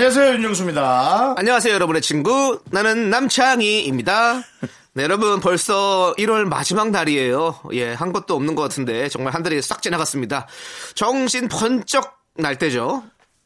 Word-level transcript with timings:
안녕하세요 0.00 0.32
윤정수입니다. 0.32 1.34
안녕하세요, 1.36 1.74
여러분의 1.74 2.00
친구. 2.00 2.58
나는 2.70 3.10
남창희입니다. 3.10 4.40
네, 4.94 5.02
여러분, 5.02 5.40
벌써 5.40 6.14
1월 6.16 6.44
마지막 6.44 6.88
날이에요. 6.90 7.60
예, 7.74 7.92
한 7.92 8.10
것도 8.14 8.34
없는 8.34 8.54
것 8.54 8.62
같은데, 8.62 9.10
정말 9.10 9.34
한 9.34 9.42
달이 9.42 9.60
싹 9.60 9.82
지나갔습니다. 9.82 10.46
정신 10.94 11.48
번쩍 11.48 12.14
날 12.34 12.56
때죠. 12.56 13.02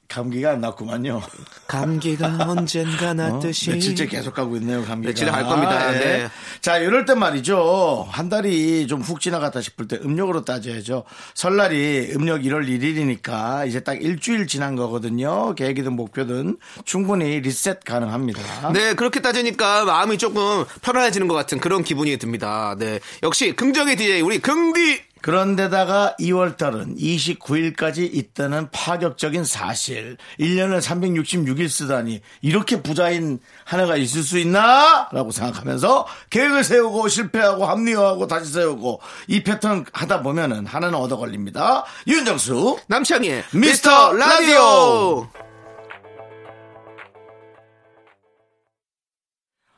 감기가 0.09 0.51
안 0.53 0.61
났구만요. 0.61 1.23
감기가 1.67 2.37
언젠가 2.49 3.11
어? 3.11 3.15
났듯이. 3.15 3.71
며칠째 3.71 4.07
계속 4.07 4.35
가고 4.35 4.57
있네요, 4.57 4.85
감기가. 4.85 5.11
며칠에 5.11 5.31
갈 5.31 5.45
겁니다. 5.45 5.95
예. 5.95 5.99
네. 5.99 6.29
자, 6.61 6.79
이럴 6.79 7.05
때 7.05 7.15
말이죠. 7.15 8.07
한 8.11 8.29
달이 8.29 8.87
좀 8.87 9.01
훅 9.05 9.21
지나갔다 9.21 9.61
싶을 9.61 9.87
때 9.89 9.99
음력으로 10.03 10.45
따져야죠. 10.45 11.05
설날이 11.35 12.13
음력 12.17 12.41
1월 12.43 12.67
1일이니까 12.69 13.69
이제 13.69 13.81
딱 13.81 14.01
일주일 14.03 14.47
지난 14.47 14.77
거거든요. 14.77 15.55
계획이든 15.55 15.93
목표든 15.95 16.57
충분히 16.85 17.41
리셋 17.41 17.85
가능합니다. 17.85 18.73
네, 18.73 18.95
그렇게 18.95 19.21
따지니까 19.21 19.85
마음이 19.85 20.17
조금 20.19 20.65
편안해지는 20.83 21.29
것 21.29 21.35
같은 21.35 21.61
그런 21.61 21.85
기분이 21.85 22.17
듭니다. 22.19 22.75
네. 22.79 23.01
역시 23.23 23.53
긍정의 23.55 23.97
DJ, 23.97 24.23
우리 24.23 24.39
긍디! 24.39 25.03
그런데다가 25.25 26.17
2월달은 26.21 26.99
29일까지 26.99 28.15
있다는 28.15 28.69
파격적인 28.71 29.45
사실. 29.45 30.19
1년을 30.39 30.83
366일 30.83 31.71
쓰다니 31.71 32.21
이렇게 32.43 32.83
부자인 32.83 33.41
한 33.65 33.81
해가 33.81 33.97
있을 33.97 34.23
수 34.23 34.39
있나? 34.39 35.09
라고 35.13 35.31
생각하면서 35.31 36.07
계획을 36.29 36.63
세우고 36.63 37.09
실패하고 37.09 37.65
합리화하고 37.65 38.27
다시 38.27 38.53
세우고 38.53 39.01
이 39.29 39.43
패턴 39.43 39.87
하다 39.95 40.21
보면은 40.21 40.67
하나는 40.67 40.99
얻어 40.99 41.17
걸립니다. 41.17 41.87
윤정수 42.07 42.81
남창희의 42.89 43.45
미스터 43.55 44.13
미스터 44.13 44.13
라디오! 44.13 45.44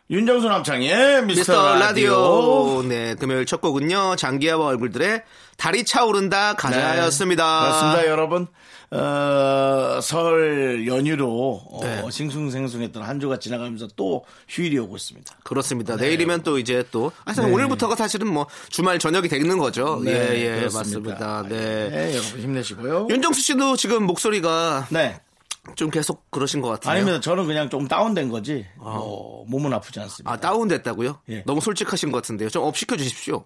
윤정수 0.08 0.46
남창의 0.46 1.24
미스터, 1.24 1.26
미스터 1.26 1.74
라디오. 1.74 2.12
라디오. 2.12 2.82
네, 2.88 3.14
금요일 3.16 3.44
첫 3.44 3.60
곡은요, 3.60 4.14
장기하와 4.16 4.66
얼굴들의 4.66 5.22
달이 5.56 5.84
차오른다 5.84 6.54
가자였습니다. 6.54 7.60
네, 7.60 7.66
그렇습니다, 7.66 8.06
여러분. 8.06 8.46
어, 8.92 9.98
설 10.00 10.86
연휴로 10.86 11.60
어, 11.72 11.80
네. 11.82 12.04
싱숭생숭했던 12.08 13.02
한 13.02 13.18
주가 13.18 13.40
지나가면서 13.40 13.88
또 13.96 14.24
휴일이 14.48 14.78
오고 14.78 14.94
있습니다. 14.94 15.38
그렇습니다. 15.42 15.96
내일이면 15.96 16.44
또 16.44 16.60
이제 16.60 16.84
또, 16.92 17.10
아, 17.24 17.32
사실 17.32 17.48
네. 17.50 17.54
오늘부터가 17.54 17.96
사실은 17.96 18.32
뭐 18.32 18.46
주말 18.70 19.00
저녁이 19.00 19.26
되는 19.26 19.58
거죠. 19.58 20.00
예, 20.06 20.10
예, 20.12 20.50
네, 20.52 20.58
그렇습니다. 20.60 20.78
맞습니다. 20.78 21.46
네. 21.48 21.90
네, 21.90 22.14
여러분 22.14 22.40
힘내시고요. 22.40 23.08
윤정수 23.10 23.40
씨도 23.40 23.74
지금 23.76 24.04
목소리가 24.04 24.86
네. 24.90 25.20
좀 25.74 25.90
계속 25.90 26.30
그러신 26.30 26.60
것 26.60 26.68
같아요. 26.68 26.92
아닙니다. 26.92 27.20
저는 27.20 27.46
그냥 27.46 27.68
좀 27.68 27.86
다운된 27.88 28.28
거지. 28.30 28.66
뭐, 28.76 29.44
몸은 29.48 29.72
아프지 29.72 29.98
않습니다. 30.00 30.30
아, 30.32 30.36
다운됐다고요? 30.36 31.20
예. 31.30 31.42
너무 31.44 31.60
솔직하신 31.60 32.12
것 32.12 32.18
같은데요. 32.18 32.48
좀 32.50 32.64
up 32.64 32.76
시켜 32.76 32.96
주십시오. 32.96 33.44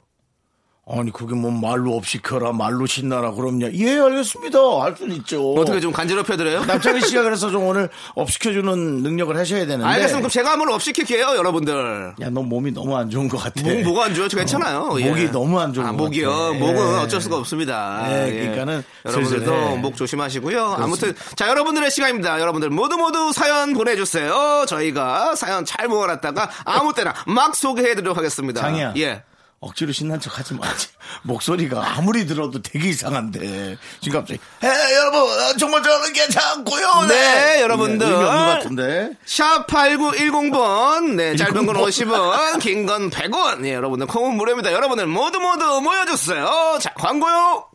아니, 0.86 1.12
그게 1.12 1.36
뭐 1.36 1.52
말로 1.52 1.94
up시켜라, 1.94 2.50
말로 2.52 2.84
신나라, 2.84 3.30
그럼요. 3.30 3.70
예, 3.74 3.98
알겠습니다. 4.00 4.58
할 4.82 4.96
수는 4.96 5.14
있죠. 5.18 5.52
어떻게 5.54 5.78
좀 5.78 5.92
간지럽혀 5.92 6.36
드려요? 6.36 6.64
남창희 6.64 7.02
씨가 7.02 7.22
그래서 7.22 7.48
좀 7.50 7.64
오늘 7.64 7.88
up시켜주는 8.16 9.02
능력을 9.02 9.36
하셔야 9.36 9.60
되는데. 9.66 9.84
알겠습니다. 9.84 10.18
그럼 10.18 10.30
제가 10.30 10.50
한번 10.50 10.72
up 10.72 10.82
시킬게요, 10.82 11.36
여러분들. 11.36 12.14
야, 12.20 12.30
너 12.30 12.42
몸이 12.42 12.72
너무 12.72 12.96
안 12.96 13.08
좋은 13.08 13.28
것 13.28 13.36
같아. 13.38 13.62
목, 13.62 13.82
뭐가 13.82 14.06
안 14.06 14.14
좋아요? 14.14 14.26
저 14.26 14.36
괜찮아요. 14.38 14.96
예. 15.00 15.08
목이 15.08 15.30
너무 15.30 15.60
안 15.60 15.72
좋은 15.72 15.86
아, 15.86 15.90
것 15.92 15.96
목이요. 15.98 16.28
같아. 16.28 16.52
목은 16.58 16.76
예. 16.76 16.98
어쩔 17.02 17.20
수가 17.20 17.36
없습니다. 17.36 18.06
예, 18.26 18.32
그러니까는 18.32 18.82
여러분들도 19.04 19.52
해. 19.54 19.76
목 19.76 19.96
조심하시고요. 19.96 20.76
아무튼 20.80 21.14
자 21.36 21.48
여러분들의 21.48 21.88
시간입니다. 21.90 22.40
여러분들 22.40 22.70
모두 22.70 22.96
모두 22.96 23.32
사연 23.32 23.74
보내주세요. 23.74 24.64
저희가 24.66 25.36
사연 25.36 25.64
잘 25.64 25.86
모아놨다가 25.86 26.50
아무 26.64 26.92
때나 26.94 27.14
막 27.28 27.54
소개해드리도록 27.54 28.16
하겠습니다. 28.16 28.60
장이야. 28.60 28.94
예. 28.96 29.22
억지로 29.60 29.92
신난 29.92 30.18
척 30.20 30.38
하지 30.38 30.54
마. 30.54 30.62
목소리가 31.22 31.96
아무리 31.96 32.26
들어도 32.26 32.62
되게 32.62 32.88
이상한데. 32.88 33.76
지금 34.00 34.20
갑자기, 34.20 34.40
에, 34.64 34.94
여러분, 34.96 35.20
어, 35.20 35.56
정말 35.58 35.82
저는 35.82 36.12
괜찮고요. 36.14 37.06
네, 37.08 37.60
여러분들. 37.60 38.06
의미 38.06 38.24
없는 38.24 38.46
것 38.46 38.52
같은데. 38.54 39.10
샵 39.26 39.66
8910번. 39.66 41.14
네, 41.14 41.36
짧은 41.36 41.66
건 41.66 41.76
10번. 41.76 41.88
50원, 41.88 42.60
긴 42.60 42.86
건 42.86 43.10
100원. 43.10 43.60
네, 43.60 43.74
여러분들 43.74 44.06
콩은 44.06 44.36
무료입니다. 44.36 44.72
여러분들 44.72 45.06
모두 45.06 45.38
모두 45.40 45.80
모여주세요. 45.82 46.78
자, 46.80 46.94
광고요. 46.94 47.66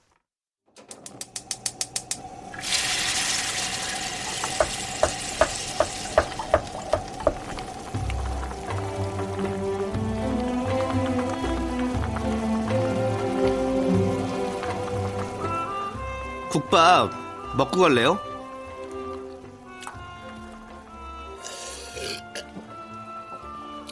국밥 16.75 17.09
먹고 17.55 17.79
갈래요? 17.79 18.19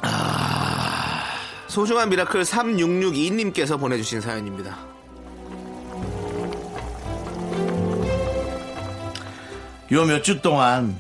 아, 0.02 1.24
소중한 1.68 2.10
미라클 2.10 2.42
3662님께서 2.42 3.80
보내주신 3.80 4.20
사연입니다. 4.22 4.78
요 9.92 10.06
몇 10.06 10.24
주 10.24 10.42
동안 10.42 11.00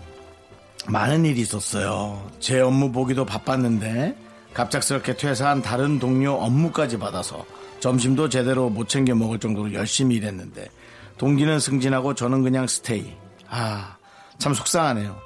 많은 0.87 1.25
일이 1.25 1.41
있었어요. 1.41 2.29
제 2.39 2.59
업무 2.61 2.91
보기도 2.91 3.25
바빴는데 3.25 4.15
갑작스럽게 4.53 5.15
퇴사한 5.17 5.61
다른 5.61 5.97
동료 5.99 6.33
업무까지 6.33 6.99
받아서 6.99 7.45
점심도 7.79 8.29
제대로 8.29 8.69
못 8.69 8.87
챙겨 8.87 9.15
먹을 9.15 9.39
정도로 9.39 9.73
열심히 9.73 10.15
일했는데 10.17 10.69
동기는 11.17 11.59
승진하고 11.59 12.15
저는 12.15 12.43
그냥 12.43 12.67
스테이. 12.67 13.13
아, 13.49 13.97
참 14.37 14.53
속상하네요. 14.53 15.17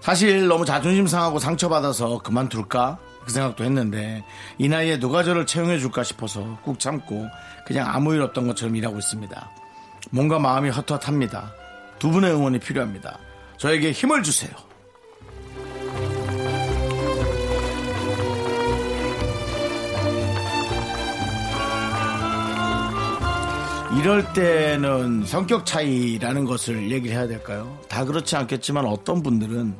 사실 0.00 0.48
너무 0.48 0.64
자존심 0.64 1.06
상하고 1.06 1.38
상처받아서 1.38 2.18
그만둘까? 2.18 2.98
그 3.24 3.30
생각도 3.30 3.62
했는데 3.64 4.24
이 4.58 4.68
나이에 4.68 4.98
누가 4.98 5.22
저를 5.22 5.46
채용해 5.46 5.78
줄까 5.78 6.02
싶어서 6.02 6.58
꾹 6.64 6.78
참고 6.80 7.26
그냥 7.66 7.88
아무 7.88 8.14
일 8.14 8.22
없던 8.22 8.48
것처럼 8.48 8.74
일하고 8.74 8.98
있습니다. 8.98 9.50
뭔가 10.10 10.38
마음이 10.38 10.70
헛헛합니다. 10.70 11.52
두 11.98 12.10
분의 12.10 12.32
응원이 12.32 12.58
필요합니다. 12.58 13.18
저에게 13.58 13.92
힘을 13.92 14.24
주세요. 14.24 14.50
이럴 23.98 24.32
때는 24.32 25.26
성격 25.26 25.66
차이라는 25.66 26.44
것을 26.46 26.90
얘기를 26.90 27.14
해야 27.16 27.26
될까요? 27.26 27.78
다 27.88 28.04
그렇지 28.04 28.34
않겠지만 28.36 28.86
어떤 28.86 29.22
분들은 29.22 29.76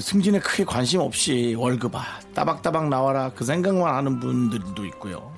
승진에 0.00 0.40
크게 0.40 0.64
관심 0.64 1.00
없이 1.00 1.54
월급 1.56 1.94
아 1.94 2.04
따박따박 2.34 2.88
나와라 2.88 3.30
그 3.34 3.44
생각만 3.44 3.94
하는 3.94 4.20
분들도 4.20 4.84
있고요. 4.86 5.32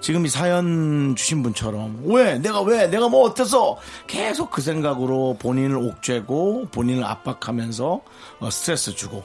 지금 0.00 0.26
이 0.26 0.28
사연 0.28 1.14
주신 1.16 1.42
분처럼 1.42 2.02
왜 2.04 2.38
내가 2.38 2.60
왜 2.62 2.86
내가 2.86 3.08
뭐 3.08 3.22
어때서 3.24 3.78
계속 4.06 4.50
그 4.50 4.60
생각으로 4.60 5.36
본인을 5.38 5.76
옥죄고 5.76 6.68
본인을 6.72 7.04
압박하면서 7.04 8.00
어, 8.40 8.50
스트레스 8.50 8.94
주고 8.94 9.22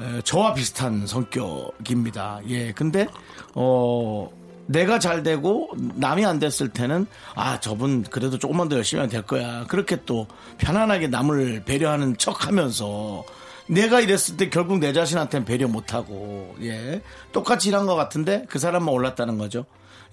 에, 0.00 0.22
저와 0.22 0.54
비슷한 0.54 1.06
성격입니다. 1.06 2.40
예, 2.48 2.72
근데 2.72 3.08
어 3.54 4.28
내가 4.70 5.00
잘 5.00 5.22
되고 5.22 5.68
남이 5.76 6.24
안 6.24 6.38
됐을 6.38 6.68
때는 6.68 7.06
아 7.34 7.58
저분 7.58 8.04
그래도 8.04 8.38
조금만 8.38 8.68
더 8.68 8.76
열심히 8.76 9.00
하면 9.00 9.10
될 9.10 9.22
거야. 9.22 9.64
그렇게 9.66 9.98
또 10.06 10.26
편안하게 10.58 11.08
남을 11.08 11.64
배려하는 11.64 12.16
척하면서 12.16 13.24
내가 13.66 14.00
이랬을 14.00 14.36
때 14.36 14.48
결국 14.48 14.78
내 14.78 14.92
자신한테는 14.92 15.44
배려 15.44 15.68
못하고 15.68 16.54
예. 16.62 17.02
똑같이 17.32 17.68
일한 17.68 17.86
것 17.86 17.94
같은데 17.94 18.44
그 18.48 18.58
사람만 18.58 18.92
올랐다는 18.92 19.38
거죠 19.38 19.64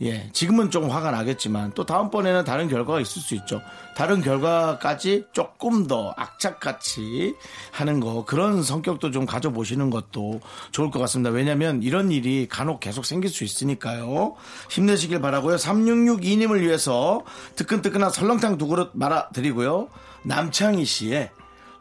예, 0.02 0.30
지금은 0.32 0.70
좀 0.70 0.90
화가 0.90 1.10
나겠지만 1.10 1.72
또 1.74 1.86
다음번에는 1.86 2.44
다른 2.44 2.68
결과가 2.68 3.00
있을 3.00 3.22
수 3.22 3.34
있죠. 3.36 3.62
다른 3.96 4.22
결과까지 4.22 5.26
조금 5.32 5.88
더 5.88 6.14
악착같이 6.16 7.36
하는 7.72 8.00
거 8.00 8.24
그런 8.24 8.62
성격도 8.62 9.10
좀 9.10 9.26
가져보시는 9.26 9.90
것도 9.90 10.40
좋을 10.72 10.92
것 10.92 11.00
같습니다. 11.00 11.32
왜냐하면 11.32 11.82
이런 11.82 12.12
일이 12.12 12.48
간혹 12.48 12.80
계속 12.80 13.06
생길 13.06 13.32
수 13.32 13.44
있으니까요. 13.44 14.36
힘내시길 14.70 15.20
바라고요. 15.20 15.56
3662님을 15.56 16.60
위해서 16.60 17.24
뜨끈뜨끈한 17.56 18.12
설렁탕 18.12 18.60
두 18.60 18.68
그릇 18.68 18.92
말아드리고요. 18.94 19.90
남창희 20.24 20.86
씨의 20.86 21.32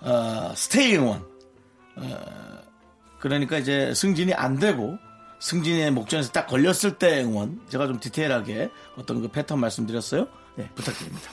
어, 0.00 0.52
스테이 0.54 0.96
응원 0.96 1.22
그러니까 3.18 3.58
이제 3.58 3.92
승진이 3.94 4.34
안 4.34 4.58
되고 4.58 4.98
승진의 5.40 5.90
목전에서 5.92 6.32
딱 6.32 6.46
걸렸을 6.46 6.98
때 6.98 7.22
응원 7.22 7.60
제가 7.68 7.86
좀 7.86 8.00
디테일하게 8.00 8.70
어떤 8.96 9.20
그 9.20 9.28
패턴 9.28 9.60
말씀드렸어요. 9.60 10.26
네, 10.56 10.68
부탁드립니다. 10.74 11.30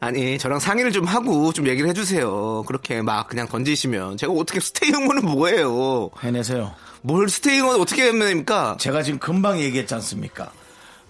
아니 0.00 0.38
저랑 0.38 0.60
상의를 0.60 0.92
좀 0.92 1.04
하고 1.04 1.52
좀 1.52 1.66
얘기를 1.66 1.88
해주세요. 1.90 2.62
그렇게 2.66 3.02
막 3.02 3.28
그냥 3.28 3.48
던지시면 3.48 4.16
제가 4.16 4.32
어떻게 4.32 4.60
스테이 4.60 4.92
응원은 4.92 5.24
뭐예요? 5.24 6.10
해내세요. 6.22 6.74
뭘 7.02 7.28
스테이 7.28 7.60
응원 7.60 7.80
어떻게 7.80 8.06
하면 8.06 8.28
됩니까? 8.28 8.76
제가 8.78 9.02
지금 9.02 9.18
금방 9.18 9.58
얘기했지 9.60 9.94
않습니까? 9.94 10.52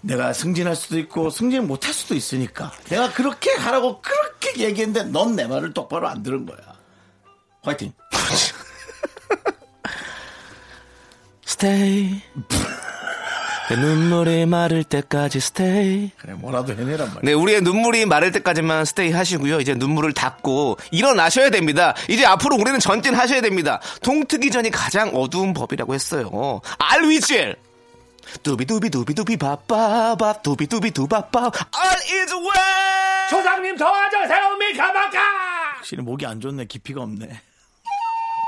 내가 0.01 0.33
승진할 0.33 0.75
수도 0.75 0.97
있고 0.97 1.29
승진 1.29 1.67
못할 1.67 1.93
수도 1.93 2.15
있으니까 2.15 2.71
내가 2.85 3.11
그렇게 3.13 3.51
하라고 3.51 4.01
그렇게 4.01 4.63
얘기했는데 4.63 5.11
넌 5.11 5.35
내 5.35 5.45
말을 5.45 5.73
똑바로 5.73 6.07
안 6.07 6.23
들은 6.23 6.45
거야. 6.45 6.57
화이팅. 7.61 7.93
내 13.69 13.75
눈물이 13.75 14.45
마를 14.47 14.83
때까지 14.83 15.39
스테이 15.39 16.09
그래 16.17 16.33
뭐라도 16.33 16.73
해내란 16.73 17.07
말이야. 17.07 17.21
네, 17.21 17.33
우리의 17.33 17.61
눈물이 17.61 18.05
마를 18.07 18.31
때까지만 18.31 18.85
스테이 18.85 19.11
하시고요. 19.11 19.59
이제 19.59 19.75
눈물을 19.75 20.13
닦고 20.13 20.77
일어나셔야 20.91 21.49
됩니다. 21.51 21.93
이제 22.07 22.25
앞으로 22.25 22.55
우리는 22.55 22.79
전진하셔야 22.79 23.41
됩니다. 23.41 23.79
동트기 24.01 24.49
전이 24.49 24.71
가장 24.71 25.09
어두운 25.13 25.53
법이라고 25.53 25.93
했어요. 25.93 26.61
알위젤! 26.79 27.57
두비두비두비두비 28.43 29.37
바빠밥 29.37 30.43
두비두비 30.43 30.91
두바빠 30.91 31.39
All 31.39 32.21
is 32.21 32.33
well! 32.33 33.29
조상님 33.29 33.75
도와주세요 33.75 34.55
미카마카 34.57 35.19
확실히 35.77 36.03
목이 36.03 36.25
안 36.25 36.39
좋네. 36.39 36.65
깊이가 36.65 37.01
없네. 37.01 37.41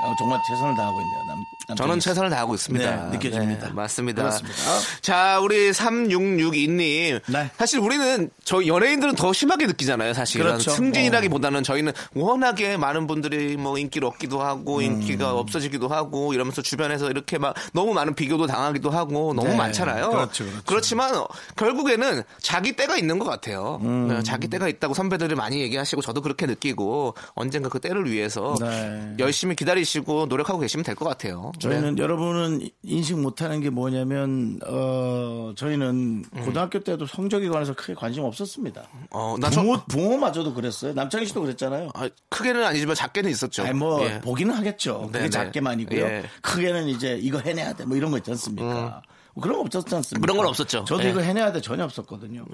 어, 0.02 0.14
정말 0.18 0.40
최선을 0.48 0.74
다하고 0.74 1.00
있네요. 1.00 1.24
남. 1.28 1.76
저는 1.76 2.00
최선을 2.00 2.30
다하고 2.30 2.54
있습니다. 2.54 2.96
네, 3.06 3.16
느껴집니다. 3.16 3.68
네, 3.68 3.72
맞습니다. 3.72 4.22
그렇습니다. 4.22 4.58
자, 5.00 5.38
우리 5.40 5.70
3662님. 5.70 7.20
네. 7.26 7.50
사실 7.56 7.78
우리는 7.78 8.30
저 8.44 8.66
연예인들은 8.66 9.14
더 9.14 9.32
심하게 9.32 9.66
느끼잖아요, 9.66 10.12
사실. 10.12 10.42
그렇죠. 10.42 10.72
승진이라기보다는 10.72 11.62
저희는 11.62 11.92
워낙에 12.14 12.76
많은 12.76 13.06
분들이 13.06 13.56
뭐 13.56 13.78
인기를 13.78 14.08
얻기도 14.08 14.42
하고 14.42 14.78
음. 14.78 14.82
인기가 14.82 15.34
없어지기도 15.34 15.88
하고 15.88 16.34
이러면서 16.34 16.62
주변에서 16.62 17.10
이렇게 17.10 17.38
막 17.38 17.54
너무 17.72 17.94
많은 17.94 18.14
비교도 18.14 18.46
당하기도 18.46 18.90
하고 18.90 19.32
너무 19.34 19.48
네. 19.48 19.56
많잖아요. 19.56 20.10
그렇죠, 20.10 20.44
그렇죠. 20.66 20.80
지만 20.80 21.12
결국에는 21.56 22.22
자기 22.40 22.72
때가 22.72 22.96
있는 22.96 23.18
것 23.18 23.24
같아요. 23.26 23.78
음. 23.82 24.08
네, 24.08 24.22
자기 24.22 24.48
때가 24.48 24.68
있다고 24.68 24.94
선배들이 24.94 25.36
많이 25.36 25.60
얘기하시고 25.60 26.02
저도 26.02 26.22
그렇게 26.22 26.46
느끼고 26.46 27.14
언젠가 27.34 27.68
그 27.68 27.78
때를 27.78 28.10
위해서 28.10 28.54
네. 28.60 29.14
열심히 29.18 29.54
기다리시 29.54 29.91
고 30.00 30.26
노력하고 30.26 30.58
계시면 30.60 30.84
될 30.84 30.94
것 30.94 31.04
같아요. 31.08 31.52
저희는 31.58 31.96
네. 31.96 32.02
여러분은 32.02 32.68
인식 32.82 33.18
못하는 33.18 33.60
게 33.60 33.70
뭐냐면 33.70 34.58
어 34.66 35.52
저희는 35.56 36.24
음. 36.32 36.44
고등학교 36.44 36.80
때도 36.80 37.06
성적에 37.06 37.48
관해서 37.48 37.74
크게 37.74 37.94
관심 37.94 38.24
없었습니다. 38.24 38.82
어, 39.10 39.36
나 39.38 39.50
저- 39.50 39.60
부모 39.62 39.76
부모마저도 39.88 40.54
그랬어요. 40.54 40.92
남창희 40.94 41.26
씨도 41.26 41.40
그랬잖아요. 41.42 41.90
아, 41.94 42.08
크게는 42.28 42.64
아니지만 42.64 42.94
작게는 42.94 43.30
있었죠. 43.30 43.62
아니 43.64 43.72
뭐 43.74 44.04
예. 44.04 44.20
보기는 44.20 44.54
하겠죠. 44.54 45.02
그게 45.06 45.18
네, 45.18 45.24
네. 45.24 45.30
작게만이고요. 45.30 46.00
예. 46.04 46.22
크게는 46.40 46.88
이제 46.88 47.18
이거 47.20 47.38
해내야 47.38 47.72
돼. 47.74 47.84
뭐 47.84 47.96
이런 47.96 48.10
거 48.10 48.18
있지 48.18 48.30
않습니까? 48.30 49.02
뭐 49.34 49.42
그런 49.42 49.56
거 49.56 49.62
없었지 49.62 49.94
않습니까? 49.94 50.20
그런 50.20 50.36
건 50.36 50.46
없었죠. 50.46 50.84
저도 50.84 51.04
예. 51.04 51.10
이거 51.10 51.20
해내야 51.20 51.52
돼 51.52 51.60
전혀 51.60 51.84
없었거든요. 51.84 52.44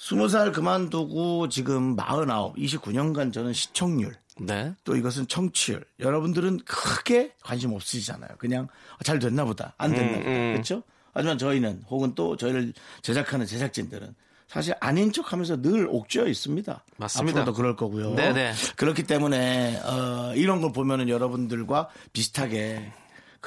스무 0.00 0.28
살 0.28 0.52
그만두고 0.52 1.48
지금 1.48 1.96
49, 1.96 2.54
29년간 2.56 3.32
저는 3.32 3.52
시청률 3.52 4.14
네. 4.40 4.72
또 4.84 4.96
이것은 4.96 5.28
청취율. 5.28 5.84
여러분들은 6.00 6.60
크게 6.64 7.32
관심 7.42 7.72
없으시잖아요. 7.72 8.30
그냥 8.38 8.68
잘 9.04 9.18
됐나 9.18 9.44
보다. 9.44 9.74
안 9.78 9.92
됐나 9.92 10.18
음, 10.18 10.18
보다. 10.18 10.30
음. 10.30 10.52
그렇죠? 10.54 10.82
하지만 11.14 11.38
저희는 11.38 11.84
혹은 11.90 12.14
또 12.14 12.36
저희를 12.36 12.72
제작하는 13.02 13.46
제작진들은 13.46 14.14
사실 14.46 14.74
아닌 14.80 15.12
척 15.12 15.32
하면서 15.32 15.60
늘 15.60 15.86
옥죄어 15.90 16.26
있습니다. 16.26 16.84
맞습니다. 16.96 17.40
앞으로도 17.40 17.54
그럴 17.56 17.76
거고요. 17.76 18.14
네네. 18.14 18.54
그렇기 18.76 19.02
때문에 19.02 19.78
어, 19.84 20.32
이런 20.36 20.60
걸 20.60 20.72
보면은 20.72 21.08
여러분들과 21.08 21.88
비슷하게 22.12 22.92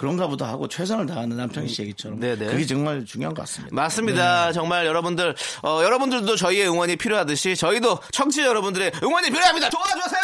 그런가 0.01 0.25
보다 0.25 0.48
하고 0.48 0.68
최선을 0.68 1.06
다하는 1.06 1.38
남창희 1.38 1.68
씨 1.68 1.83
얘기처럼 1.83 2.19
네네. 2.19 2.48
그게 2.48 2.65
정말 2.65 3.06
중요한 3.06 3.36
것 3.36 3.44
같습니다. 3.44 3.75
맞습니다. 3.75 4.48
네. 4.48 4.51
정말 4.53 4.88
여러분들, 4.88 5.36
어, 5.62 5.81
여러분들도 5.83 6.36
저희의 6.38 6.68
응원이 6.69 6.95
필요하듯이 6.95 7.56
저희도 7.56 8.00
청취자 8.12 8.48
여러분들의 8.48 8.94
응원이 9.03 9.30
필요합니다. 9.30 9.69
도와주세요! 9.69 10.21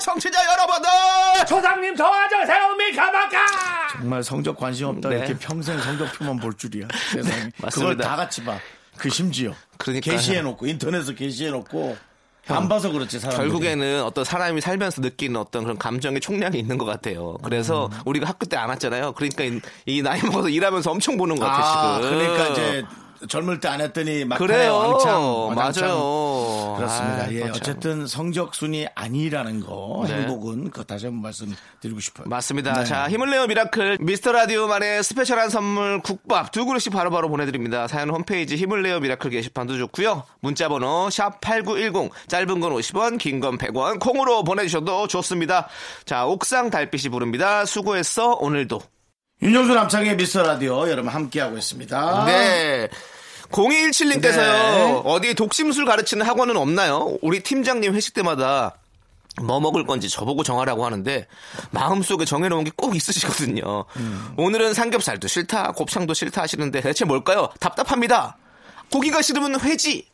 청취자 0.00 0.38
여러분들! 0.52 0.88
조상님 1.48 1.96
도와주세요 1.96 2.74
미카마카 2.76 3.46
정말 3.98 4.22
성적 4.22 4.56
관심 4.56 4.86
없다 4.86 5.08
네. 5.08 5.16
이렇게 5.16 5.36
평생 5.38 5.76
성적표만 5.80 6.36
볼 6.36 6.54
줄이야. 6.56 6.86
세상에. 7.12 7.36
그걸 7.36 7.52
맞습니다. 7.62 8.08
다 8.08 8.14
같이 8.14 8.44
봐. 8.44 8.56
그 8.96 9.10
심지어 9.10 9.52
그러니까요. 9.78 10.14
게시해 10.18 10.40
놓고 10.42 10.68
인터넷에 10.68 11.14
게시해 11.14 11.50
놓고 11.50 11.96
안 12.48 12.68
봐서 12.68 12.90
그렇지 12.90 13.18
사람. 13.18 13.36
결국에는 13.36 14.02
어떤 14.04 14.24
사람이 14.24 14.60
살면서 14.60 15.00
느끼는 15.02 15.40
어떤 15.40 15.64
그런 15.64 15.78
감정의 15.78 16.20
총량이 16.20 16.58
있는 16.58 16.78
것 16.78 16.84
같아요. 16.84 17.36
그래서 17.42 17.86
음. 17.92 17.98
우리가 18.04 18.28
학교 18.28 18.46
때 18.46 18.56
안 18.56 18.68
왔잖아요. 18.68 19.12
그러니까 19.12 19.44
이, 19.44 19.60
이 19.86 20.02
나이 20.02 20.20
먹어서 20.22 20.48
일하면서 20.48 20.90
엄청 20.90 21.16
보는 21.16 21.36
것 21.36 21.44
같아, 21.44 21.96
아, 21.96 22.00
지금. 22.02 22.18
그러니까 22.18 22.48
이제 22.48 22.84
젊을 23.28 23.60
때 23.60 23.68
안 23.68 23.80
했더니 23.80 24.24
막 24.24 24.38
그래요. 24.38 24.76
왕창, 24.76 25.48
왕창. 25.56 25.88
맞아요. 25.88 26.74
그렇습니다. 26.76 27.24
아, 27.24 27.28
예, 27.32 27.40
그렇죠. 27.40 27.56
어쨌든 27.56 28.06
성적 28.06 28.54
순이 28.54 28.86
아니라는 28.94 29.60
거 29.60 30.04
네. 30.06 30.14
행복은 30.14 30.70
그거 30.70 30.84
다시 30.84 31.06
한번 31.06 31.22
말씀드리고 31.22 32.00
싶어요. 32.00 32.28
맞습니다. 32.28 32.72
네. 32.74 32.84
자, 32.84 33.08
힘을 33.08 33.30
내요 33.30 33.46
미라클 33.46 33.98
미스터 34.00 34.32
라디오만의 34.32 35.02
special한 35.02 35.50
선물 35.50 36.00
국밥 36.02 36.52
두 36.52 36.64
그릇씩 36.66 36.92
바로 36.92 37.10
바로 37.10 37.28
보내드립니다. 37.28 37.86
사연 37.88 38.10
홈페이지 38.10 38.56
힘을 38.56 38.82
내요 38.82 39.00
미라클 39.00 39.30
게시판도 39.30 39.76
좋고요. 39.78 40.22
문자번호 40.40 41.10
샵 41.10 41.40
#8910 41.40 42.10
짧은 42.28 42.60
건 42.60 42.72
50원, 42.72 43.18
긴 43.18 43.40
건 43.40 43.58
100원 43.58 43.98
콩으로 44.00 44.44
보내주셔도 44.44 45.06
좋습니다. 45.08 45.68
자, 46.04 46.26
옥상 46.26 46.70
달빛이 46.70 47.10
부릅니다. 47.10 47.64
수고했어 47.64 48.32
오늘도. 48.34 48.80
윤정수 49.42 49.74
남창의 49.74 50.16
미스터 50.16 50.42
라디오 50.42 50.88
여러분 50.88 51.12
함께하고 51.12 51.58
있습니다. 51.58 52.24
네. 52.24 52.88
0217님께서요, 53.50 54.22
네. 54.32 55.02
어디 55.04 55.34
독심술 55.34 55.84
가르치는 55.84 56.26
학원은 56.26 56.56
없나요? 56.56 57.16
우리 57.22 57.42
팀장님 57.42 57.94
회식 57.94 58.14
때마다 58.14 58.78
뭐 59.42 59.60
먹을 59.60 59.86
건지 59.86 60.08
저보고 60.08 60.42
정하라고 60.42 60.84
하는데, 60.84 61.28
마음속에 61.70 62.24
정해놓은 62.24 62.64
게 62.64 62.70
꼭 62.74 62.96
있으시거든요. 62.96 63.84
오늘은 64.36 64.72
삼겹살도 64.74 65.28
싫다, 65.28 65.72
곱창도 65.72 66.14
싫다 66.14 66.42
하시는데, 66.42 66.80
대체 66.80 67.04
뭘까요? 67.04 67.50
답답합니다. 67.60 68.38
고기가 68.90 69.20
싫으면 69.22 69.60
회지! 69.60 70.08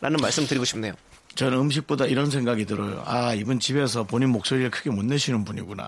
라는 0.00 0.16
말씀 0.20 0.46
드리고 0.46 0.64
싶네요. 0.64 0.94
저는 1.34 1.58
음식보다 1.58 2.06
이런 2.06 2.30
생각이 2.30 2.64
들어요. 2.64 3.02
아, 3.06 3.34
이분 3.34 3.60
집에서 3.60 4.04
본인 4.04 4.30
목소리를 4.30 4.70
크게 4.70 4.90
못 4.90 5.04
내시는 5.04 5.44
분이구나. 5.44 5.86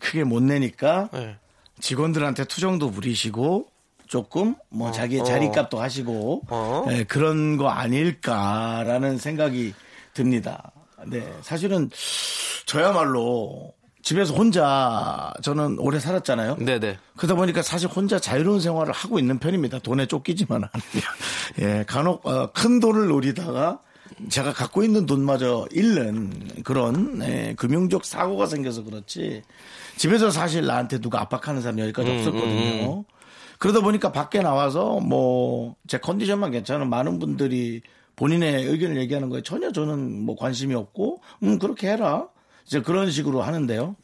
크게 0.00 0.24
못 0.24 0.42
내니까 0.42 1.08
네. 1.12 1.36
직원들한테 1.80 2.44
투정도 2.44 2.90
부리시고 2.90 3.68
조금 4.06 4.56
뭐 4.68 4.90
자기의 4.90 5.20
어. 5.20 5.24
자리값도 5.24 5.80
하시고 5.80 6.42
어. 6.48 6.86
예, 6.90 7.04
그런 7.04 7.56
거 7.56 7.68
아닐까라는 7.68 9.18
생각이 9.18 9.72
듭니다. 10.14 10.72
네, 11.06 11.32
사실은 11.42 11.88
저야말로 12.66 13.72
집에서 14.02 14.34
혼자 14.34 15.32
저는 15.42 15.78
오래 15.78 16.00
살았잖아요. 16.00 16.56
네네. 16.56 16.98
그러다 17.16 17.34
보니까 17.34 17.62
사실 17.62 17.88
혼자 17.88 18.18
자유로운 18.18 18.60
생활을 18.60 18.92
하고 18.92 19.18
있는 19.18 19.38
편입니다. 19.38 19.78
돈에 19.78 20.06
쫓기지만. 20.06 20.64
예, 21.60 21.84
간혹 21.86 22.26
어, 22.26 22.50
큰 22.52 22.80
돈을 22.80 23.08
노리다가 23.08 23.80
제가 24.28 24.52
갖고 24.52 24.82
있는 24.82 25.06
돈마저 25.06 25.68
잃는 25.70 26.62
그런 26.64 27.20
예, 27.22 27.54
금융적 27.56 28.04
사고가 28.04 28.46
생겨서 28.46 28.84
그렇지 28.84 29.42
집에서 30.00 30.30
사실 30.30 30.64
나한테 30.64 30.98
누가 30.98 31.20
압박하는 31.20 31.60
사람이 31.60 31.82
여기까지 31.82 32.10
없었거든요. 32.10 33.04
그러다 33.58 33.80
보니까 33.80 34.12
밖에 34.12 34.40
나와서 34.40 34.98
뭐 34.98 35.74
제 35.86 35.98
컨디션만 35.98 36.52
괜찮은 36.52 36.88
많은 36.88 37.18
분들이 37.18 37.82
본인의 38.16 38.64
의견을 38.64 38.96
얘기하는 38.96 39.28
거에 39.28 39.42
전혀 39.42 39.70
저는 39.72 40.24
뭐 40.24 40.36
관심이 40.36 40.74
없고 40.74 41.20
음 41.42 41.58
그렇게 41.58 41.90
해라 41.90 42.28
이제 42.64 42.80
그런 42.80 43.10
식으로 43.10 43.42
하는데요. 43.42 43.94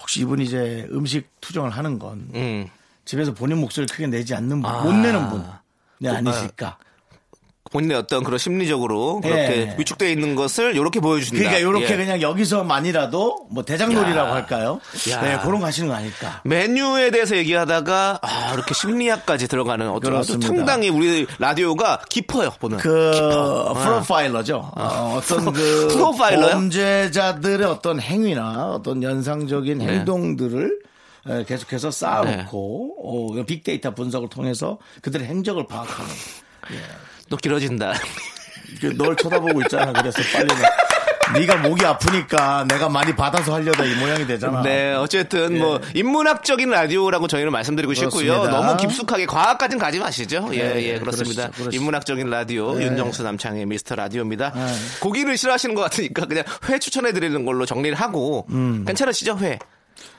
혹시 0.00 0.20
이분이 0.20 0.44
이제 0.44 0.86
음식 0.92 1.30
투정을 1.40 1.70
하는 1.70 1.98
건 1.98 2.28
음. 2.34 2.66
집에서 3.06 3.32
본인 3.32 3.58
목소리 3.62 3.86
크게 3.86 4.08
내지 4.08 4.34
않는 4.34 4.60
분, 4.60 4.70
아. 4.70 4.82
못 4.82 4.92
내는 4.92 5.30
분. 5.30 5.42
네, 6.00 6.10
아니실까. 6.10 6.76
본인의 7.70 7.96
어떤 7.96 8.24
그런 8.24 8.36
심리적으로 8.38 9.20
그렇게 9.20 9.68
예. 9.70 9.76
위축되어 9.78 10.08
있는 10.08 10.34
것을 10.34 10.74
이렇게 10.74 10.98
보여준다. 10.98 11.38
그러니까 11.38 11.58
이렇게 11.58 11.92
예. 11.92 11.96
그냥 11.96 12.20
여기서만이라도 12.20 13.46
뭐 13.50 13.64
대장놀이라고 13.64 14.28
야. 14.30 14.34
할까요? 14.34 14.80
야. 15.10 15.20
네, 15.20 15.38
그런 15.44 15.60
거 15.60 15.66
하시는 15.66 15.88
거 15.88 15.94
아닐까. 15.94 16.40
메뉴에 16.44 17.10
대해서 17.12 17.36
얘기하다가 17.36 18.18
아, 18.22 18.50
이렇게 18.54 18.74
심리학까지 18.74 19.46
들어가는 19.46 19.88
어떤 19.88 20.10
그렇습니다. 20.12 20.48
상당히 20.48 20.88
우리 20.88 21.26
라디오가 21.38 22.00
깊어요. 22.08 22.50
보면 22.58 22.78
그 22.80 23.12
깊어. 23.14 23.70
아. 23.70 23.72
프로파일러죠. 23.74 24.72
어, 24.76 25.20
떤 25.28 25.52
그 25.52 25.88
프로파일러요? 25.94 26.50
범죄자들의 26.52 27.66
어떤 27.68 28.00
행위나 28.00 28.70
어떤 28.72 29.02
연상적인 29.02 29.78
네. 29.78 29.86
행동들을 29.86 30.80
에, 31.28 31.44
계속해서 31.44 31.90
쌓아놓고 31.92 32.96
어, 33.38 33.44
빅데이터 33.44 33.94
분석을 33.94 34.28
통해서 34.28 34.78
그들의 35.02 35.26
행적을 35.28 35.66
파악하는. 35.68 36.10
또 37.30 37.36
길어진다. 37.38 37.94
그널 38.80 39.16
쳐다보고 39.16 39.62
있잖아. 39.62 39.92
그래서 39.92 40.20
빨리 40.32 40.48
네가 41.32 41.58
목이 41.58 41.86
아프니까 41.86 42.64
내가 42.68 42.88
많이 42.88 43.14
받아서 43.14 43.54
하려다 43.54 43.84
이 43.84 43.94
모양이 43.94 44.26
되잖아. 44.26 44.62
네, 44.62 44.92
어쨌든 44.94 45.58
뭐 45.58 45.80
인문학적인 45.94 46.68
라디오라고 46.68 47.28
저희는 47.28 47.52
말씀드리고 47.52 47.94
싶고요. 47.94 48.24
예. 48.24 48.28
그렇습니다. 48.28 48.60
너무 48.60 48.76
깊숙하게 48.76 49.26
과학까지는 49.26 49.78
가지 49.78 50.00
마시죠. 50.00 50.48
예, 50.52 50.74
네, 50.74 50.82
예, 50.82 50.98
그렇습니다. 50.98 51.44
그러시죠, 51.44 51.62
그러시죠. 51.62 51.80
인문학적인 51.80 52.28
라디오 52.30 52.74
네. 52.74 52.86
윤정수 52.86 53.22
남창의 53.22 53.66
미스터 53.66 53.94
라디오입니다. 53.94 54.52
네. 54.54 54.66
고기를 55.00 55.36
싫어하시는 55.36 55.74
것 55.76 55.82
같으니까 55.82 56.26
그냥 56.26 56.44
회 56.68 56.80
추천해 56.80 57.12
드리는 57.12 57.44
걸로 57.44 57.64
정리를 57.64 57.96
하고 57.96 58.46
음. 58.50 58.84
괜찮으시죠, 58.84 59.38
회? 59.40 59.60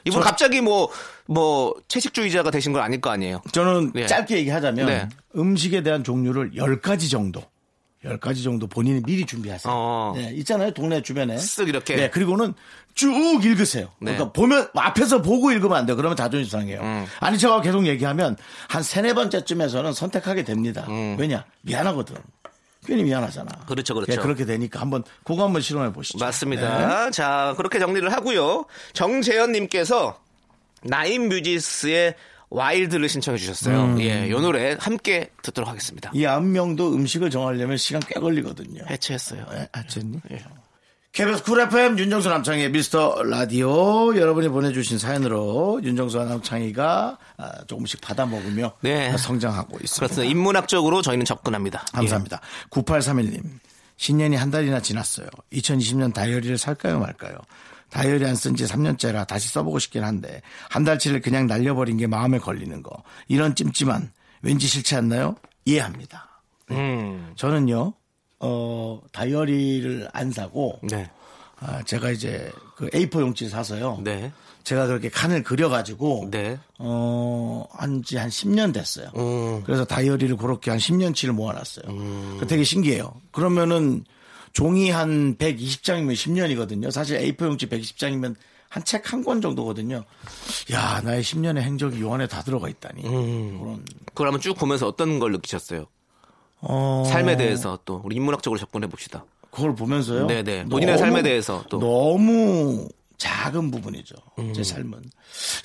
이분 0.05 0.21
갑자기 0.21 0.61
뭐 0.61 0.89
뭐 1.31 1.73
채식주의자가 1.87 2.51
되신 2.51 2.73
건 2.73 2.81
아닐 2.81 2.99
거 2.99 3.09
아니에요. 3.09 3.41
저는 3.53 3.93
네. 3.93 4.05
짧게 4.05 4.37
얘기하자면 4.39 4.85
네. 4.85 5.09
음식에 5.37 5.81
대한 5.81 6.03
종류를 6.03 6.51
10가지 6.51 7.09
정도. 7.09 7.41
10가지 8.03 8.43
정도 8.43 8.67
본인이 8.67 9.01
미리 9.01 9.25
준비하세요. 9.25 9.71
어. 9.73 10.13
네, 10.15 10.31
있잖아요. 10.37 10.71
동네 10.71 11.01
주변에. 11.01 11.35
쓱 11.37 11.69
이렇게. 11.69 11.95
네, 11.95 12.09
그리고는 12.09 12.53
쭉 12.95 13.45
읽으세요. 13.45 13.85
네. 14.01 14.13
그러니까 14.13 14.33
보면 14.33 14.67
앞에서 14.73 15.21
보고 15.21 15.51
읽으면 15.51 15.77
안 15.77 15.85
돼요. 15.85 15.95
그러면 15.95 16.17
자존심 16.17 16.49
상해요. 16.59 16.81
음. 16.81 17.05
아니 17.21 17.37
제가 17.37 17.61
계속 17.61 17.85
얘기하면 17.85 18.35
한 18.67 18.83
세네 18.83 19.13
번째쯤에서는 19.13 19.93
선택하게 19.93 20.43
됩니다. 20.43 20.85
음. 20.89 21.15
왜냐? 21.17 21.45
미안하거든. 21.61 22.15
괜히 22.85 23.03
미안하잖아. 23.03 23.65
그렇죠, 23.67 23.93
그렇죠. 23.93 24.11
예, 24.13 24.15
그렇게 24.17 24.45
되니까 24.45 24.81
한번 24.81 25.03
그거 25.23 25.43
한번 25.43 25.61
실험해 25.61 25.93
보시죠. 25.93 26.17
맞습니다. 26.17 27.05
네. 27.05 27.11
자, 27.11 27.53
그렇게 27.57 27.79
정리를 27.79 28.11
하고요. 28.11 28.65
정재현님께서 28.93 30.19
나인 30.83 31.29
뮤지스의 31.29 32.15
와일드를 32.49 33.07
신청해 33.07 33.37
주셨어요. 33.37 33.83
음. 33.83 34.01
예, 34.01 34.29
요 34.29 34.41
노래 34.41 34.75
함께 34.79 35.29
듣도록 35.41 35.69
하겠습니다. 35.69 36.11
이 36.13 36.25
아홉명도 36.25 36.93
음식을 36.93 37.29
정하려면 37.29 37.77
시간 37.77 38.01
꽤 38.07 38.19
걸리거든요. 38.19 38.83
해체했어요. 38.89 39.45
네, 39.51 39.69
아쳤니? 39.71 40.19
KBS 41.13 41.43
쿨 41.43 41.59
FM 41.59 41.99
윤정수 41.99 42.29
남창희의 42.29 42.71
미스터 42.71 43.21
라디오 43.23 44.15
여러분이 44.15 44.47
보내주신 44.47 44.97
사연으로 44.97 45.81
윤정수와 45.83 46.23
남창희가 46.23 47.17
아, 47.35 47.51
조금씩 47.65 47.99
받아 47.99 48.25
먹으며 48.25 48.71
네. 48.79 49.15
성장하고 49.17 49.77
있습니다. 49.83 49.95
그렇습니다. 49.99 50.31
인문학적으로 50.31 51.01
저희는 51.01 51.25
접근합니다. 51.25 51.83
감사합니다. 51.91 52.39
9831님 52.69 53.41
신년이 53.97 54.37
한 54.37 54.51
달이나 54.51 54.79
지났어요. 54.79 55.27
2020년 55.51 56.13
다이어리를 56.13 56.57
살까요 56.57 56.99
말까요? 56.99 57.35
다이어리 57.89 58.25
안 58.25 58.35
쓴 58.35 58.55
지 58.55 58.63
3년째라 58.63 59.27
다시 59.27 59.49
써보고 59.49 59.79
싶긴 59.79 60.05
한데 60.05 60.41
한 60.69 60.85
달치를 60.85 61.19
그냥 61.19 61.45
날려버린 61.45 61.97
게 61.97 62.07
마음에 62.07 62.37
걸리는 62.39 62.81
거 62.83 63.03
이런 63.27 63.53
찜찜한 63.53 64.13
왠지 64.43 64.65
싫지 64.65 64.95
않나요? 64.95 65.35
이해합니다. 65.65 66.41
예. 66.71 66.75
음, 66.75 67.33
저는요 67.35 67.93
어 68.43 68.99
다이어리를 69.11 70.09
안 70.13 70.31
사고 70.31 70.79
네. 70.83 71.09
아, 71.59 71.83
제가 71.83 72.09
이제 72.11 72.51
그 72.75 72.89
A4 72.89 73.21
용지 73.21 73.47
사서요. 73.47 73.99
네. 74.03 74.31
제가 74.63 74.87
그렇게 74.87 75.09
칸을 75.09 75.43
그려가지고 75.43 76.29
네. 76.31 76.57
어, 76.79 77.65
한지 77.71 78.17
한 78.17 78.29
10년 78.29 78.73
됐어요. 78.73 79.09
음. 79.15 79.63
그래서 79.63 79.85
다이어리를 79.85 80.37
그렇게 80.37 80.71
한 80.71 80.79
10년치를 80.79 81.31
모아놨어요. 81.31 81.85
그 82.39 82.47
되게 82.47 82.63
신기해요. 82.63 83.13
그러면은 83.31 84.03
종이 84.53 84.89
한 84.89 85.35
120장이면 85.37 86.13
10년이거든요. 86.13 86.91
사실 86.91 87.19
A4 87.19 87.45
용지 87.45 87.67
120장이면 87.67 88.35
한 88.69 88.83
책 88.85 89.03
한 89.11 89.23
권 89.23 89.41
정도거든요. 89.41 90.03
야, 90.71 91.01
나의 91.03 91.21
10년의 91.23 91.59
행적이 91.61 92.01
요 92.01 92.13
안에 92.13 92.25
다 92.27 92.41
들어가 92.41 92.69
있다니. 92.69 93.03
음. 93.05 93.59
그런. 93.59 93.85
한번 94.27 94.39
쭉 94.41 94.55
보면서 94.55 94.87
어떤 94.87 95.19
걸 95.19 95.31
느끼셨어요? 95.33 95.85
어, 96.61 97.03
삶에 97.07 97.37
대해서 97.37 97.79
또 97.85 98.01
우리 98.03 98.15
인문학적으로 98.15 98.59
접근해 98.59 98.87
봅시다. 98.87 99.25
그걸 99.51 99.75
보면서요. 99.75 100.27
네네. 100.27 100.65
본인의 100.65 100.97
삶에 100.97 101.21
대해서 101.23 101.63
또. 101.69 101.79
너무 101.79 102.87
작은 103.17 103.69
부분이죠. 103.71 104.15
음. 104.39 104.53
제 104.53 104.63
삶은. 104.63 105.01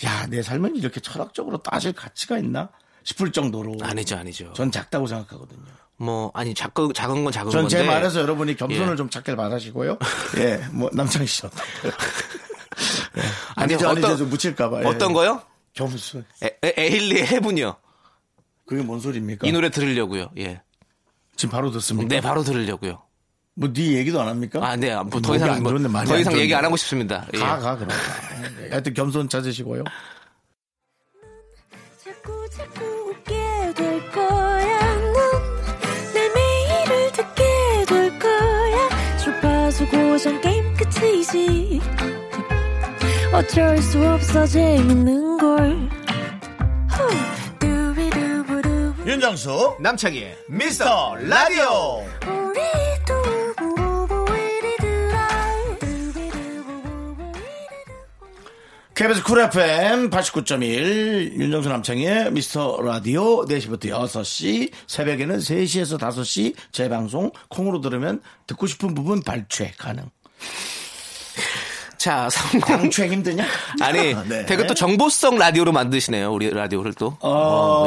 야, 0.05 0.27
내 0.27 0.43
삶은 0.43 0.77
이렇게 0.77 1.01
철학적으로 1.01 1.59
따질 1.63 1.93
가치가 1.93 2.39
있나? 2.39 2.69
싶을 3.05 3.31
정도로. 3.31 3.77
아니죠, 3.83 4.17
아니죠. 4.17 4.53
전 4.55 4.71
작다고 4.73 5.07
생각하거든요. 5.07 5.63
뭐 5.99 6.31
아니 6.35 6.53
작은 6.53 6.93
작은 6.93 7.25
건 7.25 7.33
작은 7.33 7.51
전 7.51 7.63
건데. 7.63 7.79
제 7.79 7.83
말에서 7.85 8.21
여러분이 8.21 8.57
겸손을 8.57 8.93
예. 8.93 8.97
좀 8.97 9.09
찾길 9.09 9.37
바라시고요. 9.37 9.97
예, 10.39 10.57
뭐 10.73 10.91
남창희 10.93 11.27
씨 11.27 11.47
어떤가요? 11.47 11.93
예. 13.17 13.23
아니. 13.55 13.75
어떤- 13.75 14.17
좀 14.19 14.29
묻힐까봐. 14.29 14.83
예. 14.83 14.87
어떤 14.87 15.13
거요? 15.13 15.41
겸손. 15.73 16.25
에, 16.43 16.47
에, 16.65 16.75
에일리의 16.77 17.27
해분이요. 17.27 17.77
그게 18.67 18.83
뭔 18.83 18.99
소리입니까? 19.01 19.47
이 19.47 19.53
노래 19.53 19.71
들으려고요. 19.71 20.31
예. 20.39 20.61
지금 21.37 21.53
바로 21.53 21.71
듣습니까? 21.71 22.09
네, 22.09 22.21
바로 22.21 22.43
들으려고요. 22.43 23.03
뭐 23.59 23.73
네 23.73 23.93
얘기도 23.95 24.21
안 24.21 24.29
합니까? 24.29 24.61
아, 24.63 24.77
네. 24.77 24.95
뭐더 24.95 25.21
목이 25.21 25.37
이상 25.37 25.51
안 25.51 25.63
뭐, 25.63 25.73
많이 25.73 26.07
더안 26.09 26.21
이상 26.21 26.39
얘기. 26.39 26.55
안 26.55 26.65
하고 26.65 26.77
싶습니다. 26.77 27.27
예. 27.35 27.39
가, 27.39 27.59
가, 27.59 27.77
그럼. 27.77 27.89
예. 28.65 28.69
하여튼 28.71 28.93
겸손 28.93 29.29
찾으시고요. 29.29 29.85
자꾸 32.05 32.49
자꾸 32.51 32.85
웃게 33.11 33.35
될 33.75 34.11
거야. 34.13 34.95
넌내 36.15 36.29
매일을 36.35 37.13
듣게 37.13 37.43
될 37.89 38.19
거야. 38.19 39.17
주파수 39.25 39.87
고정 39.89 40.41
게임 40.43 40.75
끝이지. 40.75 41.81
어쩔 43.33 43.79
수 43.83 44.07
없어 44.07 44.47
재밌는 44.47 45.39
걸. 45.39 45.89
윤정수 49.07 49.77
남창희의 49.79 50.37
미스터 50.49 51.15
라디오. 51.15 52.05
KBS 58.95 59.23
쿨 59.23 59.43
FM 59.43 60.11
89.1 60.11 61.39
윤정수 61.39 61.69
남창희의 61.69 62.33
미스터 62.33 62.83
라디오 62.83 63.45
4시부터 63.45 63.85
6시 63.85 64.73
새벽에는 64.89 65.39
3시에서 65.39 66.01
5시 66.01 66.57
재방송 66.73 67.31
콩으로 67.49 67.81
들으면 67.81 68.21
듣고 68.49 68.67
싶은 68.67 68.97
부분 68.97 69.23
발췌 69.23 69.71
가능 69.79 70.11
자, 71.99 72.29
성공. 72.31 72.89
힘드냐? 72.91 73.45
아니, 73.81 74.15
네. 74.29 74.47
되게 74.47 74.67
또 74.67 74.75
정보성 74.75 75.37
라디오로 75.39 75.73
만드시네요. 75.73 76.33
우리 76.33 76.51
라디오를 76.51 76.95
또. 76.95 77.17
어, 77.21 77.87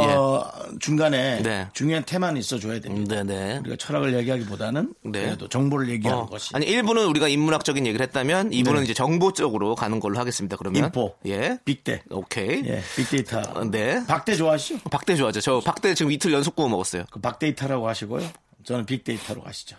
예. 0.71 0.77
중간에 0.79 1.41
네. 1.41 1.67
중요한 1.73 2.03
테마는 2.05 2.39
있어줘야 2.39 2.79
됩니다. 2.79 3.23
네네. 3.23 3.59
우리가 3.59 3.75
철학을 3.77 4.13
얘기하기보다는 4.17 4.93
네. 5.03 5.21
그래도 5.25 5.47
정보를 5.47 5.89
얘기하는 5.89 6.23
어, 6.23 6.25
것이 6.27 6.51
아니, 6.53 6.65
1부는 6.67 7.09
우리가 7.09 7.27
인문학적인 7.27 7.85
얘기를 7.85 8.05
했다면 8.05 8.51
2부는 8.51 8.77
네. 8.77 8.83
이제 8.83 8.93
정보 8.93 9.33
쪽으로 9.33 9.75
가는 9.75 9.99
걸로 9.99 10.19
하겠습니다. 10.19 10.57
그러면. 10.57 10.85
info, 10.85 11.15
예. 11.25 11.59
빅대, 11.65 12.03
오케이. 12.09 12.63
예, 12.65 12.81
빅데이터. 12.95 13.41
어, 13.53 13.63
네. 13.65 14.03
박대 14.07 14.35
좋아하시죠? 14.35 14.89
박대 14.89 15.15
좋아하죠. 15.15 15.41
저 15.41 15.59
박대 15.59 15.93
지금 15.93 16.11
이틀 16.11 16.33
연속 16.33 16.55
구워 16.55 16.69
먹었어요. 16.69 17.05
그 17.11 17.19
박데이터라고 17.19 17.87
하시고요. 17.87 18.27
저는 18.63 18.85
빅데이터로 18.85 19.41
가시죠. 19.41 19.77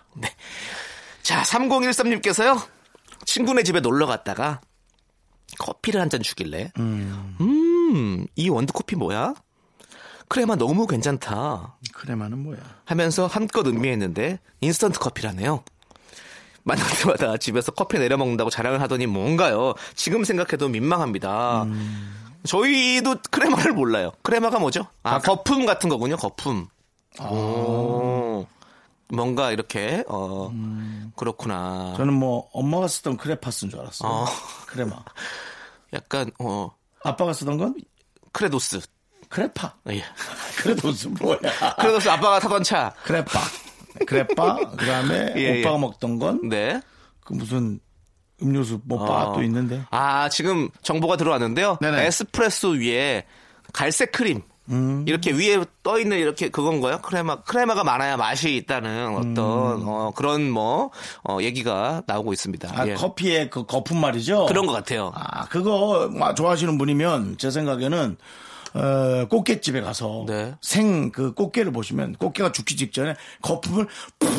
자, 1.23 1.43
3013님께서요. 1.43 2.61
친구네 3.25 3.63
집에 3.63 3.81
놀러 3.81 4.07
갔다가 4.07 4.61
커피를 5.59 6.01
한 6.01 6.09
잔 6.11 6.23
주길래 6.23 6.73
음, 6.79 8.27
이 8.37 8.49
원두 8.49 8.73
커피 8.73 8.97
뭐야? 8.97 9.35
크레마 10.29 10.55
너무 10.55 10.87
괜찮다. 10.87 11.77
크레마는 11.93 12.39
뭐야? 12.39 12.59
하면서 12.85 13.27
한껏 13.27 13.67
음미했는데 13.67 14.39
인스턴트 14.61 15.01
커피라네요. 15.01 15.65
만날 16.63 16.87
때마다 16.99 17.37
집에서 17.37 17.73
커피 17.73 17.99
내려 17.99 18.17
먹는다고 18.17 18.49
자랑을 18.49 18.81
하더니 18.81 19.07
뭔가요? 19.07 19.75
지금 19.97 20.23
생각해도 20.23 20.69
민망합니다. 20.69 21.67
저희도 22.47 23.17
크레마를 23.31 23.73
몰라요. 23.73 24.13
크레마가 24.23 24.61
뭐죠? 24.61 24.87
아, 25.03 25.19
거품 25.19 25.67
같은 25.67 25.89
거군요. 25.89 26.17
거품. 26.17 26.69
오. 27.21 28.47
뭔가 29.13 29.51
이렇게 29.51 30.05
어 30.09 30.53
그렇구나. 31.17 31.95
저는 31.97 32.15
뭐 32.15 32.49
엄마가 32.53 32.89
쓰던 32.89 33.17
크레파스인 33.17 33.71
줄 33.71 33.81
알았어요. 33.81 34.11
어. 34.11 34.27
크레마. 34.67 35.03
약간 35.93 36.31
어 36.39 36.71
아빠가 37.03 37.33
쓰던 37.33 37.57
건? 37.59 37.75
크레도스. 38.33 38.81
크레파. 39.29 39.75
예. 39.91 40.03
그래도 40.59 40.93
뭐야. 41.21 41.39
그래서 41.79 42.11
아빠가 42.11 42.41
타던 42.41 42.63
차. 42.65 42.93
크레파. 43.05 43.41
크레파. 44.07 44.71
그 44.77 44.87
다음에 44.87 45.33
예, 45.39 45.61
오빠가 45.61 45.77
예. 45.77 45.81
먹던 45.81 46.19
건그 46.19 46.47
네. 46.47 46.81
무슨 47.29 47.81
음료수 48.43 48.81
뭐바또 48.85 49.43
있는데. 49.45 49.85
아, 49.91 50.29
지금 50.29 50.69
정보가 50.83 51.17
들어왔는데요. 51.17 51.79
네네. 51.81 52.07
에스프레소 52.07 52.71
위에 52.71 53.25
갈색 53.73 54.13
크림. 54.13 54.43
음. 54.71 55.05
이렇게 55.07 55.33
위에 55.33 55.65
떠 55.83 55.99
있는 55.99 56.19
이렇게 56.19 56.49
그건가요? 56.49 57.01
크레마 57.01 57.43
크레마가 57.43 57.85
많아야 57.85 58.17
맛이 58.17 58.57
있다는 58.57 59.17
어떤 59.17 59.89
어, 59.89 60.13
그런 60.15 60.51
뭐 60.51 60.91
어, 61.29 61.39
얘기가 61.41 62.03
나오고 62.07 62.33
있습니다. 62.33 62.69
음. 62.69 62.79
아, 62.79 62.87
예. 62.87 62.95
커피의 62.95 63.51
그 63.51 63.65
거품 63.67 64.01
말이죠. 64.01 64.47
그런 64.47 64.67
것 64.67 64.73
같아요. 64.73 65.13
아, 65.15 65.47
그거 65.47 66.09
막 66.13 66.35
좋아하시는 66.35 66.79
분이면 66.79 67.37
제 67.39 67.51
생각에는 67.51 68.17
어, 68.75 69.27
꽃게집에 69.29 69.81
가서 69.81 70.25
네. 70.29 70.55
생그 70.61 71.35
꽃게를 71.35 71.73
보시면 71.73 72.15
꽃게가 72.17 72.53
죽기 72.53 72.77
직전에 72.77 73.17
거품을 73.43 73.89
푹 74.19 74.31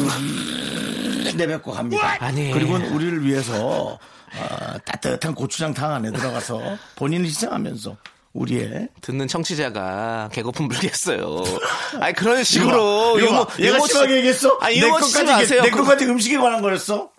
내뱉고 1.35 1.71
갑니다. 1.71 2.17
아니. 2.19 2.51
그리고 2.51 2.75
우리를 2.75 3.25
위해서 3.25 3.97
어, 4.33 4.77
따뜻한 4.85 5.35
고추장탕 5.35 5.91
안에 5.91 6.11
들어가서 6.11 6.61
본인을 6.95 7.25
희생하면서 7.25 7.97
우리의 8.33 8.87
듣는 9.01 9.27
청취자가 9.27 10.29
개고픔 10.31 10.67
불겠어요. 10.69 11.43
아니 11.99 12.13
그런 12.13 12.43
식으로 12.43 13.19
이거 13.19 13.27
유머 13.27 13.45
봐. 13.45 13.53
얘가 13.59 13.75
유머 13.75 13.87
심하게 13.87 14.07
치- 14.07 14.15
얘기했어? 14.17 14.57
아니 14.61 14.79
내 14.79 14.87
유머 14.87 14.97
것까지. 14.99 15.61
내 15.61 15.69
것까지 15.69 16.05
음식에 16.05 16.37
관한 16.37 16.61
거였어? 16.61 17.09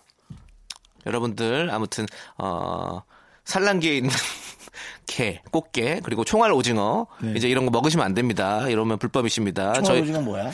여러분들 1.05 1.69
아무튼 1.71 2.05
어 2.37 3.01
산란기에 3.45 3.97
있는 3.97 4.09
게, 5.05 5.41
꽃게, 5.51 5.99
그리고 6.03 6.23
총알 6.23 6.51
오징어 6.53 7.07
이제 7.35 7.47
이런 7.49 7.65
거 7.65 7.71
먹으시면 7.71 8.05
안 8.05 8.13
됩니다. 8.13 8.67
이러면 8.69 8.97
불법이십니다. 8.97 9.73
총알 9.81 10.01
오징어 10.01 10.21
뭐야? 10.21 10.51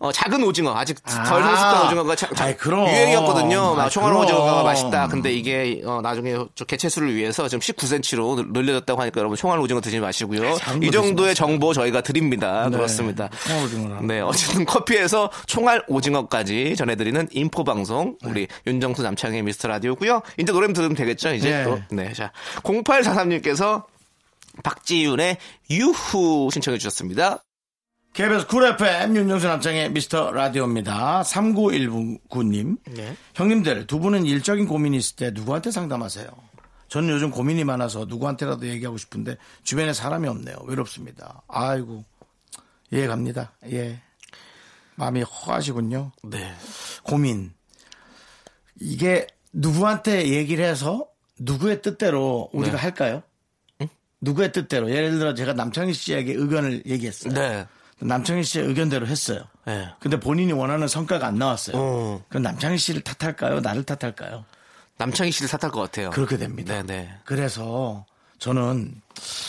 어, 0.00 0.12
작은 0.12 0.44
오징어 0.44 0.74
아직 0.76 0.96
아. 1.04 1.24
덜 1.24 1.42
성숙한 1.42 1.86
오징어가 1.86 2.14
자- 2.14 2.28
자- 2.34 2.44
아이. 2.44 2.54
유행이었거든요. 2.64 3.74
막 3.74 3.88
총알. 3.90 4.14
오징어가 4.14 4.62
맛있다. 4.62 5.08
근데 5.08 5.32
이게 5.32 5.82
어, 5.84 6.00
나중에 6.00 6.36
저 6.54 6.64
개체수를 6.64 7.14
위해서 7.16 7.48
지금 7.48 7.60
19cm로 7.60 8.52
늘려졌다고 8.52 9.00
하니까 9.00 9.18
여러분 9.18 9.36
총알 9.36 9.58
오징어 9.58 9.80
드시지 9.80 9.98
마시고요. 10.00 10.56
이 10.82 10.90
정도의. 10.90 11.34
정보 11.34 11.72
저희가 11.72 12.00
드립니다. 12.02 12.68
네, 12.70 12.76
그렇습니다. 12.76 13.28
총알 13.46 13.64
오징어라. 13.64 14.00
네, 14.02 14.20
어쨌든 14.20 14.64
커피에서 14.64 15.30
총알 15.46 15.82
오징어까지 15.88 16.76
전해드리는 16.76 17.28
인포 17.32 17.64
방송 17.64 18.16
우리 18.24 18.46
윤정수 18.66 19.02
남창의 19.02 19.42
미스터 19.42 19.68
라디오고요. 19.68 20.22
이제 20.38 20.52
노래 20.52 20.72
들으면 20.72 20.94
되겠죠. 20.94 21.34
이제 21.34 21.50
네. 21.50 21.64
또 21.64 21.78
네, 21.90 22.12
자 22.12 22.30
0843님께서 22.62 23.84
박지윤의 24.62 25.38
유후 25.70 26.50
신청해 26.52 26.78
주셨습니다. 26.78 27.42
KBS 28.18 28.48
쿨 28.48 28.64
FM 28.64 29.14
윤정수 29.14 29.46
남창의 29.46 29.92
미스터 29.92 30.32
라디오입니다. 30.32 31.22
3919님. 31.22 32.78
네. 32.96 33.16
형님들 33.34 33.86
두 33.86 34.00
분은 34.00 34.26
일적인 34.26 34.66
고민이 34.66 34.96
있을 34.96 35.14
때 35.14 35.30
누구한테 35.30 35.70
상담하세요? 35.70 36.26
저는 36.88 37.10
요즘 37.10 37.30
고민이 37.30 37.62
많아서 37.62 38.06
누구한테라도 38.06 38.66
얘기하고 38.66 38.98
싶은데 38.98 39.36
주변에 39.62 39.92
사람이 39.92 40.26
없네요. 40.26 40.56
외롭습니다. 40.66 41.42
아이고 41.46 42.04
이해 42.90 43.06
갑니다. 43.06 43.52
예. 43.70 44.00
마음이 44.96 45.22
허하시군요. 45.22 46.10
네. 46.24 46.52
고민. 47.04 47.52
이게 48.80 49.28
누구한테 49.52 50.30
얘기를 50.30 50.64
해서 50.64 51.06
누구의 51.38 51.82
뜻대로 51.82 52.50
우리가 52.52 52.78
네. 52.78 52.82
할까요? 52.82 53.22
누구의 54.20 54.50
뜻대로 54.50 54.90
예를 54.90 55.20
들어 55.20 55.34
제가 55.34 55.52
남창희 55.52 55.92
씨에게 55.92 56.32
의견을 56.32 56.82
얘기했어요. 56.86 57.32
네. 57.32 57.64
남창희 58.00 58.44
씨의 58.44 58.66
의견대로 58.66 59.06
했어요. 59.06 59.40
네. 59.64 59.88
근데 60.00 60.18
본인이 60.20 60.52
원하는 60.52 60.86
성과가 60.88 61.26
안 61.26 61.36
나왔어요. 61.36 61.76
어. 61.76 62.24
그럼 62.28 62.42
남창희 62.44 62.78
씨를 62.78 63.00
탓할까요? 63.02 63.60
나를 63.60 63.84
탓할까요? 63.84 64.44
남창희 64.98 65.30
씨를 65.32 65.48
탓할 65.48 65.72
것 65.72 65.80
같아요. 65.80 66.10
그렇게 66.10 66.36
됩니다. 66.36 66.74
네, 66.74 66.82
네. 66.82 67.10
그래서 67.24 68.04
저는 68.38 69.00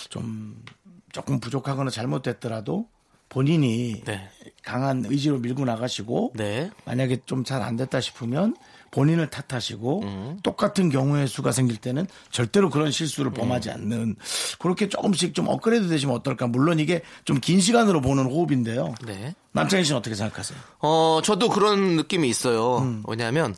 좀 0.09 0.63
조금 1.11 1.39
부족하거나 1.39 1.89
잘못됐더라도 1.91 2.87
본인이 3.29 4.01
네. 4.05 4.29
강한 4.63 5.05
의지로 5.07 5.37
밀고 5.39 5.65
나가시고 5.65 6.33
네. 6.35 6.71
만약에 6.85 7.21
좀 7.25 7.43
잘 7.43 7.61
안 7.61 7.75
됐다 7.77 8.01
싶으면 8.01 8.55
본인을 8.91 9.29
탓하시고 9.29 10.01
음. 10.03 10.39
똑같은 10.43 10.89
경우의 10.89 11.27
수가 11.27 11.51
생길 11.51 11.77
때는 11.77 12.05
절대로 12.31 12.69
그런 12.69 12.87
음. 12.87 12.91
실수를 12.91 13.31
범하지 13.31 13.71
않는 13.71 14.15
그렇게 14.59 14.87
조금씩 14.87 15.33
좀 15.33 15.47
업그레이드 15.47 15.87
되시면 15.87 16.15
어떨까 16.15 16.47
물론 16.47 16.79
이게 16.79 17.01
좀 17.25 17.39
긴 17.39 17.61
시간으로 17.61 18.01
보는 18.01 18.25
호흡인데요 18.25 18.93
네. 19.05 19.33
남창희 19.53 19.83
씨는 19.83 19.97
어떻게 19.97 20.13
생각하세요? 20.15 20.59
어, 20.81 21.21
저도 21.23 21.49
그런 21.49 21.95
느낌이 21.95 22.29
있어요. 22.29 22.79
음. 22.79 23.03
왜냐하면 23.07 23.55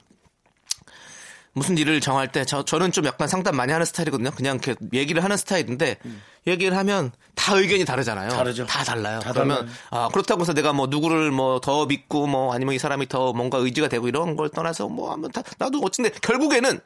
무슨 1.54 1.78
일을 1.78 2.00
정할 2.00 2.32
때 2.32 2.46
저, 2.46 2.64
저는 2.64 2.92
좀 2.92 3.06
약간 3.06 3.28
상담 3.28 3.56
많이 3.58 3.72
하는 3.74 3.86
스타일이거든요. 3.86 4.32
그냥 4.32 4.60
이렇게 4.64 4.76
얘기를 4.94 5.24
하는 5.24 5.36
스타일인데 5.36 5.98
얘기를 6.48 6.78
하면 6.78 7.12
다 7.36 7.56
의견이 7.56 7.84
다르잖아요. 7.86 8.30
음. 8.32 8.38
다르죠. 8.38 8.66
다 8.66 8.84
달라요. 8.84 9.20
다 9.20 9.34
그러면 9.34 9.58
달라요. 9.58 9.72
아, 9.92 10.08
그렇다고 10.10 10.42
해서 10.42 10.54
내가 10.54 10.72
뭐 10.74 10.88
누구를 10.88 11.32
뭐 11.32 11.60
더 11.60 11.86
믿고 11.86 12.28
뭐 12.28 12.54
아니면 12.54 12.74
이 12.74 12.80
사람이 12.80 13.08
더 13.08 13.34
뭔가 13.34 13.58
의지가 13.58 13.88
되고 13.90 14.08
이런 14.08 14.36
걸 14.36 14.50
떠나서 14.50 14.88
뭐 14.88 15.12
하면 15.12 15.30
다 15.32 15.44
나도 15.58 15.80
어쨌든 15.84 16.12
결국에는 16.22 16.80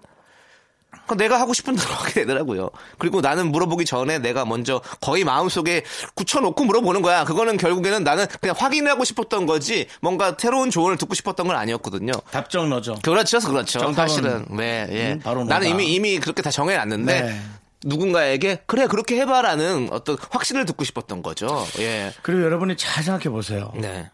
그건 1.06 1.18
내가 1.18 1.40
하고 1.40 1.54
싶은 1.54 1.76
대로 1.76 1.94
하게 1.94 2.14
되더라고요. 2.14 2.70
그리고 2.98 3.22
나는 3.22 3.52
물어보기 3.52 3.86
전에 3.86 4.18
내가 4.20 4.44
먼저 4.44 4.82
거의 5.02 5.24
마음속에 5.24 5.84
굳혀놓고 6.16 6.66
물어보는 6.66 7.02
거야. 7.04 7.24
그거는 7.26 7.58
결국에는 7.58 8.04
나는 8.04 8.26
그냥 8.42 8.56
확인하고 8.58 9.04
싶었던 9.04 9.46
거지 9.46 9.88
뭔가 10.02 10.36
새로운 10.38 10.72
조언을 10.72 10.98
듣고 10.98 11.14
싶었던 11.14 11.48
건 11.48 11.56
아니었거든요. 11.56 12.12
답정 12.32 12.70
너죠 12.70 12.98
그렇죠, 13.04 13.40
그렇죠. 13.40 13.80
정답은, 13.80 13.94
사실은 13.94 14.46
네, 14.50 14.88
예. 14.90 15.14
음, 15.14 15.20
바로 15.20 15.44
나는. 15.44 15.68
이미 15.68 15.94
이미 15.94 16.20
그렇게 16.20 16.42
다 16.42 16.50
정해놨는데 16.50 17.22
네. 17.22 17.42
누군가에게 17.84 18.64
그래 18.66 18.88
그렇게 18.88 19.20
해봐라는 19.22 19.90
어떤 19.92 20.18
확신을 20.32 20.66
듣고 20.66 20.84
싶었던 20.84 21.22
거죠. 21.22 21.66
예, 21.80 22.14
그리고 22.24 22.42
여러분이 22.44 22.78
잘 22.78 23.04
생각해 23.04 23.30
보세요 23.30 23.72
네, 23.76 24.10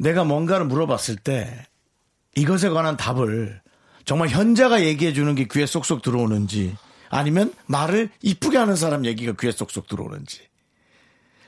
내가 0.00 0.24
뭔가를 0.24 0.66
물어봤을 0.66 1.14
때 1.16 1.66
이것에 2.34 2.70
관한 2.70 2.96
답을 2.96 3.60
정말 4.08 4.30
현자가 4.30 4.84
얘기해 4.84 5.12
주는 5.12 5.34
게 5.34 5.46
귀에 5.52 5.66
쏙쏙 5.66 6.00
들어오는지 6.00 6.74
아니면 7.10 7.52
말을 7.66 8.08
이쁘게 8.22 8.56
하는 8.56 8.74
사람 8.74 9.04
얘기가 9.04 9.34
귀에 9.38 9.52
쏙쏙 9.52 9.86
들어오는지 9.86 10.40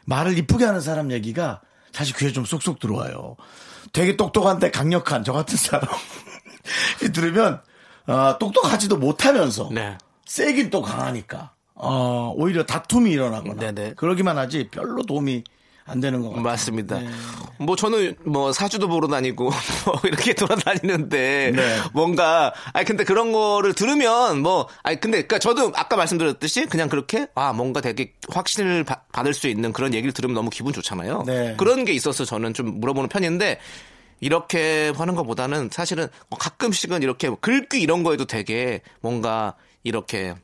말을 0.04 0.36
이쁘게 0.36 0.66
하는 0.66 0.82
사람 0.82 1.10
얘기가 1.10 1.62
사실 1.90 2.14
귀에 2.16 2.32
좀 2.32 2.44
쏙쏙 2.44 2.78
들어와요. 2.78 3.36
되게 3.94 4.14
똑똑한데 4.14 4.72
강력한 4.72 5.24
저 5.24 5.32
같은 5.32 5.56
사람 5.56 5.88
들으면 7.14 7.62
어, 8.06 8.36
똑똑하지도 8.38 8.98
못하면서 8.98 9.70
네. 9.72 9.96
세긴 10.26 10.68
또 10.68 10.82
강하니까 10.82 11.54
어, 11.72 12.34
오히려 12.36 12.66
다툼이 12.66 13.10
일어나거나 13.10 13.72
네네. 13.72 13.94
그러기만 13.94 14.36
하지 14.36 14.68
별로 14.70 15.02
도움이 15.02 15.44
안 15.86 16.00
되는 16.00 16.20
것 16.20 16.28
같아요. 16.28 16.42
맞습니다. 16.42 16.98
네. 17.00 17.08
뭐 17.58 17.76
저는 17.76 18.14
뭐 18.24 18.52
사주도 18.52 18.88
보러 18.88 19.08
다니고 19.08 19.44
뭐 19.84 20.00
이렇게 20.04 20.34
돌아다니는데 20.34 21.52
네. 21.54 21.76
뭔가 21.92 22.52
아니 22.72 22.86
근데 22.86 23.04
그런 23.04 23.32
거를 23.32 23.74
들으면 23.74 24.40
뭐 24.40 24.68
아니 24.82 25.00
근데 25.00 25.18
그러니까 25.18 25.38
저도 25.38 25.72
아까 25.74 25.96
말씀드렸듯이 25.96 26.66
그냥 26.66 26.88
그렇게 26.88 27.26
아 27.34 27.52
뭔가 27.52 27.80
되게 27.80 28.12
확신을 28.30 28.84
바- 28.84 29.02
받을 29.12 29.34
수 29.34 29.48
있는 29.48 29.72
그런 29.72 29.92
얘기를 29.94 30.12
들으면 30.12 30.34
너무 30.34 30.50
기분 30.50 30.72
좋잖아요. 30.72 31.24
네. 31.26 31.54
그런 31.58 31.84
게 31.84 31.92
있어서 31.92 32.24
저는 32.24 32.54
좀 32.54 32.80
물어보는 32.80 33.08
편인데 33.08 33.58
이렇게 34.20 34.92
하는 34.96 35.14
것보다는 35.14 35.70
사실은 35.72 36.06
가끔씩은 36.38 37.02
이렇게 37.02 37.30
글귀 37.40 37.80
이런 37.80 38.02
거에도 38.02 38.26
되게 38.26 38.82
뭔가 39.00 39.54
이렇게 39.82 40.34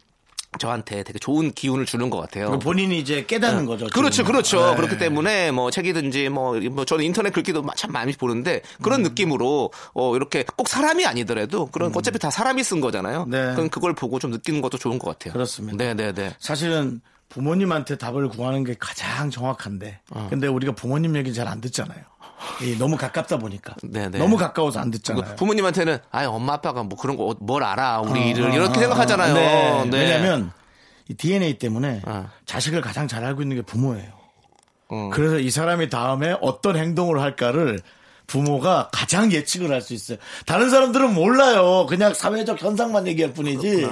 저한테 0.58 1.02
되게 1.02 1.18
좋은 1.18 1.52
기운을 1.52 1.86
주는 1.86 2.10
것 2.10 2.18
같아요. 2.20 2.58
본인이 2.58 2.98
이제 2.98 3.24
깨닫는 3.26 3.66
거죠. 3.66 3.86
그렇죠, 3.86 4.10
지금. 4.16 4.32
그렇죠. 4.32 4.70
네. 4.70 4.76
그렇기 4.76 4.98
때문에 4.98 5.50
뭐 5.50 5.70
책이든지 5.70 6.28
뭐, 6.28 6.58
뭐 6.70 6.84
저는 6.84 7.04
인터넷 7.04 7.32
글귀도 7.32 7.64
참 7.76 7.92
많이 7.92 8.12
보는데 8.12 8.62
그런 8.82 9.00
음. 9.00 9.02
느낌으로 9.04 9.70
어 9.94 10.16
이렇게 10.16 10.44
꼭 10.56 10.68
사람이 10.68 11.06
아니더라도 11.06 11.66
그런 11.66 11.92
어차피 11.94 12.18
다 12.18 12.30
사람이 12.30 12.62
쓴 12.64 12.80
거잖아요. 12.80 13.24
음. 13.24 13.30
네. 13.30 13.54
그럼 13.54 13.68
그걸 13.68 13.94
보고 13.94 14.18
좀 14.18 14.30
느끼는 14.30 14.60
것도 14.60 14.78
좋은 14.78 14.98
것 14.98 15.10
같아요. 15.10 15.32
그렇습니다. 15.32 15.76
네, 15.76 15.94
네, 15.94 16.12
네. 16.12 16.34
사실은 16.38 17.00
부모님한테 17.28 17.98
답을 17.98 18.28
구하는 18.28 18.62
게 18.64 18.76
가장 18.78 19.30
정확한데, 19.30 20.00
어. 20.10 20.28
근데 20.30 20.46
우리가 20.46 20.72
부모님 20.72 21.16
얘기 21.16 21.34
잘 21.34 21.48
안 21.48 21.60
듣잖아요. 21.60 22.00
이 22.62 22.76
너무 22.78 22.96
가깝다 22.96 23.38
보니까. 23.38 23.74
네, 23.82 24.08
네. 24.08 24.18
너무 24.18 24.36
가까워서 24.36 24.80
안 24.80 24.90
듣잖아요. 24.90 25.36
부모님한테는 25.36 25.98
아 26.10 26.24
엄마 26.26 26.54
아빠가 26.54 26.82
뭐 26.82 26.98
그런 26.98 27.16
거 27.16 27.34
뭘 27.40 27.62
알아 27.64 28.00
우리 28.00 28.30
일을 28.30 28.50
어, 28.50 28.54
이렇게 28.54 28.78
어, 28.78 28.80
생각하잖아요. 28.80 29.34
어, 29.34 29.84
네. 29.84 29.90
네. 29.90 29.98
왜냐하면 29.98 30.52
이 31.08 31.14
DNA 31.14 31.58
때문에 31.58 32.02
어. 32.06 32.28
자식을 32.46 32.80
가장 32.80 33.06
잘 33.08 33.24
알고 33.24 33.42
있는 33.42 33.56
게 33.56 33.62
부모예요. 33.62 34.10
음. 34.92 35.10
그래서 35.10 35.38
이 35.38 35.50
사람이 35.50 35.88
다음에 35.90 36.36
어떤 36.40 36.76
행동을 36.76 37.20
할까를 37.20 37.80
부모가 38.26 38.88
가장 38.92 39.30
예측을 39.30 39.70
할 39.70 39.80
수 39.82 39.94
있어요. 39.94 40.18
다른 40.46 40.68
사람들은 40.68 41.14
몰라요. 41.14 41.86
그냥 41.86 42.12
사회적 42.12 42.60
현상만 42.60 43.06
얘기할 43.06 43.32
뿐이지. 43.32 43.86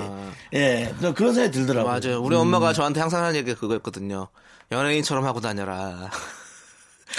예, 0.55 0.93
저 1.01 1.15
그런 1.15 1.35
생각이 1.35 1.57
들더라고요. 1.57 1.93
맞아요. 1.93 2.21
우리 2.21 2.35
엄마가 2.35 2.73
저한테 2.73 2.99
항상 3.01 3.23
하는 3.23 3.37
얘기가 3.37 3.59
그거였거든요. 3.61 4.27
연예인처럼 4.73 5.25
하고 5.25 5.41
다녀라. 5.41 6.11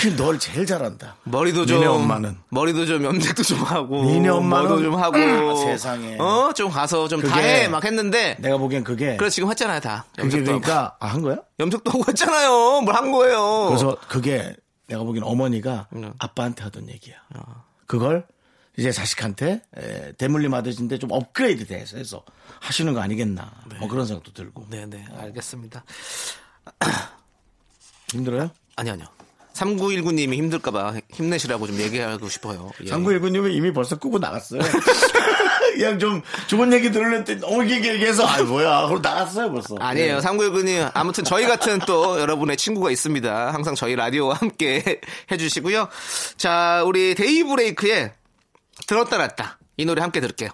그널 0.10 0.38
제일 0.40 0.66
잘한다. 0.66 1.16
머리도 1.24 1.66
좀 1.66 1.78
니네 1.78 1.88
엄마는. 1.88 2.38
머리도 2.50 2.86
좀 2.86 3.04
염색도 3.04 3.44
좀 3.44 3.60
하고 3.64 4.04
니네 4.06 4.30
엄마는 4.30 4.68
뭐도 4.70 4.84
좀 4.84 4.96
하고 4.96 5.18
아, 5.18 5.56
세상에. 5.56 6.18
어좀 6.20 6.70
가서 6.70 7.08
좀 7.08 7.22
다 7.22 7.40
해 7.40 7.68
막 7.68 7.84
했는데 7.84 8.38
내가 8.40 8.58
보기엔 8.58 8.84
그게 8.84 9.18
그래 9.18 9.30
지금 9.30 9.50
했잖아요 9.50 9.80
다 9.80 10.06
그게 10.16 10.24
염색도 10.24 10.52
하고. 10.52 10.62
그러니까 10.62 10.98
아, 11.00 11.08
한 11.08 11.22
거야? 11.22 11.38
염색도 11.60 11.92
하고 11.92 12.04
했잖아요 12.08 12.82
뭘 12.82 12.96
한 12.96 13.12
거예요 13.12 13.68
그래서 13.70 13.98
그게 14.08 14.56
내가 14.88 15.04
보기엔 15.04 15.24
어머니가 15.24 15.88
네. 15.92 16.12
아빠한테 16.20 16.64
하던 16.64 16.90
얘기야. 16.90 17.16
그걸 17.88 18.26
이제 18.78 18.92
자식한테 18.92 19.62
에, 19.78 20.12
대물림 20.14 20.54
하듯인데 20.54 21.00
좀 21.00 21.12
업그레이드 21.12 21.66
돼서 21.66 21.98
해서 21.98 22.24
하시는 22.60 22.94
거 22.94 23.00
아니겠나. 23.02 23.52
뭐 23.80 23.88
그런 23.88 24.06
생각도 24.06 24.32
들고. 24.34 24.68
네네 24.70 25.06
알겠습니다 25.18 25.84
힘들어요? 28.12 28.52
아니 28.76 28.90
아니요 28.92 29.08
3919님이 29.56 30.34
힘들까봐 30.36 30.96
힘내시라고 31.14 31.68
좀 31.68 31.80
얘기하고 31.80 32.28
싶어요 32.30 32.72
예. 32.84 32.88
장구일군님은 32.88 33.52
이미 33.52 33.72
벌써 33.74 33.98
끄고 33.98 34.20
나갔어요. 34.20 34.62
그냥 35.76 36.00
좀 36.00 36.22
좋은 36.48 36.72
얘기 36.72 36.90
들으려는데 36.90 37.36
너무 37.36 37.64
길게 37.66 37.96
얘기해서 37.96 38.26
아 38.26 38.42
뭐야 38.44 38.88
그럼 38.88 39.02
나갔어요 39.02 39.52
벌써. 39.52 39.76
아니에요. 39.80 40.20
네. 40.20 40.26
3919님. 40.26 40.90
아무튼 40.94 41.24
저희 41.26 41.46
같은 41.46 41.80
또 41.80 42.20
여러분의 42.20 42.56
친구가 42.58 42.92
있습니다. 42.92 43.54
항상 43.54 43.76
저희 43.76 43.96
라디오와 43.96 44.36
함께 44.36 45.02
해주시고요. 45.32 45.90
자, 46.38 46.84
우리 46.86 47.14
데이브레이크의 47.16 48.14
들었다 48.88 49.18
놨다. 49.18 49.60
이 49.78 49.86
노래 49.86 50.02
함께 50.02 50.22
들을게요. 50.22 50.50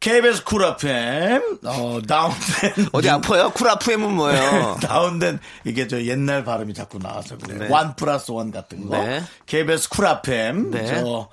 KBS 0.00 0.44
쿨 0.44 0.62
FM 0.64 1.58
어, 1.64 1.98
다운된 2.06 2.88
어디 2.92 3.10
아파요? 3.10 3.50
쿨아프엠은 3.50 4.12
뭐예요? 4.14 4.76
다운된 4.82 5.40
이게 5.64 5.88
저 5.88 6.00
옛날 6.04 6.44
발음이 6.44 6.72
자꾸 6.72 7.00
나와서 7.00 7.36
그래요. 7.36 7.58
네. 7.58 7.68
원 7.68 7.96
플러스 7.96 8.30
원 8.30 8.52
같은 8.52 8.88
거. 8.88 8.96
네. 8.96 9.22
KBS 9.46 9.88
쿨 9.88 10.06
FM 10.06 10.70
네. 10.70 10.86
저, 10.86 11.04
어, 11.04 11.28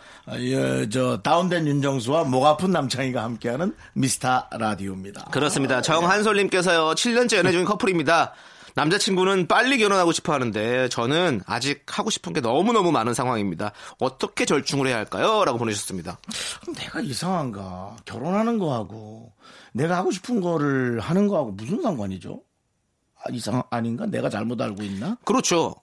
여- 0.52 0.90
저 0.90 1.18
다운된 1.22 1.68
윤정수와 1.68 2.24
목 2.24 2.44
아픈 2.48 2.72
남창희가 2.72 3.22
함께하는 3.24 3.76
미스터 3.94 4.46
라디오입니다. 4.52 5.26
그렇습니다. 5.32 5.82
정한솔님께서요, 5.84 6.96
7년째 6.96 7.38
연애 7.38 7.52
중인 7.52 7.66
커플입니다. 7.66 8.34
남자친구는 8.76 9.48
빨리 9.48 9.78
결혼하고 9.78 10.12
싶어 10.12 10.34
하는데, 10.34 10.90
저는 10.90 11.42
아직 11.46 11.84
하고 11.88 12.10
싶은 12.10 12.34
게 12.34 12.42
너무너무 12.42 12.92
많은 12.92 13.14
상황입니다. 13.14 13.72
어떻게 14.00 14.46
절충을 14.46 14.88
해야 14.88 14.98
할까요? 14.98 15.44
라고 15.46 15.58
보내주셨습니다. 15.58 16.20
그럼 16.62 16.76
내가 16.76 17.00
이상한가? 17.00 17.96
결혼하는 18.06 18.60
거하고 18.60 19.32
내가 19.74 19.98
하고 19.98 20.12
싶은 20.12 20.42
거를 20.42 21.00
하는 21.00 21.28
거하고 21.28 21.52
무슨 21.52 21.82
상관이죠? 21.82 22.42
아, 23.18 23.32
이상 23.32 23.64
아닌가? 23.72 24.06
내가 24.06 24.30
잘못 24.30 24.62
알고 24.62 24.84
있나? 24.84 25.18
그렇죠. 25.26 25.74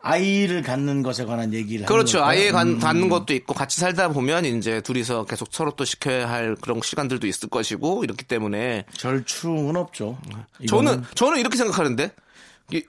아이를 0.00 0.62
갖는 0.62 1.02
것에 1.02 1.24
관한 1.24 1.52
얘기를 1.52 1.84
그렇죠. 1.84 2.20
간- 2.20 2.68
음. 2.68 2.78
갖는 2.78 3.08
것도 3.08 3.34
있고 3.34 3.52
같이 3.52 3.80
살다 3.80 4.08
보면 4.10 4.44
이제 4.44 4.80
둘이서 4.80 5.24
계속 5.24 5.48
서로 5.50 5.72
또 5.72 5.84
시켜야 5.84 6.30
할 6.30 6.54
그런 6.60 6.80
시간들도 6.80 7.26
있을 7.26 7.48
것이고 7.48 8.04
이렇기 8.04 8.24
때문에 8.24 8.84
절충은 8.96 9.74
없죠. 9.76 10.16
저는 10.22 10.44
이거는 10.60 11.04
저는 11.14 11.38
이렇게 11.40 11.56
생각하는데 11.56 12.04
이 12.04 12.10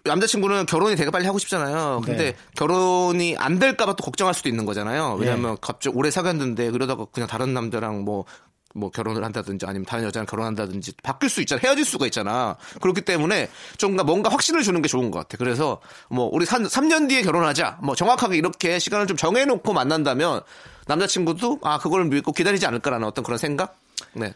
남자친구는 0.03 0.65
결혼이 0.65 0.95
되게 0.95 1.09
빨리 1.09 1.25
하고 1.25 1.39
싶잖아요. 1.39 2.01
근데 2.03 2.31
네. 2.31 2.37
결혼이 2.55 3.37
안 3.37 3.59
될까봐 3.59 3.95
또 3.95 4.03
걱정할 4.03 4.33
수도 4.33 4.49
있는 4.49 4.65
거잖아요. 4.65 5.15
왜냐하면 5.19 5.51
네. 5.51 5.57
갑자기 5.61 5.95
오래 5.97 6.11
사귀었는데 6.11 6.71
그러다가 6.71 7.05
그냥 7.05 7.27
다른 7.29 7.53
남자랑 7.53 8.03
뭐뭐 8.03 8.91
결혼을 8.93 9.23
한다든지 9.23 9.65
아니면 9.65 9.85
다른 9.85 10.03
여자랑 10.03 10.25
결혼한다든지 10.25 10.93
바뀔 11.01 11.29
수 11.29 11.39
있잖아 11.39 11.61
헤어질 11.63 11.85
수가 11.85 12.05
있잖아 12.07 12.57
그렇기 12.81 13.01
때문에 13.01 13.49
좀 13.77 13.95
뭔가 13.95 14.29
확신을 14.29 14.63
주는 14.63 14.81
게 14.81 14.89
좋은 14.89 15.11
것 15.11 15.19
같아 15.19 15.37
그래서 15.37 15.79
뭐 16.09 16.29
우리 16.31 16.45
3, 16.45 16.63
3년 16.63 17.07
뒤에 17.07 17.21
결혼하자 17.21 17.79
뭐 17.81 17.95
정확하게 17.95 18.37
이렇게 18.37 18.79
시간을 18.79 19.07
좀 19.07 19.15
정해놓고 19.15 19.71
만난다면 19.71 20.41
남자친구도 20.87 21.59
아 21.63 21.79
그걸 21.79 22.05
믿고 22.05 22.33
기다리지 22.33 22.65
않을까라는 22.65 23.07
어떤 23.07 23.23
그런 23.23 23.37
생각 23.37 23.79
네 24.13 24.33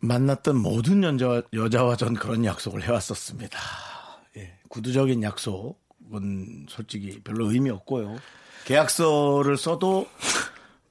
만났던 0.00 0.56
모든 0.56 1.02
여자, 1.02 1.42
여자와 1.52 1.96
전 1.96 2.14
그런 2.14 2.44
약속을 2.44 2.82
해왔었습니다. 2.82 3.58
예, 4.68 4.70
구두적인 4.70 5.22
약속은 5.22 6.66
솔직히 6.68 7.20
별로 7.22 7.50
의미 7.50 7.70
없고요. 7.70 8.16
계약서를 8.64 9.56
써도 9.56 10.06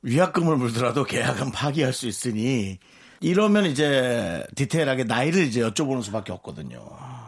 위약금을 0.02 0.58
물더라도 0.58 1.04
계약은 1.04 1.52
파기할 1.52 1.94
수 1.94 2.08
있으니 2.08 2.80
이러면 3.20 3.66
이제 3.66 4.44
디테일하게 4.56 5.04
나이를 5.06 5.44
이제 5.46 5.62
여쭤보는 5.62 6.04
수밖에 6.04 6.32
없거든요. 6.34 6.80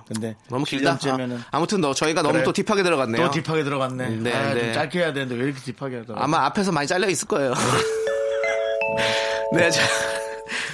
근데 0.08 0.36
너무 0.50 0.66
길다. 0.66 0.98
1년째면은 0.98 1.40
아, 1.52 1.60
무튼너 1.60 1.94
저희가 1.94 2.24
너무 2.24 2.34
그래. 2.34 2.44
또 2.44 2.52
딥하게 2.52 2.82
들어갔네요. 2.82 3.26
또 3.26 3.32
딥하게 3.32 3.64
들어갔네. 3.64 4.10
네, 4.10 4.34
아, 4.34 4.50
좀 4.54 4.60
네. 4.60 4.74
짧게 4.74 5.00
해야 5.00 5.14
되는데 5.14 5.36
왜 5.36 5.46
이렇게 5.46 5.60
딥하게 5.62 5.98
하더라. 5.98 6.24
아마 6.24 6.46
앞에서 6.46 6.72
많이 6.72 6.88
잘려 6.88 7.08
있을 7.10 7.28
거예요. 7.28 7.54
네, 9.54 9.70
자, 9.70 9.82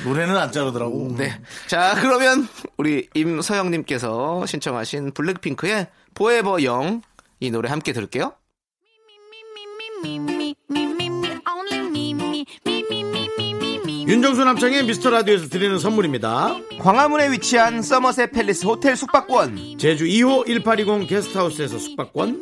노래는 0.04 0.38
안 0.38 0.52
자르더라고. 0.52 1.16
네. 1.18 1.40
자, 1.68 1.96
그러면 2.00 2.48
우리 2.78 3.08
임서영님께서 3.14 4.46
신청하신 4.46 5.12
블랙핑크의 5.12 5.88
포에버 6.14 6.64
영 6.64 7.02
이 7.40 7.52
노래 7.52 7.70
함께 7.70 7.92
들을게요. 7.94 8.34
윤정수 14.08 14.44
남창의 14.44 14.86
미스터 14.86 15.10
라디오에서 15.10 15.48
드리는 15.50 15.78
선물입니다. 15.80 16.56
광화문에 16.80 17.32
위치한 17.32 17.82
서머셋 17.82 18.32
팰리스 18.32 18.66
호텔 18.66 18.96
숙박권, 18.96 19.78
제주 19.80 20.06
2호 20.06 20.46
1820 20.46 21.08
게스트하우스에서 21.08 21.80
숙박권, 21.80 22.42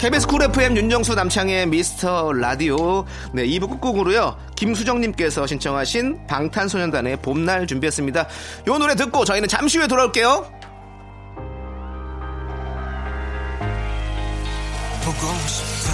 KBS 0.00 0.26
쿨 0.26 0.42
FM 0.42 0.78
윤정수 0.78 1.14
남창의 1.14 1.66
미스터 1.66 2.32
라디오. 2.32 3.04
네 3.34 3.44
2부 3.44 3.68
끝곡으로요. 3.68 4.34
김수정님께서 4.56 5.46
신청하신 5.46 6.26
방탄소년단의 6.26 7.18
봄날 7.20 7.66
준비했습니다. 7.66 8.26
요 8.68 8.78
노래 8.78 8.94
듣고 8.94 9.26
저희는 9.26 9.46
잠시 9.46 9.76
후에 9.76 9.86
돌아올게요. 9.86 10.50
보고 15.04 15.34
싶다. 15.46 15.92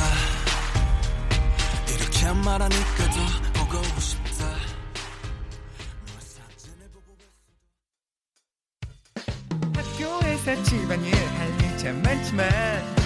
이렇게 1.89 2.33
말하니까 2.45 3.11
더 3.11 3.65
보고 3.65 3.83
싶다. 3.99 4.47
학교에서 9.75 10.63
집안일 10.63 11.13
할일참 11.13 12.03
많지만 12.05 13.06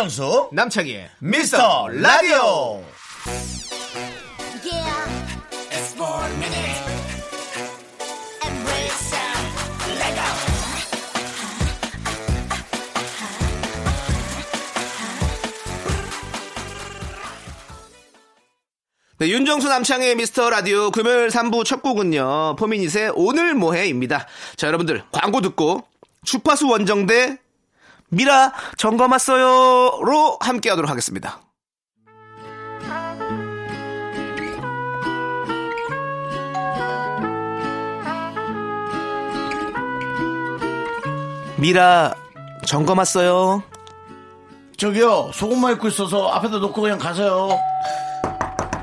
윤정수 0.00 0.48
남창희의 0.52 1.10
미스터 1.18 1.88
라디오 1.88 2.82
네, 19.18 19.28
윤정수 19.28 19.68
남창의 19.68 20.16
미스터 20.16 20.48
라디오 20.48 20.90
금요일 20.90 21.28
3부 21.28 21.66
첫 21.66 21.82
곡은요. 21.82 22.56
포미닛의 22.56 23.12
오늘 23.16 23.52
뭐해입니다. 23.52 24.26
자, 24.56 24.66
여러분들 24.66 25.02
광고 25.12 25.42
듣고 25.42 25.84
주파수 26.24 26.68
원정대 26.68 27.36
미라 28.10 28.52
점검 28.76 29.12
왔어요로 29.12 30.38
함께 30.40 30.68
하도록 30.70 30.90
하겠습니다. 30.90 31.40
미라 41.58 42.14
점검 42.66 42.98
왔어요. 42.98 43.62
저기요, 44.76 45.30
소금만 45.34 45.74
입고 45.74 45.88
있어서 45.88 46.28
앞에다 46.28 46.58
놓고 46.58 46.80
그냥 46.80 46.98
가세요. 46.98 47.50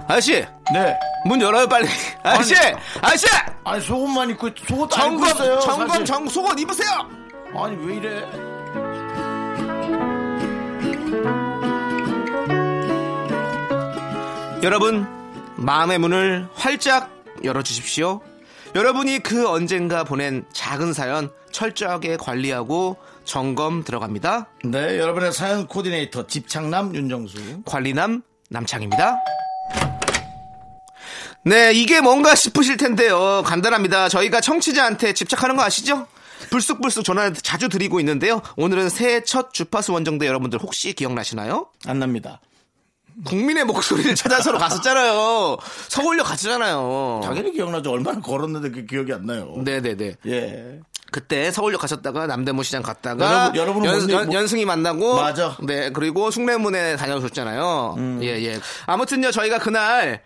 아저씨, 0.08 0.46
네. 0.74 0.98
문 1.26 1.42
열어요 1.42 1.68
빨리. 1.68 1.88
아저씨, 2.24 2.54
아저씨, 3.02 3.26
아니, 3.64 3.82
속옷만 3.82 4.30
입고, 4.32 4.50
있- 4.50 4.68
속옷 4.68 4.98
안 5.00 5.14
입고 5.14 5.26
있어요. 5.26 5.60
점검. 5.62 6.06
정 6.06 6.28
속옷 6.28 6.60
입으세요. 6.60 6.90
아니, 7.56 7.76
왜 7.86 7.96
이래? 7.96 8.26
여러분, 14.64 15.06
마음의 15.56 16.00
문을 16.00 16.48
활짝 16.54 17.12
열어주십시오. 17.44 18.22
여러분이 18.76 19.20
그 19.20 19.48
언젠가 19.48 20.04
보낸 20.04 20.46
작은 20.52 20.94
사연 20.94 21.30
철저하게 21.52 22.18
관리하고 22.18 22.98
점검 23.24 23.84
들어갑니다. 23.84 24.48
네, 24.66 24.98
여러분의 25.00 25.32
사연 25.32 25.68
코디네이터 25.68 26.28
집창남 26.28 26.96
윤정수. 26.96 27.64
관리남 27.66 28.24
남창입니다. 28.50 29.18
네, 31.44 31.72
이게 31.74 32.02
뭔가 32.02 32.36
싶으실 32.36 32.78
텐데요. 32.78 33.44
간단합니다. 33.46 34.10
저희가 34.10 34.42
청취자한테 34.42 35.14
집착하는 35.14 35.56
거 35.56 35.64
아시죠? 35.64 36.08
불쑥불쑥 36.50 37.04
전화 37.04 37.32
자주 37.32 37.70
드리고 37.70 38.00
있는데요. 38.00 38.42
오늘은 38.58 38.90
새해 38.90 39.24
첫 39.24 39.54
주파수 39.54 39.94
원정대 39.94 40.28
여러분들 40.28 40.60
혹시 40.60 40.94
기억나시나요? 40.94 41.68
안 41.86 42.00
납니다. 42.00 42.42
국민의 43.26 43.66
목소리를 43.66 44.14
찾아서로 44.16 44.58
갔었잖아요. 44.60 45.58
서울역 45.90 46.26
갔잖아요. 46.28 47.22
당연히 47.24 47.52
기억나죠. 47.52 47.92
얼마나 47.92 48.20
걸었는데 48.22 48.72
그 48.72 48.86
기억이 48.86 49.12
안 49.14 49.26
나요. 49.26 49.54
네네네. 49.58 50.16
예. 50.28 50.80
그때 51.12 51.52
서울역 51.52 51.80
가셨다가 51.82 52.28
남대문 52.28 52.64
시장 52.64 52.84
갔다가 52.84 53.52
여러분- 53.56 53.56
여러분은 53.84 53.86
연, 53.90 53.98
뭔- 53.98 54.10
연, 54.12 54.26
뭐- 54.28 54.36
연승이 54.36 54.66
만나고 54.66 55.16
맞아. 55.16 55.56
네 55.64 55.90
그리고 55.92 56.30
숭례문에 56.32 56.98
다녀오셨잖아요. 56.98 57.96
음. 57.98 58.20
예 58.24 58.28
예. 58.44 58.60
아무튼요 58.88 59.32
저희가 59.32 59.58
그날 59.60 60.22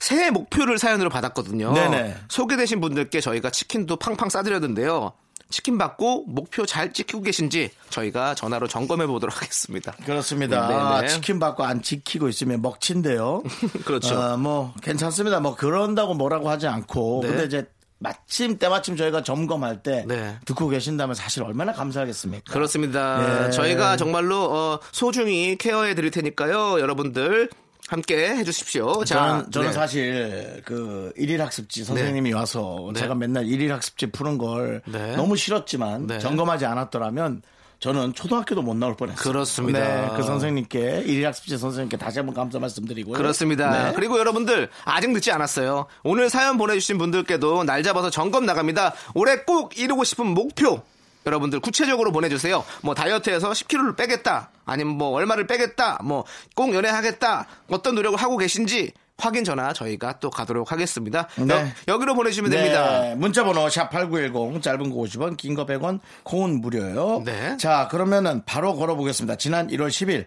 새해 0.00 0.30
목표를 0.30 0.76
사연으로 0.78 1.08
받았거든요. 1.08 1.72
네네. 1.72 2.16
소개되신 2.28 2.80
분들께 2.80 3.20
저희가 3.20 3.50
치킨도 3.50 3.96
팡팡 3.96 4.28
싸드렸는데요. 4.28 5.12
치킨 5.54 5.78
받고 5.78 6.24
목표 6.26 6.66
잘 6.66 6.92
지키고 6.92 7.22
계신지 7.22 7.70
저희가 7.88 8.34
전화로 8.34 8.66
점검해 8.66 9.06
보도록 9.06 9.40
하겠습니다. 9.40 9.92
그렇습니다. 10.04 10.96
네네. 10.96 11.06
치킨 11.06 11.38
받고 11.38 11.62
안 11.62 11.80
지키고 11.80 12.28
있으면 12.28 12.60
먹친데요. 12.60 13.44
그렇죠. 13.86 14.18
어, 14.18 14.36
뭐 14.36 14.74
괜찮습니다. 14.82 15.38
뭐 15.38 15.54
그런다고 15.54 16.14
뭐라고 16.14 16.50
하지 16.50 16.66
않고 16.66 17.20
네. 17.22 17.28
근데 17.28 17.44
이제 17.44 17.66
마침 18.00 18.58
때마침 18.58 18.96
저희가 18.96 19.22
점검할 19.22 19.84
때 19.84 20.04
네. 20.08 20.36
듣고 20.44 20.68
계신다면 20.68 21.14
사실 21.14 21.44
얼마나 21.44 21.72
감사하겠습니까? 21.72 22.52
그렇습니다. 22.52 23.46
예. 23.46 23.50
저희가 23.52 23.96
정말로 23.96 24.50
어, 24.50 24.80
소중히 24.90 25.54
케어해 25.56 25.94
드릴 25.94 26.10
테니까요. 26.10 26.80
여러분들 26.80 27.48
함께 27.94 28.36
해주십시오. 28.36 29.04
자, 29.04 29.28
저는, 29.28 29.50
저는 29.52 29.68
네. 29.68 29.72
사실 29.72 30.62
그 30.64 31.12
일일 31.16 31.40
학습지 31.40 31.84
선생님이 31.84 32.32
와서 32.32 32.90
네. 32.92 33.00
제가 33.00 33.14
맨날 33.14 33.46
일일 33.46 33.72
학습지 33.72 34.06
푸는 34.06 34.36
걸 34.36 34.82
네. 34.86 35.14
너무 35.16 35.36
싫었지만 35.36 36.08
네. 36.08 36.18
점검하지 36.18 36.66
않았더라면 36.66 37.42
저는 37.78 38.14
초등학교도 38.14 38.62
못 38.62 38.74
나올 38.76 38.96
뻔했어요. 38.96 39.22
그렇습니다. 39.22 39.78
네, 39.78 40.10
그 40.16 40.22
선생님께 40.22 41.02
일일 41.06 41.26
학습지 41.26 41.56
선생님께 41.56 41.96
다시 41.96 42.18
한번 42.18 42.34
감사 42.34 42.58
말씀드리고요. 42.58 43.16
그렇습니다. 43.16 43.90
네. 43.90 43.92
그리고 43.94 44.18
여러분들 44.18 44.70
아직 44.84 45.10
늦지 45.10 45.30
않았어요. 45.30 45.86
오늘 46.02 46.30
사연 46.30 46.56
보내주신 46.56 46.98
분들께도 46.98 47.64
날 47.64 47.82
잡아서 47.82 48.10
점검 48.10 48.46
나갑니다. 48.46 48.94
올해 49.14 49.36
꼭 49.44 49.78
이루고 49.78 50.04
싶은 50.04 50.26
목표 50.26 50.82
여러분들 51.26 51.60
구체적으로 51.60 52.12
보내주세요. 52.12 52.64
뭐 52.82 52.94
다이어트해서 52.94 53.50
10kg를 53.50 53.96
빼겠다, 53.96 54.50
아니면 54.64 54.96
뭐 54.96 55.08
얼마를 55.10 55.46
빼겠다, 55.46 55.98
뭐 56.04 56.24
꼭 56.54 56.74
연애하겠다, 56.74 57.46
어떤 57.70 57.94
노력을 57.94 58.18
하고 58.18 58.36
계신지 58.36 58.92
확인 59.16 59.44
전화 59.44 59.72
저희가 59.72 60.18
또 60.18 60.28
가도록 60.28 60.72
하겠습니다. 60.72 61.28
네. 61.36 61.72
여, 61.86 61.98
기로 61.98 62.14
보내주시면 62.16 62.50
네, 62.50 62.56
됩니다. 62.56 63.14
문자번호 63.16 63.66
샵8910 63.68 64.60
짧은 64.60 64.90
거 64.90 64.96
50원 64.96 65.36
긴 65.36 65.54
거 65.54 65.64
100원 65.66 66.00
콩은 66.24 66.60
무료예요. 66.60 67.22
네. 67.24 67.56
자 67.56 67.86
그러면은 67.90 68.42
바로 68.44 68.74
걸어보겠습니다. 68.74 69.36
지난 69.36 69.68
1월 69.68 69.88
10일 69.88 70.26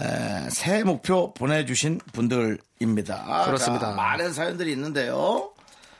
에, 0.00 0.50
새해 0.50 0.84
목표 0.84 1.34
보내주신 1.34 2.00
분들입니다. 2.12 3.44
그렇습니다. 3.46 3.88
자, 3.90 3.92
많은 3.96 4.32
사연들이 4.32 4.70
있는데요. 4.72 5.50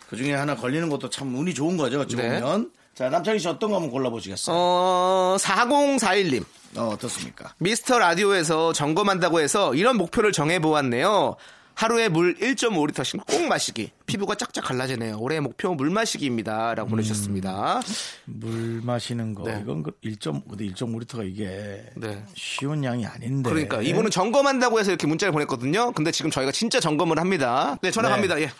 그 0.08 0.16
중에 0.16 0.34
하나 0.34 0.54
걸리는 0.54 0.88
것도 0.88 1.10
참 1.10 1.34
운이 1.36 1.54
좋은 1.54 1.76
거죠. 1.76 2.00
어찌 2.00 2.14
네. 2.16 2.40
보면. 2.40 2.70
자 2.98 3.08
남창희 3.08 3.38
씨 3.38 3.46
어떤 3.46 3.70
거 3.70 3.76
한번 3.76 3.92
골라보시겠어요? 3.92 4.56
어, 4.58 5.36
4041님. 5.38 6.44
어, 6.76 6.88
어떻습니까? 6.88 7.54
미스터 7.58 8.00
라디오에서 8.00 8.72
점검한다고 8.72 9.38
해서 9.38 9.72
이런 9.76 9.96
목표를 9.96 10.32
정해보았네요. 10.32 11.36
하루에 11.74 12.08
물 12.08 12.34
1.5리터씩 12.38 13.24
꼭 13.24 13.46
마시기. 13.46 13.92
피부가 14.06 14.34
쫙쫙 14.34 14.64
갈라지네요. 14.64 15.16
올해 15.20 15.38
목표 15.38 15.76
물 15.76 15.90
마시기입니다. 15.90 16.74
라고 16.74 16.90
보내주셨습니다. 16.90 17.82
물 18.24 18.80
마시는 18.82 19.36
거 19.36 19.44
네. 19.44 19.60
이건 19.62 19.84
그1.5 19.84 20.48
근데 20.48 20.64
1.5리터가 20.66 21.24
이게 21.24 21.84
네. 21.94 22.24
쉬운 22.34 22.82
양이 22.82 23.06
아닌데. 23.06 23.48
그러니까 23.48 23.80
이분은 23.80 24.10
점검한다고 24.10 24.80
해서 24.80 24.90
이렇게 24.90 25.06
문자를 25.06 25.30
보냈거든요. 25.30 25.92
근데 25.92 26.10
지금 26.10 26.32
저희가 26.32 26.50
진짜 26.50 26.80
점검을 26.80 27.20
합니다. 27.20 27.78
네, 27.80 27.92
전화 27.92 28.08
네. 28.08 28.16
갑니다. 28.16 28.40
예. 28.40 28.50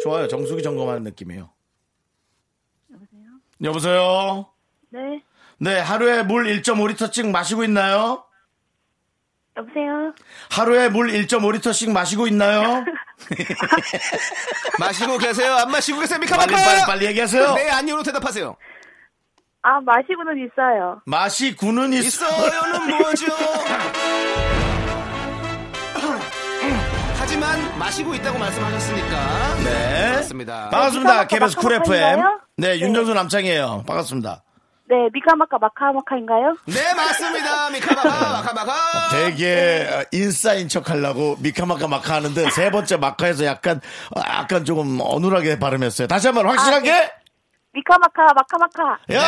좋아요. 0.00 0.28
정수기 0.28 0.62
점검하는 0.62 1.02
느낌이에요. 1.02 1.55
여보세요? 3.62 4.46
네, 4.90 5.22
네, 5.58 5.78
하루에 5.80 6.22
물 6.22 6.44
1.5리터씩 6.44 7.30
마시고 7.30 7.64
있나요? 7.64 8.24
여보세요. 9.56 10.12
하루에 10.50 10.88
물 10.90 11.08
1.5리터씩 11.08 11.90
마시고 11.90 12.26
있나요? 12.26 12.84
마시고 14.78 15.16
계세요? 15.18 15.54
안 15.54 15.70
마시고 15.70 16.00
계세요? 16.00 16.18
미카마카! 16.18 16.46
빨리, 16.46 16.62
빨리, 16.64 16.80
빨리 16.86 17.06
얘기하세요. 17.06 17.54
네, 17.54 17.70
아니요로 17.70 18.02
대답하세요. 18.02 18.54
아, 19.62 19.80
마시고는 19.80 20.46
있어요. 20.46 21.00
마시고는 21.06 21.92
있어. 21.94 22.26
있어요는 22.28 22.98
뭐죠? 22.98 23.26
마시고 27.86 28.14
있다고 28.16 28.36
말씀하셨으니까. 28.38 29.54
네. 29.62 30.10
반갑습니다. 30.10 30.70
미카마카 30.70 31.26
KBS 31.28 31.56
쿨 31.56 31.72
FM. 31.74 32.20
네, 32.56 32.68
네. 32.70 32.80
윤정수 32.80 33.14
남창희예요. 33.14 33.84
반갑습니다. 33.86 34.42
네, 34.88 34.96
미카마카 35.12 35.58
마카마카인가요? 35.58 36.56
네, 36.66 36.94
맞습니다. 36.94 37.70
미카마카, 37.70 38.08
마카마카. 38.42 38.72
되게 39.12 39.88
어, 39.88 40.04
인싸인 40.10 40.68
척 40.68 40.90
하려고 40.90 41.36
미카마카 41.40 41.86
마카 41.86 42.14
하는데 42.14 42.50
세 42.50 42.72
번째 42.72 42.96
마카에서 42.96 43.44
약간, 43.44 43.80
어, 44.16 44.20
약간 44.20 44.64
조금 44.64 44.98
어눌하게 45.00 45.60
발음했어요. 45.60 46.08
다시 46.08 46.26
한번 46.26 46.48
확실하게. 46.48 46.92
아, 46.92 46.98
네. 46.98 47.12
미카마카 47.72 48.26
마카마카. 48.34 48.98
야! 49.12 49.22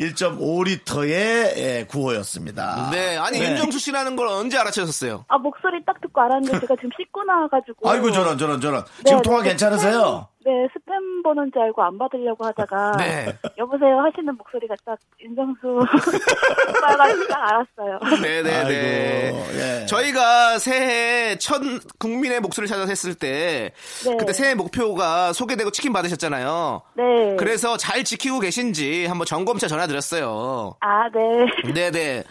1.5리터의 0.00 1.10
예, 1.10 1.86
구호였습니다. 1.88 2.88
네, 2.90 3.16
아니, 3.18 3.38
네. 3.38 3.50
윤정수 3.50 3.78
씨라는 3.78 4.16
걸 4.16 4.28
언제 4.28 4.58
알아채셨어요? 4.58 5.26
아, 5.28 5.38
목소리 5.38 5.84
딱 5.84 6.00
듣고 6.00 6.20
알았는데 6.22 6.60
제가 6.60 6.74
지금 6.76 6.90
씻고 6.96 7.22
나와가지고. 7.24 7.88
아이고 7.88 8.10
저런 8.10 8.38
저런 8.38 8.60
저런. 8.60 8.84
네, 8.84 9.02
지금 9.04 9.22
통화 9.22 9.42
네, 9.42 9.50
괜찮으세요? 9.50 10.28
네, 10.44 10.66
스팸 10.68 11.22
보는 11.22 11.52
줄 11.52 11.60
알고 11.62 11.82
안 11.82 11.98
받으려고 11.98 12.46
하다가. 12.46 12.96
네. 12.96 13.26
여보세요 13.58 14.00
하시는 14.00 14.34
목소리가 14.36 14.74
딱 14.86 14.98
윤정수 15.20 15.80
딱 17.28 17.50
알았어요. 17.50 17.98
네네네. 18.22 19.32
아이고, 19.32 19.46
예. 19.54 19.86
저희가 19.86 20.58
새해 20.58 21.36
첫 21.36 21.60
국민의 21.98 22.40
목소리를 22.40 22.68
찾아서 22.68 22.88
했을 22.88 23.14
때, 23.14 23.72
네. 24.06 24.16
그때 24.16 24.32
새해 24.32 24.54
목표가 24.54 25.34
소개되고 25.34 25.70
치킨 25.72 25.92
받으셨잖아요. 25.92 26.82
네. 26.94 27.36
그래서 27.36 27.76
잘 27.76 28.02
지키고 28.02 28.40
계신지 28.40 29.04
한번 29.06 29.26
점검차 29.26 29.68
전화드렸어요. 29.68 30.76
아, 30.80 31.10
네. 31.10 31.72
네네. 31.74 32.24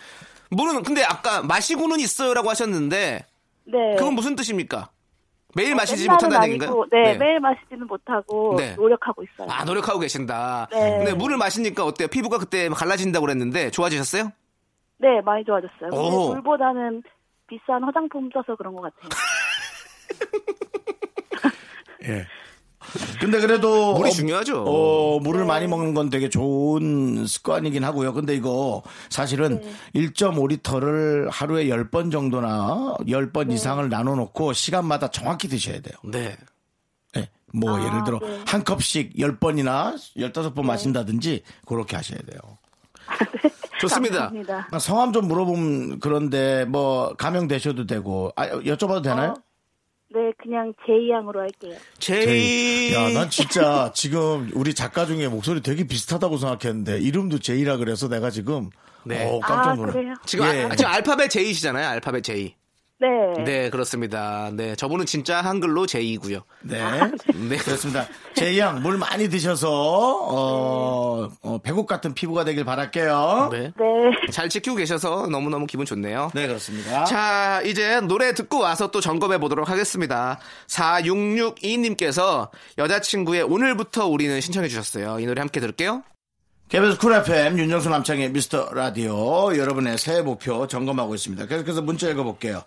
물은, 0.49 0.81
근데 0.81 1.03
아까 1.03 1.43
마시고는 1.43 1.99
있어요라고 1.99 2.49
하셨는데, 2.49 3.25
네. 3.65 3.95
그건 3.97 4.15
무슨 4.15 4.35
뜻입니까? 4.35 4.89
매일 5.55 5.75
마시지 5.75 6.03
맨날은 6.03 6.15
못한다는 6.15 6.47
얘기인가요? 6.53 6.85
네, 6.91 7.17
매일 7.17 7.39
마시지는 7.39 7.87
못하고 7.87 8.55
네. 8.57 8.75
노력하고 8.75 9.23
있어요. 9.23 9.47
아, 9.49 9.63
노력하고 9.65 9.99
계신다. 9.99 10.67
네. 10.71 10.97
근데 10.97 11.13
물을 11.13 11.37
마시니까 11.37 11.83
어때요? 11.83 12.07
피부가 12.07 12.37
그때 12.37 12.69
갈라진다고 12.69 13.25
그랬는데 13.25 13.71
좋아지셨어요? 13.71 14.31
네, 14.97 15.21
많이 15.21 15.43
좋아졌어요. 15.45 15.89
근데 15.89 15.97
오. 15.97 16.33
물보다는 16.33 17.03
비싼 17.47 17.83
화장품 17.83 18.29
써서 18.31 18.55
그런 18.55 18.75
것 18.75 18.81
같아요. 18.81 19.09
예. 22.09 22.25
근데 23.19 23.39
그래도 23.39 23.93
물이 23.95 24.09
어, 24.09 24.11
중요하죠. 24.11 24.63
어, 24.65 25.19
물을 25.19 25.45
많이 25.45 25.67
먹는 25.67 25.93
건 25.93 26.09
되게 26.09 26.29
좋은 26.29 27.25
습관이긴 27.27 27.83
하고요. 27.83 28.13
근데 28.13 28.35
이거 28.35 28.83
사실은 29.09 29.61
1.5리터를 29.95 31.29
하루에 31.31 31.65
10번 31.65 32.11
정도나 32.11 32.95
10번 33.01 33.51
이상을 33.51 33.87
나눠 33.89 34.15
놓고 34.15 34.53
시간마다 34.53 35.09
정확히 35.09 35.47
드셔야 35.47 35.81
돼요. 35.81 35.95
네. 36.03 36.37
예. 37.17 37.29
뭐 37.53 37.77
아, 37.77 37.85
예를 37.85 38.03
들어 38.03 38.19
네. 38.19 38.41
한 38.45 38.63
컵씩 38.63 39.15
10번이나 39.17 39.95
15번 40.17 40.63
마신다든지 40.65 41.43
그렇게 41.65 41.95
하셔야 41.95 42.19
돼요. 42.19 42.39
좋습니다. 43.79 44.29
감사합니다. 44.29 44.79
성함 44.79 45.13
좀 45.13 45.27
물어보면 45.27 45.99
그런데 45.99 46.65
뭐 46.65 47.13
감염되셔도 47.17 47.85
되고 47.85 48.31
아, 48.35 48.47
여쭤봐도 48.49 49.03
되나요? 49.03 49.35
네, 50.11 50.33
그냥 50.41 50.73
제이 50.87 51.09
양으로 51.11 51.41
할게요. 51.41 51.75
제이. 51.99 52.93
야, 52.93 53.09
난 53.09 53.29
진짜 53.29 53.91
지금 53.93 54.49
우리 54.55 54.73
작가 54.73 55.05
중에 55.05 55.27
목소리 55.27 55.61
되게 55.61 55.85
비슷하다고 55.85 56.37
생각했는데 56.37 56.99
이름도 56.99 57.39
제이라 57.39 57.77
그래서 57.77 58.07
내가 58.07 58.31
지금 58.31 58.71
네. 59.03 59.25
어, 59.25 59.39
깜짝 59.39 59.71
아, 59.71 59.75
놀랐 59.75 59.93
그래요? 59.93 60.13
지금, 60.25 60.45
예. 60.47 60.63
아, 60.63 60.75
지금 60.75 60.91
알파벳 60.91 61.29
J시잖아요. 61.29 61.87
알파벳 61.87 62.23
J. 62.23 62.55
네. 62.99 63.43
네, 63.43 63.69
그렇습니다. 63.69 64.49
네, 64.53 64.75
저분은 64.75 65.05
진짜 65.05 65.41
한글로 65.41 65.85
J이고요. 65.85 66.41
네. 66.63 66.81
네. 67.33 67.57
그렇습니다. 67.57 68.05
제이 68.35 68.59
양, 68.59 68.81
물 68.81 68.97
많이 68.97 69.29
드셔서, 69.29 69.69
어, 69.69 71.29
어, 71.41 71.57
배국 71.63 71.87
같은 71.87 72.13
피부가 72.13 72.43
되길 72.43 72.65
바랄게요. 72.65 73.49
네. 73.51 73.59
네. 73.59 74.31
잘 74.31 74.49
지키고 74.49 74.75
계셔서 74.75 75.27
너무너무 75.27 75.65
기분 75.65 75.85
좋네요. 75.85 76.31
네, 76.35 76.47
그렇습니다. 76.47 77.05
자, 77.05 77.61
이제 77.63 78.01
노래 78.01 78.33
듣고 78.33 78.59
와서 78.59 78.91
또 78.91 78.99
점검해 78.99 79.37
보도록 79.39 79.69
하겠습니다. 79.69 80.39
4662님께서 80.67 82.49
여자친구의 82.77 83.43
오늘부터 83.43 84.07
우리는 84.07 84.39
신청해 84.41 84.67
주셨어요. 84.67 85.19
이 85.19 85.25
노래 85.25 85.39
함께 85.39 85.59
들을게요. 85.59 86.03
KBS 86.69 86.99
쿨 86.99 87.13
FM 87.13 87.57
윤정수 87.57 87.89
남창희의 87.89 88.31
미스터 88.31 88.71
라디오 88.75 89.57
여러분의 89.57 89.97
새해 89.97 90.21
목표 90.21 90.67
점검하고 90.67 91.15
있습니다. 91.15 91.47
계속해서 91.47 91.81
문자 91.81 92.07
읽어볼게요. 92.11 92.61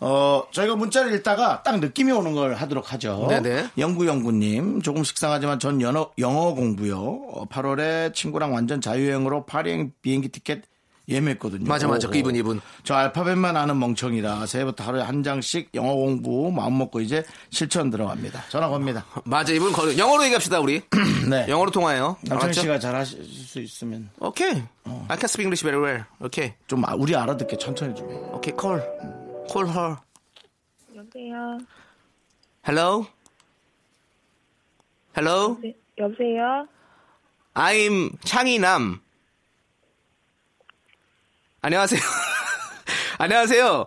어, 0.00 0.42
저희가 0.50 0.76
문자를 0.76 1.14
읽다가 1.14 1.62
딱 1.62 1.80
느낌이 1.80 2.12
오는 2.12 2.34
걸 2.34 2.52
하도록 2.52 2.92
하죠. 2.92 3.28
네네. 3.30 3.68
영구영구님, 3.78 4.82
조금 4.82 5.04
식상하지만 5.04 5.58
전 5.58 5.80
영어, 5.80 6.10
영어 6.18 6.52
공부요. 6.52 6.98
어, 6.98 7.46
8월에 7.46 8.12
친구랑 8.12 8.52
완전 8.52 8.82
자유여행으로 8.82 9.46
파리행 9.46 9.92
비행기 10.02 10.28
티켓 10.28 10.60
예매했거든요. 11.08 11.66
맞아, 11.68 11.86
맞아. 11.86 12.08
그 12.08 12.16
이분, 12.18 12.34
이분. 12.34 12.60
저 12.82 12.94
알파벳만 12.94 13.56
아는 13.56 13.78
멍청이라 13.78 14.46
새해부터 14.46 14.82
하루에 14.84 15.02
한 15.02 15.22
장씩 15.22 15.70
영어 15.74 15.94
공부 15.94 16.50
마음 16.50 16.78
먹고 16.78 17.00
이제 17.00 17.22
실천 17.50 17.90
들어갑니다. 17.90 18.44
전화 18.48 18.68
겁니다. 18.68 19.04
맞아, 19.24 19.52
이분 19.52 19.72
거 19.72 19.96
영어로 19.96 20.24
얘기합시다, 20.24 20.58
우리. 20.60 20.82
네. 21.30 21.46
영어로 21.48 21.70
통화해요. 21.70 22.16
남창희? 22.22 22.54
씨가 22.54 22.78
잘 22.80 22.94
하실 22.96 23.24
수 23.24 23.60
있으면 23.60 24.10
오케이. 24.18 24.50
I 24.50 25.16
can 25.16 25.24
speak 25.24 25.44
English 25.46 25.62
very 25.62 25.80
well. 25.82 26.04
오케이. 26.20 26.52
좀 26.66 26.84
아- 26.84 26.94
우리 26.94 27.14
알아듣게 27.14 27.56
천천히 27.58 27.94
좀. 27.94 28.08
오케이, 28.34 28.52
call. 28.58 28.82
call 29.48 29.68
her. 29.70 29.96
여보세요? 30.96 31.58
Hello? 32.66 33.06
Hello? 35.16 35.56
여보세요? 35.98 36.66
I'm 37.54 38.10
창희남. 38.24 39.00
안녕하세요. 41.66 41.98
안녕하세요. 43.18 43.86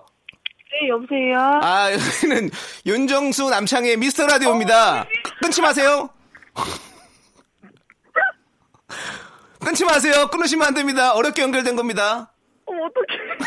네, 0.81 0.89
여보세요? 0.89 1.39
아, 1.63 1.89
여기는 1.93 2.49
윤정수 2.85 3.49
남창희의 3.49 3.95
미스터 3.95 4.27
라디오입니다. 4.27 5.05
끊지 5.41 5.61
마세요. 5.61 6.09
끊지 9.63 9.85
마세요. 9.85 10.27
끊으시면 10.27 10.67
안 10.67 10.73
됩니다. 10.73 11.13
어렵게 11.13 11.41
연결된 11.41 11.77
겁니다. 11.77 12.33
어, 12.65 12.73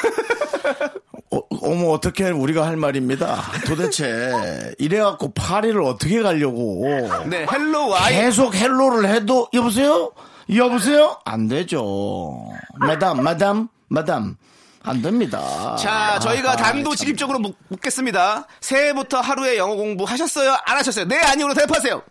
어떡해. 0.00 0.92
어, 1.30 1.40
어머 1.60 1.90
어떻게 1.90 2.30
우리가 2.30 2.66
할 2.66 2.78
말입니다. 2.78 3.36
도대체 3.66 4.72
이래갖고 4.78 5.34
파리를 5.34 5.78
어떻게 5.82 6.22
가려고 6.22 6.86
네, 7.26 7.44
hello 7.52 7.88
why. 7.88 8.14
계속 8.14 8.54
hello를 8.54 9.10
해도 9.10 9.48
여보세요 9.52 10.12
여보세요 10.54 11.18
안 11.26 11.48
되죠. 11.48 12.46
마담 12.78 13.22
마담 13.22 13.68
마담 13.96 14.36
안 14.82 15.00
됩니다. 15.02 15.76
자, 15.76 16.18
저희가 16.18 16.52
아, 16.52 16.56
단도직입적으로 16.56 17.38
묻- 17.38 17.56
묻겠습니다. 17.68 18.46
새해부터 18.60 19.20
하루에 19.20 19.56
영어 19.58 19.76
공부 19.76 20.04
하셨어요? 20.04 20.56
안 20.64 20.76
하셨어요? 20.78 21.04
네, 21.04 21.20
아니오로 21.20 21.54
대답하세요. 21.54 22.02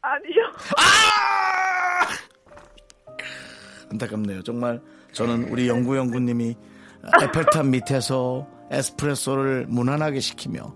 아니요. 0.00 0.42
아! 0.78 2.08
안타깝네요. 3.92 4.42
정말 4.42 4.80
저는 5.12 5.48
우리 5.50 5.68
영구 5.68 5.96
영구님이 5.96 6.56
에펠탑 7.22 7.66
밑에서 7.66 8.48
에스프레소를 8.70 9.66
무난하게 9.68 10.18
시키며 10.20 10.74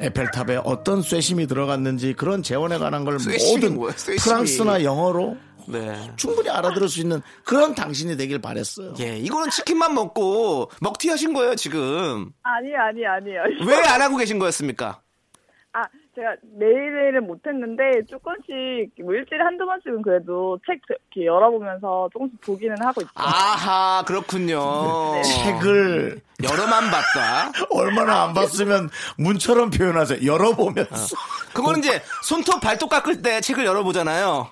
에펠탑에 0.00 0.60
어떤 0.64 1.02
쇠심이 1.02 1.46
들어갔는지 1.46 2.14
그런 2.14 2.42
재원에 2.42 2.78
관한 2.78 3.04
걸 3.04 3.18
모든 3.50 3.74
뭐야. 3.76 3.94
프랑스나 4.20 4.82
영어로 4.82 5.36
네. 5.68 6.10
충분히 6.16 6.48
알아들을 6.50 6.88
수 6.88 7.00
있는 7.00 7.20
그런 7.44 7.74
당신이 7.74 8.16
되길 8.16 8.40
바랬어요. 8.40 8.94
예, 9.00 9.16
이거는 9.18 9.50
치킨만 9.50 9.94
먹고 9.94 10.70
먹튀 10.80 11.08
하신 11.10 11.34
거예요, 11.34 11.54
지금. 11.54 12.30
아니, 12.42 12.74
아니, 12.76 13.06
아니요. 13.06 13.42
왜 13.66 13.78
안 13.88 14.02
하고 14.02 14.16
계신 14.16 14.38
거였습니까? 14.38 15.00
아, 15.74 15.82
제가 16.14 16.34
매일매일은 16.58 17.26
못했는데, 17.26 17.82
조금씩, 18.08 18.90
뭐 19.04 19.14
일주일에 19.14 19.44
한두 19.44 19.64
번씩은 19.66 20.02
그래도 20.02 20.58
책 20.66 20.80
이렇게 20.88 21.26
열어보면서 21.26 22.08
조금씩 22.12 22.40
보기는 22.40 22.74
하고 22.80 23.02
있죠. 23.02 23.10
아하, 23.14 24.02
그렇군요. 24.06 25.22
책을 25.22 26.20
여러만 26.42 26.90
봤다. 26.90 27.52
얼마나 27.70 28.24
안 28.24 28.34
봤으면 28.34 28.88
문처럼 29.18 29.70
표현하세요. 29.70 30.24
열어보면서. 30.26 31.16
그거는 31.52 31.80
이제 31.80 32.02
손톱 32.22 32.60
발톱 32.60 32.88
깎을 32.90 33.22
때 33.22 33.40
책을 33.40 33.64
열어보잖아요. 33.66 34.48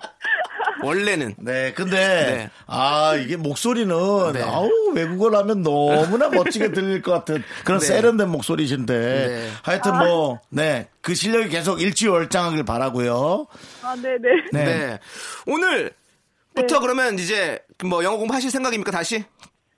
원래는. 0.83 1.35
네, 1.37 1.73
근데 1.73 1.97
네. 1.97 2.49
아 2.65 3.15
이게 3.15 3.35
목소리는 3.37 3.93
네. 4.33 4.41
아우 4.41 4.69
외국어를 4.93 5.37
하면 5.39 5.63
너무나 5.63 6.29
멋지게 6.29 6.71
들릴 6.71 7.01
것 7.01 7.11
같은 7.11 7.43
그런 7.63 7.79
네. 7.79 7.85
세련된 7.85 8.29
목소리신데 8.29 8.97
네. 8.97 9.49
하여튼 9.63 9.97
뭐네그 9.97 11.15
실력이 11.15 11.49
계속 11.49 11.81
일지월장하길 11.81 12.63
바라고요. 12.63 13.47
아, 13.83 13.95
네네. 13.95 14.19
네. 14.51 14.65
네. 14.65 14.99
오늘부터 15.45 16.79
그러면 16.79 17.19
이제 17.19 17.59
뭐 17.83 18.03
영어 18.03 18.17
공부하실 18.17 18.51
생각입니까, 18.51 18.91
다시? 18.91 19.23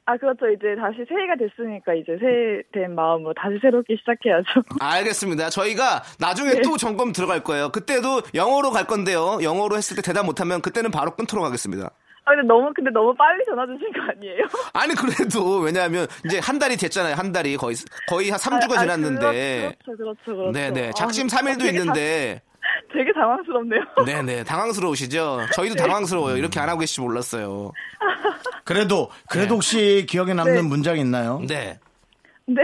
아, 0.09 0.17
그렇죠. 0.17 0.49
이제 0.49 0.75
다시 0.75 1.05
새해가 1.07 1.35
됐으니까, 1.37 1.93
이제 1.93 2.17
새해 2.19 2.63
된 2.73 2.95
마음으로 2.95 3.31
다시 3.35 3.59
새롭게 3.61 3.95
시작해야죠. 3.97 4.63
알겠습니다. 4.81 5.51
저희가 5.51 6.01
나중에 6.19 6.61
또 6.63 6.77
점검 6.77 7.11
들어갈 7.11 7.43
거예요. 7.43 7.69
그때도 7.69 8.23
영어로 8.33 8.71
갈 8.71 8.85
건데요. 8.85 9.37
영어로 9.43 9.77
했을 9.77 9.95
때 9.95 10.01
대답 10.01 10.25
못하면 10.25 10.61
그때는 10.61 10.89
바로 10.89 11.11
끊도록 11.15 11.45
하겠습니다. 11.45 11.91
아, 12.25 12.31
근데 12.31 12.47
너무, 12.47 12.71
근데 12.75 12.89
너무 12.89 13.13
빨리 13.13 13.45
전화 13.45 13.67
주신 13.67 13.91
거 13.93 14.01
아니에요? 14.11 14.45
아니 14.73 14.95
그래도 14.95 15.59
왜냐하면 15.59 16.07
이제 16.25 16.39
한 16.39 16.57
달이 16.57 16.77
됐잖아요. 16.77 17.13
한 17.13 17.31
달이 17.31 17.57
거의 17.57 17.75
거의 18.07 18.31
한 18.31 18.39
3주가 18.39 18.77
아, 18.77 18.79
아, 18.79 18.81
지났는데. 18.81 19.75
그렇죠, 19.85 19.97
그렇죠, 19.97 20.37
그렇죠. 20.37 20.51
네네. 20.51 20.87
아, 20.87 20.91
작심 20.93 21.27
3일도 21.27 21.59
되게 21.59 21.77
있는데. 21.77 22.41
다- 22.69 22.87
되게 22.93 23.11
당황스럽네요. 23.13 23.81
네네. 24.05 24.43
당황스러우시죠? 24.45 25.39
저희도 25.53 25.75
당황스러워요. 25.75 26.37
이렇게 26.37 26.59
안 26.59 26.69
하고 26.69 26.79
계실지 26.79 27.01
몰랐어요. 27.01 27.71
그래도 28.63 29.09
그래도 29.29 29.55
혹시 29.55 30.05
기억에 30.07 30.33
남는 30.33 30.55
네. 30.55 30.61
문장 30.61 30.97
있나요? 30.97 31.41
네. 31.47 31.79
네. 32.45 32.61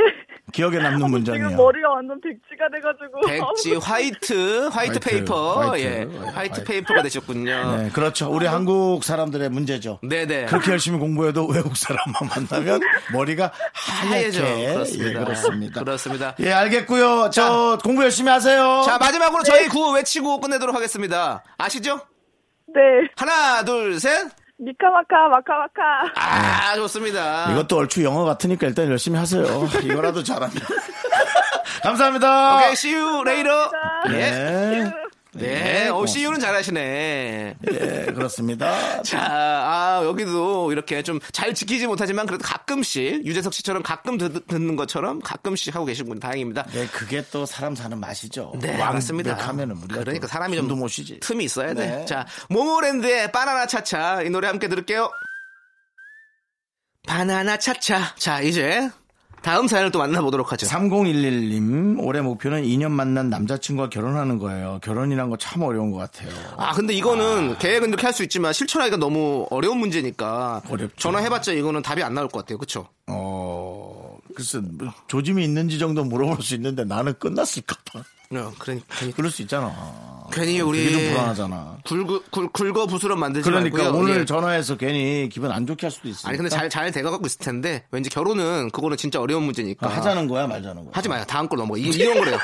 기억에 0.54 0.77
남는 0.77 0.98
지금 1.00 1.12
문장이요. 1.12 1.50
머리가 1.58 1.89
완전 1.89 2.21
백지가 2.21 2.69
돼가지고. 2.73 3.21
백지 3.27 3.75
white 3.75 4.67
white 4.67 4.67
white, 4.67 5.00
paper 5.00 5.69
white, 5.69 5.86
예 5.85 5.98
white. 6.04 6.36
white 6.36 6.63
paper가 6.63 7.02
되셨군요. 7.02 7.77
네, 7.77 7.89
그렇죠. 7.91 8.29
우리 8.31 8.46
한국 8.46 9.04
사람들의 9.04 9.50
문제죠. 9.50 10.00
네네. 10.04 10.46
그렇게 10.46 10.71
열심히 10.71 11.00
공부해도 11.00 11.48
외국 11.48 11.75
사람만 11.75 12.29
만나면 12.29 12.79
머리가 13.12 13.52
하얗게 13.73 14.15
하얘죠. 14.15 14.41
그렇습니다. 14.43 15.10
예, 15.10 15.13
그렇습니다. 15.25 15.79
그렇습니다. 15.83 16.35
예, 16.39 16.52
알겠고요. 16.52 17.31
저 17.33 17.79
공부 17.83 18.04
열심히 18.04 18.29
하세요. 18.29 18.83
자 18.85 18.98
마지막으로 18.98 19.43
저희 19.43 19.67
구호 19.67 19.93
외치고 19.93 20.39
끝내도록 20.39 20.75
하겠습니다. 20.75 21.43
아시죠? 21.58 22.00
네. 22.67 22.81
하나 23.15 23.63
둘 23.65 24.00
셋. 24.00 24.27
미카마카, 24.58 25.27
마카마카. 25.29 25.81
아 26.15 26.75
좋습니다. 26.75 27.51
이것도 27.51 27.77
얼추 27.77 28.03
영어 28.03 28.23
같으니까 28.23 28.67
일단 28.67 28.89
열심히 28.89 29.17
하세요. 29.19 29.43
이거라도 29.83 30.23
잘하면. 30.23 30.56
감사합니다. 31.83 32.56
오케이, 32.58 32.71
see 32.71 32.95
you 32.95 33.21
later. 33.25 33.69
예. 34.10 34.12
네. 34.12 34.93
네. 35.36 35.90
어, 35.90 36.04
see 36.04 36.25
you는 36.25 36.40
잘하시네. 36.40 37.56
예, 37.71 38.06
그렇습니다. 38.13 39.02
자, 39.04 39.19
아, 39.21 40.02
여기도 40.06 40.71
이렇게 40.71 41.02
좀 41.04 41.19
잘 41.36 41.54
지키지 41.54 41.88
못하지만 41.88 42.25
그래도 42.25 42.44
가끔씩 42.44 43.25
유재석 43.25 43.54
씨처럼 43.54 43.83
가끔 43.83 44.17
듣, 44.17 44.31
는 44.48 44.75
것처럼 44.75 45.19
가끔씩 45.19 45.75
하고 45.75 45.86
계신 45.86 46.08
분 46.08 46.19
다행입니다. 46.19 46.63
네, 46.71 46.88
그게 46.88 47.23
또 47.31 47.46
사람 47.46 47.75
사는 47.75 47.98
맛이죠. 48.00 48.54
네, 48.62 48.77
맞습니다. 48.77 49.33
하면은 49.36 49.75
우리가 49.77 50.00
그러니까 50.02 50.27
또 50.27 50.31
사람이 50.31 50.56
좀못 50.56 50.90
쉬지. 50.90 51.19
틈이 51.19 51.44
있어야 51.44 51.73
돼. 51.73 51.88
네. 51.88 52.06
자, 52.06 52.25
모모랜드의 52.50 53.31
바나나 53.31 53.67
차차 53.67 54.21
이 54.21 54.29
노래 54.29 54.48
함께 54.48 54.67
들을게요. 54.67 55.12
바나나 57.08 57.58
차차. 57.58 58.15
자, 58.17 58.42
이제 58.42 58.90
다음 59.46 59.67
사연을 59.67 59.91
또 59.91 60.00
만나보도록 60.00 60.52
하죠. 60.52 60.65
3011님, 60.65 62.04
올해 62.04 62.19
목표는 62.21 62.63
2년 62.63 62.89
만난 62.89 63.29
남자친구와 63.29 63.89
결혼하는 63.89 64.39
거예요. 64.39 64.79
결혼이란 64.81 65.29
거 65.29 65.35
참 65.37 65.62
어려운 65.62 65.91
것 65.91 65.98
같아요. 66.00 66.29
아, 66.58 66.73
근데 66.73 66.96
이거는 66.96 67.60
계획은 67.60 67.89
이렇게 67.89 68.08
할 68.08 68.15
수 68.15 68.23
있지만 68.23 68.54
실천하기가 68.54 68.98
너무 68.98 69.46
어려운 69.52 69.77
문제니까 69.77 70.63
어렵죠. 70.67 70.96
전화해봤자 70.98 71.52
이거는 71.52 71.83
답이 71.83 72.02
안 72.02 72.15
나올 72.15 72.27
것 72.27 72.39
같아요. 72.39 72.58
그쵸? 72.58 72.87
어, 73.06 74.17
글쎄, 74.35 74.60
뭐 74.63 74.91
조짐이 75.08 75.43
있는지 75.43 75.77
정도 75.77 76.04
물어볼 76.04 76.41
수 76.41 76.56
있는데 76.56 76.83
나는 76.85 77.13
끝났을까봐. 77.19 78.04
어, 78.38 78.52
그러니까 78.58 78.86
괜히, 79.00 79.12
그럴 79.13 79.31
수 79.31 79.42
있잖아. 79.42 79.73
괜히 80.31 80.54
그게 80.54 80.62
우리 80.62 80.92
좀 80.92 81.02
불안하잖아. 81.13 81.77
굵어, 81.86 82.21
굵, 82.31 82.52
굵어 82.52 82.88
부스럼 82.88 83.19
만들지 83.19 83.48
그러니까 83.48 83.77
말고요. 83.77 84.02
오늘 84.02 84.21
예. 84.21 84.25
전화해서 84.25 84.75
괜히 84.75 85.29
기분 85.31 85.52
안 85.52 85.67
좋게 85.67 85.86
할 85.86 85.92
수도 85.92 86.10
있어. 86.10 86.27
아니 86.27 86.38
근데 86.38 86.50
잘 86.50 86.67
잘 86.69 86.92
돼가고 86.92 87.25
있을 87.27 87.40
텐데 87.40 87.83
왠지 87.92 88.10
결혼은 88.10 88.69
그거는 88.71 88.98
진짜 88.98 89.21
어려운 89.21 89.44
문제니까 89.44 89.88
하자는 89.88 90.27
거야, 90.27 90.48
말자는 90.48 90.83
거야. 90.83 90.92
하지 90.94 91.08
마요. 91.10 91.23
다음 91.27 91.48
걸 91.48 91.58
넘어가. 91.60 91.77
이, 91.79 91.83
이런 91.83 92.17
거래요. 92.17 92.38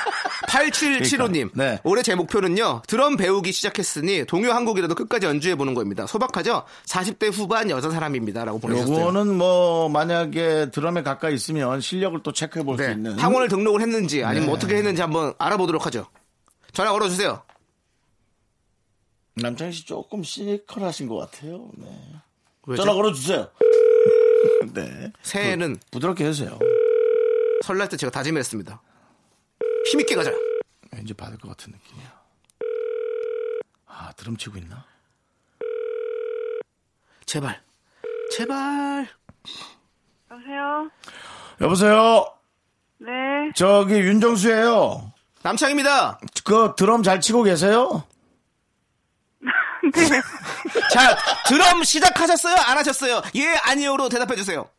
8775님. 0.47 1.51
그러니까, 1.51 1.63
네. 1.63 1.79
올해 1.83 2.01
제 2.03 2.15
목표는요. 2.15 2.83
드럼 2.87 3.17
배우기 3.17 3.51
시작했으니 3.51 4.25
동요 4.25 4.51
한 4.51 4.65
곡이라도 4.65 4.95
끝까지 4.95 5.25
연주해 5.25 5.55
보는 5.55 5.73
겁니다. 5.73 6.05
소박하죠? 6.07 6.63
40대 6.85 7.31
후반 7.33 7.69
여자 7.69 7.89
사람입니다. 7.89 8.45
라고 8.45 8.59
보내셨어요. 8.59 8.99
요거는 8.99 9.37
뭐 9.37 9.89
만약에 9.89 10.69
드럼에 10.71 11.03
가까이 11.03 11.33
있으면 11.33 11.81
실력을 11.81 12.19
또 12.23 12.31
체크해 12.31 12.63
볼수 12.63 12.83
네. 12.85 12.91
있는 12.93 13.17
학원을 13.17 13.47
등록을 13.47 13.81
했는지 13.81 14.23
아니면 14.23 14.47
네. 14.47 14.53
어떻게 14.53 14.75
했는지 14.75 15.01
한번 15.01 15.33
알아보 15.37 15.67
도록 15.81 15.85
하죠. 15.87 16.07
전화 16.73 16.91
걸어주세요. 16.91 17.43
남창희 19.35 19.71
씨 19.73 19.85
조금 19.85 20.23
시컬하신 20.23 21.07
것 21.07 21.15
같아요. 21.17 21.69
네. 21.77 21.87
왜죠? 22.67 22.83
전화 22.83 22.93
걸어주세요. 22.93 23.51
네. 24.73 25.11
새해는 25.23 25.77
부 25.91 25.99
드럽게 25.99 26.25
해주세요. 26.25 26.57
설날 27.63 27.89
때 27.89 27.97
제가 27.97 28.11
다짐했습니다. 28.11 28.81
힘있게 29.91 30.15
가자. 30.15 30.31
왠지 30.93 31.13
받을 31.13 31.37
것 31.37 31.49
같은 31.49 31.73
느낌이야. 31.73 32.21
아, 33.87 34.11
드럼 34.13 34.37
치고 34.37 34.57
있나? 34.57 34.85
제발. 37.25 37.61
제발. 38.31 39.07
여보세요? 40.29 40.91
여보세요? 41.61 42.37
네. 42.99 43.09
저기 43.55 43.95
윤정수예요 43.95 45.10
남창입니다. 45.43 46.19
그 46.43 46.73
드럼 46.77 47.03
잘 47.03 47.19
치고 47.21 47.43
계세요? 47.43 48.03
자, 50.91 51.17
드럼 51.47 51.83
시작하셨어요? 51.83 52.55
안 52.55 52.77
하셨어요? 52.77 53.21
예, 53.35 53.55
아니요로 53.63 54.09
대답해 54.09 54.35
주세요. 54.35 54.69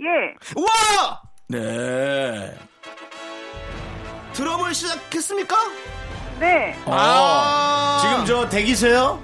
예. 0.00 0.04
우와! 0.56 1.22
네. 1.48 2.56
드럼을 4.34 4.72
시작했습니까? 4.74 5.56
네. 6.38 6.76
아. 6.86 7.98
지금 8.00 8.24
저 8.26 8.48
대기세요? 8.48 9.20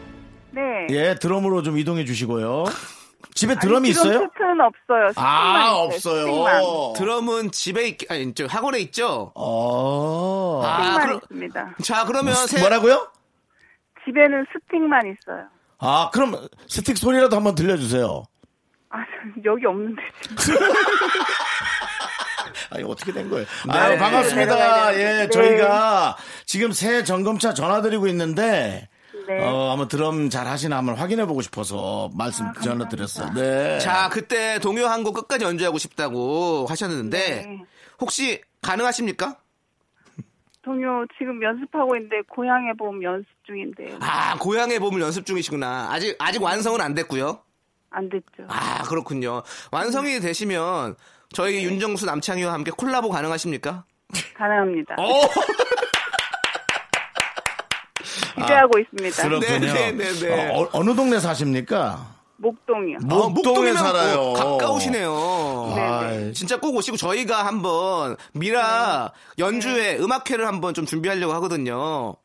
네. 0.51 0.62
예, 0.91 1.14
드럼으로 1.14 1.62
좀 1.62 1.79
이동해 1.79 2.05
주시고요. 2.05 2.64
집에 3.35 3.57
드럼이 3.59 3.93
지금 3.93 4.09
있어요? 4.11 4.18
세트 4.20 4.43
는 4.55 4.61
없어요. 4.65 5.11
아, 5.17 5.75
스틱만 5.89 5.97
있어요. 5.97 6.27
스틱만. 6.27 6.57
없어요. 6.63 6.93
드럼은 6.97 7.51
집에 7.51 7.89
있, 7.89 8.11
아니, 8.11 8.33
저 8.35 8.47
학원에 8.47 8.79
있죠? 8.81 9.33
어. 9.35 10.63
아, 10.65 10.77
스틱만 10.77 11.03
그럼- 11.07 11.21
있습니다. 11.23 11.75
자, 11.83 12.05
그러면 12.05 12.35
새, 12.47 12.61
뭐라고요? 12.61 13.09
집에는 14.05 14.47
스틱만 14.53 15.03
있어요. 15.07 15.47
아, 15.79 16.11
그럼 16.13 16.37
스틱 16.69 16.97
소리라도 16.99 17.37
한번 17.37 17.55
들려주세요. 17.55 18.25
아, 18.91 18.99
여기 19.45 19.67
없는데 19.67 20.03
지금. 20.39 20.59
아니, 22.71 22.83
어떻게 22.85 23.13
된 23.13 23.29
거예요? 23.31 23.47
네. 23.67 23.79
아유, 23.79 23.99
반갑습니다. 23.99 24.55
내려가야 24.55 24.95
예, 24.95 24.99
되는데. 24.99 25.31
저희가 25.31 26.17
지금 26.47 26.73
새 26.73 27.05
점검차 27.05 27.55
전화드리고 27.55 28.07
있는데, 28.09 28.89
네. 29.27 29.43
어, 29.43 29.70
한번 29.70 29.89
드럼 29.89 30.29
잘 30.31 30.47
하시나 30.47 30.77
한번 30.79 30.97
확인해 30.97 31.25
보고 31.27 31.41
싶어서 31.43 32.11
말씀 32.14 32.47
전화 32.62 32.89
드렸어요. 32.89 33.33
네. 33.35 33.79
자, 33.79 34.09
그때 34.11 34.59
동요 34.59 34.87
한 34.87 35.03
곡 35.05 35.14
끝까지 35.14 35.45
연주하고 35.45 35.79
싶다고 35.79 36.66
하셨는데, 36.68 37.18
네. 37.47 37.61
혹시 38.01 38.41
가능하십니까? 38.62 39.37
동요 40.62 41.05
지금 41.18 41.43
연습하고 41.43 41.95
있는데 41.97 42.22
고향에 42.29 42.72
봄 42.79 43.03
연습 43.03 43.27
중인데 43.47 43.99
아, 44.01 44.35
고향의 44.39 44.79
봄을 44.79 45.01
연습 45.03 45.27
중이시구나. 45.27 45.89
아직, 45.93 46.16
아직 46.18 46.43
완성은 46.43 46.81
안 46.81 46.95
됐고요. 46.95 47.39
안 47.91 48.09
됐죠. 48.09 48.45
아, 48.49 48.83
그렇군요. 48.85 49.43
완성이 49.70 50.20
되시면 50.20 50.97
저희 51.35 51.64
윤정수 51.66 52.07
남창희와 52.07 52.53
함께 52.55 52.70
콜라보 52.70 53.11
가능하십니까? 53.11 53.85
가능합니다. 54.37 54.95
어, 54.99 55.20
기대하고 58.45 58.78
있습니다. 58.78 59.22
그렇군요. 59.22 59.72
네, 59.74 59.92
네, 59.92 60.12
네, 60.12 60.20
네. 60.20 60.51
어, 60.51 60.68
어느 60.72 60.95
동네 60.95 61.18
사십니까? 61.18 62.14
목동이요. 62.36 62.99
뭐? 63.05 63.24
어, 63.24 63.28
목동에 63.30 63.72
목동이면 63.72 63.76
살아요. 63.76 64.16
뭐 64.16 64.32
가까우시네요. 64.34 65.74
아, 65.76 66.32
진짜 66.34 66.59
꼭 66.59 66.74
오시고 66.76 66.97
저희가 66.97 67.47
한번 67.47 68.16
미라 68.32 69.12
연주회 69.38 69.99
음악회를 69.99 70.47
한번 70.47 70.74
좀 70.74 70.84
준비하려고 70.86 71.32
하거든요. 71.34 72.16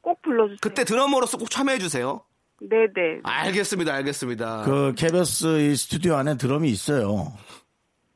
꼭 0.00 0.22
불러주세요. 0.22 0.58
그때 0.60 0.84
드러머로서 0.84 1.36
꼭 1.38 1.50
참여해 1.50 1.78
주세요. 1.78 2.22
네네. 2.60 3.20
알겠습니다, 3.22 3.94
알겠습니다. 3.94 4.62
그 4.64 4.94
KBS 4.96 5.60
이 5.60 5.76
스튜디오 5.76 6.16
안에 6.16 6.36
드럼이 6.36 6.68
있어요. 6.70 7.32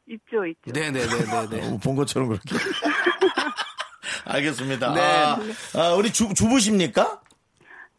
있죠, 0.08 0.44
있죠. 0.46 0.72
네네네네네. 0.72 1.68
어, 1.74 1.78
본 1.82 1.96
것처럼 1.96 2.28
그렇게. 2.28 2.56
알겠습니다. 4.24 4.94
네. 4.94 5.00
아, 5.00 5.38
아, 5.74 5.94
우리 5.94 6.12
주, 6.12 6.32
주부십니까? 6.34 7.20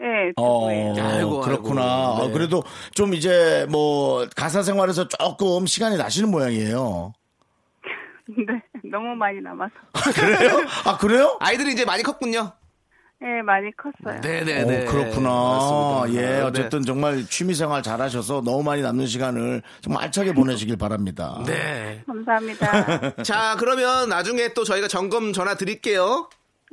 네, 0.03 0.33
어. 0.35 0.67
아이고, 0.99 1.39
그렇구나. 1.39 1.81
아이고. 1.81 2.23
어, 2.23 2.27
네. 2.27 2.33
그래도 2.33 2.63
좀 2.93 3.13
이제 3.13 3.65
뭐 3.69 4.27
가사 4.35 4.61
생활에서 4.61 5.07
조금 5.07 5.65
시간이 5.65 5.95
나시는 5.95 6.29
모양이에요. 6.29 7.13
네, 8.27 8.61
너무 8.91 9.15
많이 9.15 9.39
남아서. 9.39 9.71
그래요? 10.13 10.65
아, 10.85 10.97
그래요? 10.97 11.37
아이들이 11.39 11.71
이제 11.71 11.85
많이 11.85 12.03
컸군요. 12.03 12.51
네, 13.21 13.41
많이 13.41 13.69
컸어요. 13.77 14.19
네네네. 14.19 14.83
오, 14.83 14.91
그렇구나. 14.91 15.29
맞습니다. 15.29 16.21
예, 16.21 16.27
네. 16.35 16.41
어쨌든 16.41 16.81
정말 16.81 17.25
취미생활 17.25 17.81
잘하셔서 17.81 18.41
너무 18.43 18.61
많이 18.63 18.81
남는 18.81 19.07
시간을 19.07 19.61
정말 19.79 20.03
알차게 20.03 20.33
보내시길 20.33 20.75
바랍니다. 20.75 21.41
네. 21.45 22.03
감사합니다. 22.05 23.13
자, 23.23 23.55
그러면 23.57 24.09
나중에 24.09 24.53
또 24.53 24.65
저희가 24.65 24.89
점검 24.89 25.31
전화 25.31 25.55
드릴게요. 25.55 26.27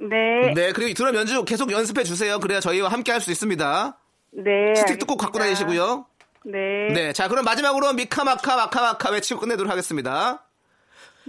네, 0.08 0.54
네, 0.54 0.72
그리고 0.72 0.94
드럼 0.94 1.14
연주 1.14 1.44
계속 1.44 1.70
연습해 1.70 2.04
주세요. 2.04 2.38
그래야 2.40 2.60
저희와 2.60 2.88
함께 2.88 3.12
할 3.12 3.20
수 3.20 3.30
있습니다. 3.30 3.98
네. 4.32 4.74
스틱도 4.76 5.06
꼭 5.06 5.16
갖고. 5.16 5.38
다니시고요. 5.38 6.06
네. 6.46 6.88
네, 6.94 7.12
자, 7.12 7.28
그럼 7.28 7.44
마지막으로 7.44 7.92
미카마카 7.92 8.56
마카마카 8.56 9.10
외치고 9.10 9.40
끝내도록 9.40 9.70
하겠습니다. 9.70 10.44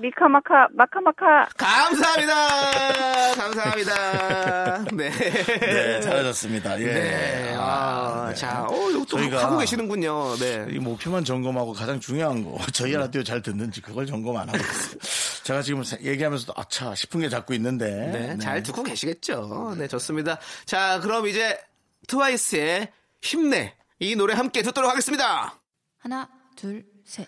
미카마카, 0.02 0.68
마카마카. 0.74 1.46
감사합니다. 1.58 3.36
감사합니다. 3.36 4.84
네. 4.94 5.10
네, 5.12 6.02
잘하셨습니다. 6.02 6.80
예. 6.82 6.86
네. 6.86 7.56
아, 7.58 8.28
네. 8.30 8.36
자, 8.36 8.66
어, 8.68 8.90
이거 8.90 9.06
또 9.10 9.18
저희가- 9.18 9.38
하고 9.38 9.58
계시는군요. 9.60 10.36
네. 10.38 10.68
이 10.72 10.80
목표만 10.80 11.24
점검하고 11.24 11.74
가장 11.74 12.00
중요한 12.00 12.44
거 12.44 12.58
저희 12.74 12.94
라디오 12.94 13.24
잘 13.24 13.42
듣는지 13.42 13.82
그걸 13.82 14.06
점검 14.06 14.38
안 14.38 14.50
하고 14.50 14.58
있어요. 14.58 15.42
제가 15.44 15.62
지금 15.62 15.84
얘기하면서도 16.02 16.54
아차 16.56 16.96
싶은 16.96 17.20
게 17.22 17.30
자꾸 17.30 17.54
있는데 17.56 17.88
네, 17.90 18.38
잘 18.40 18.64
듣고 18.64 18.84
계시겠죠. 18.84 19.76
네, 19.78 19.88
좋습니다. 19.88 20.40
자, 20.66 21.00
그럼 21.02 21.28
이제 21.28 21.60
트와이스의 22.08 22.90
힘내 23.22 23.76
이 24.00 24.16
노래 24.16 24.34
함께 24.34 24.62
듣도록 24.64 24.90
하겠습니다. 24.90 25.54
하나, 26.00 26.28
둘, 26.56 26.84
셋. 27.06 27.28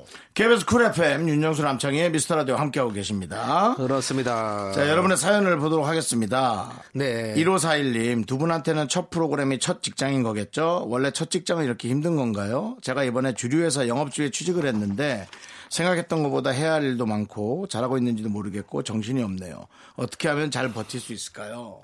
KBS 0.33 0.65
쿨 0.65 0.85
FM 0.85 1.27
윤정수 1.27 1.61
남창희의 1.61 2.09
미스터 2.11 2.37
라디오 2.37 2.55
함께하고 2.55 2.93
계십니다. 2.93 3.75
그렇습니다. 3.75 4.71
자, 4.71 4.87
여러분의 4.87 5.17
사연을 5.17 5.57
보도록 5.57 5.85
하겠습니다. 5.85 6.71
네. 6.93 7.33
1541님, 7.35 8.25
두 8.25 8.37
분한테는 8.37 8.87
첫 8.87 9.09
프로그램이 9.09 9.59
첫 9.59 9.83
직장인 9.83 10.23
거겠죠? 10.23 10.85
원래 10.87 11.11
첫 11.11 11.29
직장은 11.29 11.65
이렇게 11.65 11.89
힘든 11.89 12.15
건가요? 12.15 12.77
제가 12.81 13.03
이번에 13.03 13.33
주류회사 13.33 13.89
영업주에 13.89 14.29
취직을 14.29 14.65
했는데 14.65 15.27
생각했던 15.69 16.23
것보다 16.23 16.51
해야 16.51 16.73
할 16.73 16.83
일도 16.83 17.05
많고 17.05 17.67
잘하고 17.67 17.97
있는지도 17.97 18.29
모르겠고 18.29 18.83
정신이 18.83 19.21
없네요. 19.23 19.67
어떻게 19.97 20.29
하면 20.29 20.49
잘 20.49 20.71
버틸 20.71 21.01
수 21.01 21.11
있을까요? 21.11 21.81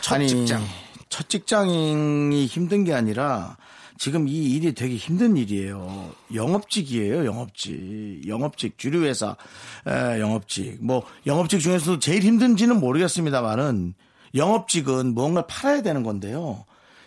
첫 0.00 0.16
아니, 0.16 0.26
직장. 0.26 0.60
첫 1.08 1.28
직장이 1.28 2.46
힘든 2.46 2.82
게 2.82 2.94
아니라 2.94 3.56
지금 4.00 4.28
이 4.28 4.54
일이 4.54 4.72
되게 4.72 4.96
힘든 4.96 5.36
일이에요. 5.36 6.12
영업직이에요, 6.32 7.26
영업직. 7.26 8.26
영업직, 8.26 8.78
주류회사, 8.78 9.36
에, 9.86 10.18
영업직. 10.20 10.78
뭐, 10.80 11.02
영업직 11.26 11.60
중에서도 11.60 11.98
제일 11.98 12.22
힘든지는 12.22 12.80
모르겠습니다만은 12.80 13.92
영업직은 14.34 15.12
무언가를 15.12 15.46
팔아야 15.46 15.82
되는 15.82 16.02
건데요. 16.02 16.64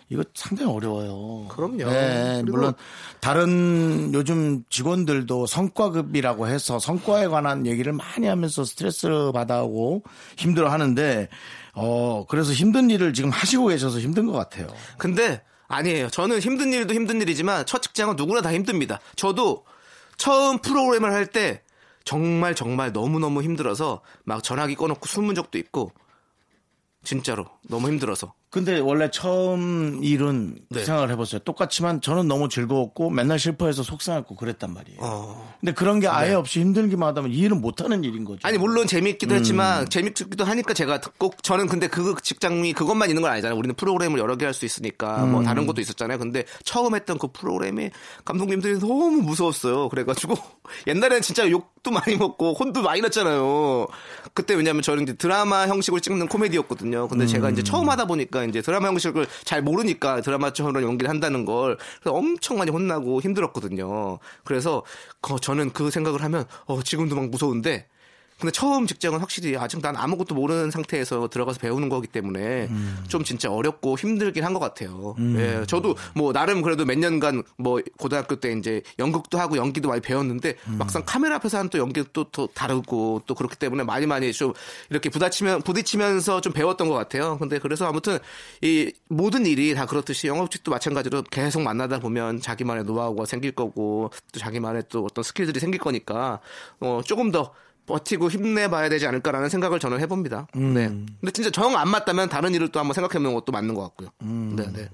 이거 0.08 0.22
상당히 0.34 0.70
어려워요. 0.70 1.48
그럼요. 1.48 1.78
네, 1.78 2.44
물론 2.44 2.74
다른 3.18 4.12
요즘 4.14 4.62
직원들도 4.70 5.46
성과급이라고 5.46 6.46
해서 6.46 6.78
성과에 6.78 7.26
관한 7.26 7.66
얘기를 7.66 7.92
많이 7.92 8.28
하면서 8.28 8.64
스트레스를 8.64 9.32
받아오고 9.32 10.04
힘들어 10.36 10.70
하는데 10.70 11.28
어 11.72 12.24
그래서 12.28 12.52
힘든 12.52 12.90
일을 12.90 13.14
지금 13.14 13.30
하시고 13.30 13.66
계셔서 13.68 13.98
힘든 13.98 14.26
것 14.26 14.32
같아요. 14.34 14.68
근데 14.98 15.42
아니에요. 15.68 16.10
저는 16.10 16.40
힘든 16.40 16.72
일도 16.72 16.94
힘든 16.94 17.20
일이지만 17.20 17.66
첫 17.66 17.82
직장은 17.82 18.16
누구나 18.16 18.40
다 18.42 18.52
힘듭니다. 18.52 19.00
저도 19.16 19.64
처음 20.16 20.58
프로그램을 20.58 21.12
할 21.12 21.26
때 21.26 21.62
정말 22.04 22.54
정말 22.54 22.92
너무너무 22.92 23.42
힘들어서 23.42 24.02
막 24.24 24.42
전화기 24.42 24.74
꺼놓고 24.74 25.06
숨은 25.06 25.34
적도 25.34 25.56
있고 25.58 25.90
진짜로 27.02 27.46
너무 27.68 27.88
힘들어서 27.88 28.34
근데 28.54 28.78
원래 28.78 29.10
처음 29.10 29.98
일은 30.04 30.54
그 30.72 30.78
네. 30.78 30.84
생각을 30.84 31.10
해봤어요. 31.10 31.40
똑같지만 31.40 32.00
저는 32.00 32.28
너무 32.28 32.48
즐거웠고 32.48 33.10
맨날 33.10 33.36
실패해서 33.36 33.82
속상했고 33.82 34.36
그랬단 34.36 34.72
말이에요. 34.72 34.98
어. 35.02 35.54
근데 35.58 35.72
그런 35.72 35.98
게 35.98 36.06
아예 36.06 36.34
없이 36.34 36.60
힘들기만 36.60 37.08
하다면 37.08 37.32
이 37.32 37.38
일은 37.38 37.60
못하는 37.60 38.04
일인 38.04 38.24
거죠. 38.24 38.38
아니 38.44 38.56
물론 38.56 38.86
재밌기도 38.86 39.34
했지만 39.34 39.88
재밌기도 39.90 40.44
하니까 40.44 40.72
제가 40.72 41.00
꼭 41.18 41.42
저는 41.42 41.66
근데 41.66 41.88
그 41.88 42.14
직장이 42.22 42.72
그것만 42.74 43.08
있는 43.08 43.22
건 43.22 43.32
아니잖아요. 43.32 43.58
우리는 43.58 43.74
프로그램을 43.74 44.20
여러 44.20 44.36
개 44.36 44.44
할 44.44 44.54
수 44.54 44.64
있으니까 44.64 45.26
뭐 45.26 45.42
다른 45.42 45.66
것도 45.66 45.80
있었잖아요. 45.80 46.18
근데 46.18 46.44
처음 46.62 46.94
했던 46.94 47.18
그 47.18 47.26
프로그램이 47.32 47.90
감독님들이 48.24 48.78
너무 48.78 49.10
무서웠어요. 49.22 49.88
그래가지고 49.88 50.36
옛날에는 50.86 51.22
진짜 51.22 51.50
욕도 51.50 51.90
많이 51.90 52.14
먹고 52.14 52.54
혼도 52.54 52.82
많이 52.82 53.00
났잖아요. 53.00 53.88
그때 54.32 54.54
왜냐면 54.54 54.82
저는 54.82 55.02
이제 55.02 55.12
드라마 55.14 55.66
형식으로 55.66 55.98
찍는 56.00 56.28
코미디였거든요. 56.28 57.08
근데 57.08 57.26
제가 57.26 57.50
이제 57.50 57.64
처음 57.64 57.88
하다 57.88 58.04
보니까 58.06 58.43
이제 58.48 58.62
드라마 58.62 58.88
형식을 58.88 59.26
잘 59.44 59.62
모르니까 59.62 60.20
드라마처럼 60.20 60.82
연기를 60.82 61.08
한다는 61.10 61.44
걸 61.44 61.76
그래서 62.02 62.16
엄청 62.16 62.58
많이 62.58 62.70
혼나고 62.70 63.20
힘들었거든요. 63.20 64.18
그래서 64.44 64.82
거- 65.22 65.38
저는 65.38 65.72
그 65.72 65.90
생각을 65.90 66.22
하면 66.22 66.44
어, 66.66 66.82
지금도 66.82 67.16
막 67.16 67.28
무서운데 67.28 67.86
근데 68.40 68.50
처음 68.50 68.86
직장은 68.86 69.20
확실히 69.20 69.56
아직 69.56 69.80
난 69.80 69.96
아무것도 69.96 70.34
모르는 70.34 70.70
상태에서 70.70 71.28
들어가서 71.28 71.60
배우는 71.60 71.88
거기 71.88 72.06
때문에 72.08 72.68
좀 73.08 73.22
진짜 73.24 73.50
어렵고 73.50 73.96
힘들긴 73.96 74.42
한 74.44 74.54
것 74.54 74.60
같아요. 74.60 75.14
예, 75.36 75.64
저도 75.66 75.96
뭐 76.14 76.32
나름 76.32 76.62
그래도 76.62 76.84
몇 76.84 76.98
년간 76.98 77.42
뭐 77.56 77.80
고등학교 77.98 78.36
때 78.36 78.52
이제 78.52 78.82
연극도 78.98 79.38
하고 79.38 79.56
연기도 79.56 79.88
많이 79.88 80.00
배웠는데 80.00 80.56
막상 80.78 81.02
카메라 81.06 81.36
앞에서 81.36 81.58
하는 81.58 81.70
또 81.70 81.78
연기도 81.78 82.06
또, 82.12 82.24
또 82.30 82.46
다르고 82.54 83.22
또 83.26 83.34
그렇기 83.34 83.56
때문에 83.56 83.82
많이 83.84 84.06
많이 84.06 84.32
좀 84.32 84.52
이렇게 84.90 85.10
부딪히면 85.10 85.62
부딪히면서 85.62 86.40
좀 86.40 86.52
배웠던 86.52 86.88
것 86.88 86.94
같아요. 86.94 87.36
근데 87.38 87.58
그래서 87.58 87.86
아무튼 87.86 88.18
이 88.62 88.92
모든 89.08 89.46
일이 89.46 89.74
다 89.74 89.86
그렇듯이 89.86 90.26
영업직도 90.28 90.70
마찬가지로 90.70 91.22
계속 91.30 91.62
만나다 91.62 91.98
보면 92.00 92.40
자기만의 92.40 92.84
노하우가 92.84 93.24
생길 93.26 93.52
거고 93.52 94.10
또 94.32 94.40
자기만의 94.40 94.84
또 94.88 95.04
어떤 95.04 95.22
스킬들이 95.24 95.58
생길 95.60 95.80
거니까 95.80 96.40
어 96.80 97.00
조금 97.04 97.30
더 97.30 97.52
버티고 97.86 98.30
힘내봐야 98.30 98.88
되지 98.88 99.06
않을까라는 99.06 99.48
생각을 99.48 99.78
저는 99.78 100.00
해봅니다. 100.00 100.46
네. 100.54 100.88
근데 100.88 101.30
진짜 101.32 101.50
정 101.50 101.74
안 101.76 101.88
맞다면 101.88 102.28
다른 102.28 102.54
일을 102.54 102.68
또 102.68 102.80
한번 102.80 102.94
생각해보는 102.94 103.34
것도 103.34 103.52
맞는 103.52 103.74
것 103.74 103.82
같고요. 103.82 104.08
네, 104.20 104.66
네. 104.72 104.88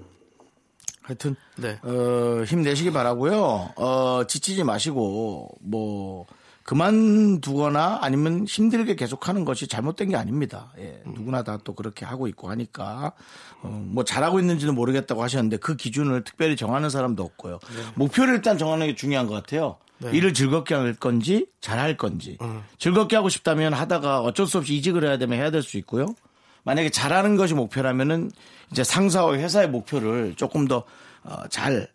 하여튼 1.03 1.35
네. 1.57 1.79
어, 1.83 2.43
힘내시기 2.45 2.91
바라고요. 2.91 3.71
어, 3.75 4.23
지치지 4.27 4.63
마시고 4.63 5.49
뭐 5.61 6.25
그만두거나 6.63 7.99
아니면 8.01 8.45
힘들게 8.45 8.95
계속하는 8.95 9.45
것이 9.45 9.67
잘못된 9.67 10.09
게 10.09 10.15
아닙니다. 10.15 10.71
예, 10.77 11.01
누구나 11.05 11.43
다 11.43 11.57
또 11.63 11.73
그렇게 11.73 12.05
하고 12.05 12.27
있고 12.27 12.49
하니까 12.49 13.13
어, 13.61 13.67
뭐 13.67 14.03
잘하고 14.03 14.39
있는지는 14.39 14.73
모르겠다고 14.75 15.21
하셨는데 15.23 15.57
그 15.57 15.75
기준을 15.75 16.23
특별히 16.23 16.55
정하는 16.55 16.89
사람도 16.89 17.23
없고요. 17.23 17.59
목표를 17.95 18.35
일단 18.35 18.57
정하는 18.57 18.87
게 18.87 18.95
중요한 18.95 19.27
것 19.27 19.33
같아요. 19.33 19.77
일을 20.11 20.33
즐겁게 20.33 20.75
할 20.75 20.93
건지 20.93 21.47
잘할 21.61 21.97
건지 21.97 22.37
즐겁게 22.77 23.15
하고 23.15 23.29
싶다면 23.29 23.73
하다가 23.73 24.21
어쩔 24.21 24.47
수 24.47 24.57
없이 24.57 24.75
이직을 24.75 25.03
해야 25.03 25.17
되면 25.17 25.37
해야 25.37 25.51
될 25.51 25.61
수 25.63 25.77
있고요. 25.77 26.15
만약에 26.63 26.89
잘하는 26.89 27.37
것이 27.37 27.53
목표라면은 27.53 28.31
이제 28.71 28.83
상사와 28.83 29.35
회사의 29.35 29.69
목표를 29.69 30.35
조금 30.35 30.67
더잘 30.67 31.87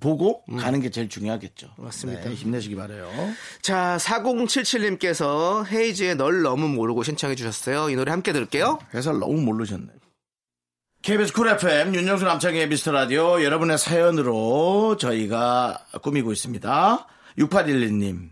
보고 0.00 0.44
가는 0.58 0.80
게 0.80 0.90
제일 0.90 1.08
중요하겠죠. 1.08 1.68
맞습니다. 1.76 2.30
힘내시기 2.30 2.74
바래요. 2.74 3.08
자, 3.60 3.96
4077님께서 4.00 5.64
헤이즈의 5.66 6.16
널 6.16 6.42
너무 6.42 6.66
모르고 6.68 7.04
신청해 7.04 7.36
주셨어요. 7.36 7.88
이 7.88 7.94
노래 7.94 8.10
함께 8.10 8.32
들을게요. 8.32 8.78
회사를 8.94 9.20
너무 9.20 9.40
모르셨네. 9.42 9.86
KBS 11.02 11.32
쿨 11.32 11.48
FM 11.48 11.96
윤정수 11.96 12.24
남창희의 12.24 12.68
미스터 12.68 12.92
라디오 12.92 13.42
여러분의 13.42 13.76
사연으로 13.76 14.96
저희가 14.98 15.84
꾸미고 16.00 16.30
있습니다. 16.30 17.06
6812님. 17.38 18.28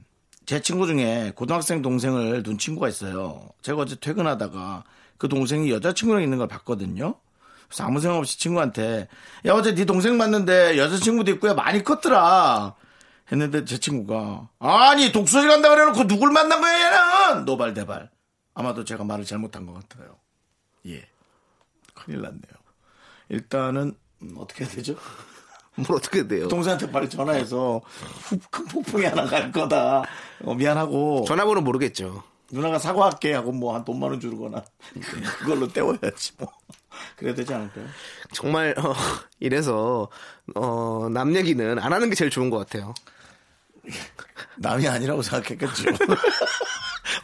제 0.46 0.62
친구 0.62 0.86
중에 0.86 1.32
고등학생 1.34 1.82
동생을 1.82 2.44
둔 2.44 2.58
친구가 2.58 2.88
있어요. 2.88 3.48
제가 3.62 3.82
어제 3.82 3.96
퇴근하다가 3.96 4.84
그 5.18 5.28
동생이 5.28 5.72
여자친구랑 5.72 6.22
있는 6.22 6.38
걸 6.38 6.46
봤거든요. 6.46 7.16
그래서 7.66 7.84
아무 7.84 7.98
생각 7.98 8.18
없이 8.18 8.38
친구한테 8.38 9.08
야 9.46 9.52
어제 9.54 9.74
네 9.74 9.84
동생 9.84 10.16
봤는데 10.16 10.78
여자친구도 10.78 11.32
있고요 11.32 11.54
많이 11.54 11.82
컸더라 11.82 12.74
했는데 13.30 13.64
제 13.64 13.78
친구가 13.78 14.48
아니 14.58 15.12
독서실 15.12 15.48
간다 15.48 15.68
그래놓고 15.70 16.08
누굴 16.08 16.32
만난 16.32 16.60
거야 16.60 17.30
얘는 17.32 17.44
노발대발 17.44 18.10
아마도 18.54 18.84
제가 18.84 19.04
말을 19.04 19.24
잘못한 19.24 19.66
것 19.66 19.74
같아요 19.74 20.16
예 20.88 21.06
큰일 21.94 22.22
났네요 22.22 22.59
일단은 23.31 23.95
음, 24.22 24.35
어떻게 24.39 24.64
해야 24.64 24.72
되죠 24.74 24.97
뭘 25.76 25.93
어떻게 25.99 26.26
돼요? 26.26 26.49
동생한테 26.49 26.91
빨리 26.91 27.09
전화해서 27.09 27.81
후- 27.85 28.39
큰 28.51 28.64
폭풍이 28.66 29.05
하나 29.07 29.24
갈 29.24 29.51
거다 29.51 30.03
어, 30.45 30.55
미안하고 30.55 31.24
전화번호 31.26 31.61
모르겠죠. 31.62 32.22
누나가 32.53 32.78
사과할게 32.81 33.33
하고 33.33 33.53
뭐 33.53 33.74
한 33.74 33.85
돈만 33.85 34.11
원 34.11 34.20
주거나 34.20 34.64
그걸로 35.39 35.68
때워야지 35.68 36.33
뭐 36.39 36.49
그래야 37.16 37.33
되지 37.35 37.55
않을까요? 37.55 37.87
정말 38.33 38.74
어, 38.78 38.93
이래서 39.39 40.09
어, 40.57 41.09
남 41.12 41.35
얘기는 41.37 41.78
안 41.78 41.93
하는 41.93 42.11
게 42.11 42.16
제일 42.16 42.31
좋은 42.31 42.51
것 42.51 42.59
같아요. 42.59 42.93
남이 44.59 44.87
아니라고 44.89 45.22
생각했겠죠. 45.22 45.85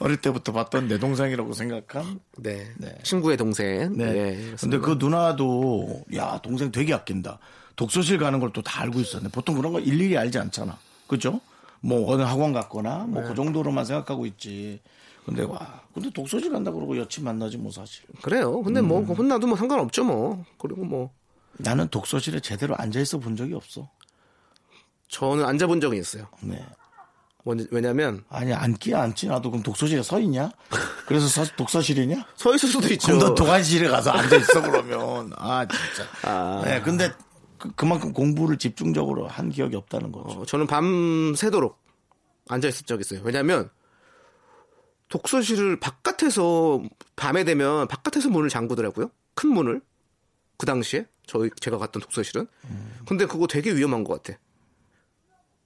어릴 0.01 0.19
때부터 0.19 0.53
봤던 0.53 0.89
내 0.89 0.99
동생이라고 0.99 1.53
생각한. 1.53 2.21
네. 2.39 2.69
네. 2.79 2.99
친구의 3.03 3.37
동생. 3.37 3.97
네. 3.97 4.13
네. 4.13 4.55
근데 4.61 4.79
그 4.79 4.97
누나도 4.99 6.05
야 6.15 6.39
동생 6.43 6.71
되게 6.73 6.93
아낀다. 6.95 7.39
독서실 7.77 8.19
가는 8.19 8.41
걸 8.41 8.53
또 8.53 8.63
다 8.63 8.83
알고 8.83 9.01
있었네. 9.01 9.29
보통 9.31 9.55
그런 9.57 9.73
거 9.73 9.81
일일이 9.81 10.17
알지 10.17 10.39
않잖아. 10.39 10.79
그죠? 11.07 11.41
뭐 11.81 12.11
어느 12.13 12.23
학원 12.23 12.53
갔거나 12.53 13.05
뭐그 13.09 13.35
정도로만 13.35 13.85
생각하고 13.85 14.27
있지. 14.27 14.81
근데 15.25 15.43
와, 15.43 15.83
근데 15.93 16.09
독서실 16.11 16.51
간다 16.53 16.71
그러고 16.71 16.97
여친 16.97 17.25
만나지 17.25 17.57
뭐 17.57 17.71
사실. 17.73 18.05
그래요. 18.23 18.63
근데 18.63 18.81
뭐 18.81 19.01
음. 19.01 19.05
혼나도 19.07 19.47
뭐 19.47 19.57
상관없죠 19.57 20.05
뭐. 20.05 20.45
그리고 20.59 20.85
뭐 20.85 21.11
나는 21.59 21.89
독서실에 21.89 22.41
제대로 22.41 22.75
앉아 22.77 23.01
있어 23.01 23.19
본 23.19 23.35
적이 23.37 23.55
없어. 23.55 23.89
저는 25.09 25.45
앉아본 25.45 25.81
적이 25.81 25.99
있어요. 25.99 26.27
네. 26.41 26.65
원- 27.47 27.67
왜냐면 27.71 28.25
아니 28.29 28.53
앉기 28.53 28.93
앉지 28.95 29.29
나도 29.29 29.51
그럼 29.53 29.63
독서실에 29.63 30.03
서 30.03 30.19
있냐? 30.21 30.51
그래서 31.07 31.29
서- 31.29 31.55
독서실이냐? 31.57 32.27
서 32.35 32.55
있을 32.55 32.69
수도 32.69 32.89
있죠. 32.93 33.07
그럼 33.07 33.21
너 33.21 33.35
도관실에 33.37 33.89
가서 33.89 34.11
앉아 34.11 34.37
있어 34.37 34.61
그러면 34.63 35.33
아 35.37 35.65
진짜. 35.67 36.63
네, 36.65 36.83
근데 36.83 37.11
그, 37.59 37.85
만큼 37.85 38.13
공부를 38.13 38.59
집중적으로 38.59 39.29
한 39.29 39.49
기억이 39.49 39.77
없다는 39.77 40.11
거죠. 40.11 40.41
어, 40.41 40.45
저는 40.45 40.67
밤 40.67 41.35
새도록 41.37 41.79
앉아 42.49 42.67
있을 42.69 42.85
적 42.85 43.01
있어요. 43.01 43.21
왜냐면 43.23 43.71
독서실을 45.09 45.79
바깥에서 45.79 46.83
밤에 47.15 47.45
되면 47.45 47.87
바깥에서 47.87 48.29
문을 48.29 48.49
잠그더라고요. 48.49 49.11
큰 49.35 49.51
문을. 49.51 49.81
그 50.59 50.67
당시에 50.67 51.07
저희 51.27 51.49
제가 51.61 51.79
갔던 51.79 52.03
독서실은. 52.03 52.47
근데 53.07 53.27
그거 53.27 53.47
되게 53.47 53.73
위험한 53.75 54.03
것 54.05 54.21
같아. 54.23 54.39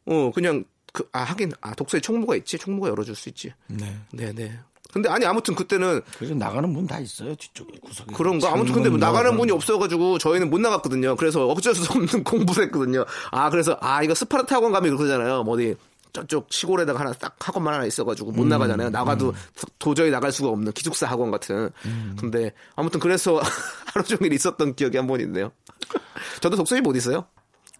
어 0.06 0.30
그냥 0.34 0.64
그, 0.93 1.09
아, 1.12 1.20
하긴, 1.20 1.53
아, 1.61 1.74
독서에 1.74 2.01
총무가 2.01 2.36
있지? 2.36 2.59
총무가 2.59 2.88
열어줄 2.88 3.14
수 3.14 3.28
있지. 3.28 3.53
네. 3.68 3.97
네네. 4.12 4.59
근데 4.93 5.09
아니, 5.09 5.24
아무튼 5.24 5.55
그때는 5.55 6.01
그래서 6.18 6.34
나가는 6.34 6.68
문 6.68 6.84
다 6.88 6.99
있어요 6.99 7.32
뒤쪽에 7.36 7.78
구석에. 7.80 8.12
그런가? 8.12 8.53
아무튼 8.53 8.74
근데 8.74 8.88
뭐 8.88 8.99
나가는 8.99 9.36
문이 9.36 9.53
없어가지고 9.53 10.18
저희는 10.18 10.51
못 10.51 10.61
나갔거든요. 10.61 11.14
그래서 11.14 11.47
어쩔 11.47 11.74
수 11.76 11.91
없는 11.93 12.24
공부를 12.24 12.64
했거든요. 12.64 13.05
아, 13.30 13.51
그래서, 13.51 13.76
아, 13.80 14.03
이거 14.03 14.14
스파르타 14.14 14.57
학원 14.57 14.72
가면 14.72 14.97
그러잖아요. 14.97 15.45
뭐 15.45 15.55
어디 15.55 15.76
저쪽 16.12 16.49
시골에다가 16.53 16.99
하나 16.99 17.12
딱 17.12 17.36
학원만 17.38 17.72
하나 17.74 17.84
있어가지고 17.84 18.32
못 18.32 18.45
나가잖아요. 18.49 18.91
나가도 18.91 19.30
도- 19.30 19.66
도저히 19.78 20.11
나갈 20.11 20.32
수가 20.32 20.49
없는 20.49 20.72
기숙사 20.72 21.07
학원 21.07 21.30
같은. 21.30 21.70
근데 22.18 22.53
아무튼 22.74 22.99
그래서 22.99 23.41
하루 23.95 24.05
종일 24.05 24.32
있었던 24.32 24.74
기억이 24.74 24.97
한 24.97 25.07
번 25.07 25.20
있네요. 25.20 25.53
저도 26.43 26.57
독서실 26.57 26.82
못 26.82 26.97
있어요. 26.97 27.26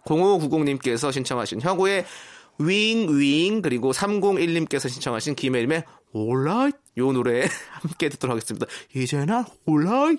0590님께서 0.05 1.11
신청하신 1.11 1.61
혁오의 1.61 2.05
윙윙 2.67 3.61
그리고 3.61 3.91
301님께서 3.91 4.89
신청하신 4.89 5.35
김혜림의 5.35 5.83
올라이 6.13 6.71
요 6.97 7.11
노래 7.11 7.47
함께 7.71 8.09
듣도록 8.09 8.35
하겠습니다. 8.35 8.65
이제 8.93 9.25
난 9.25 9.45
올라이 9.65 10.17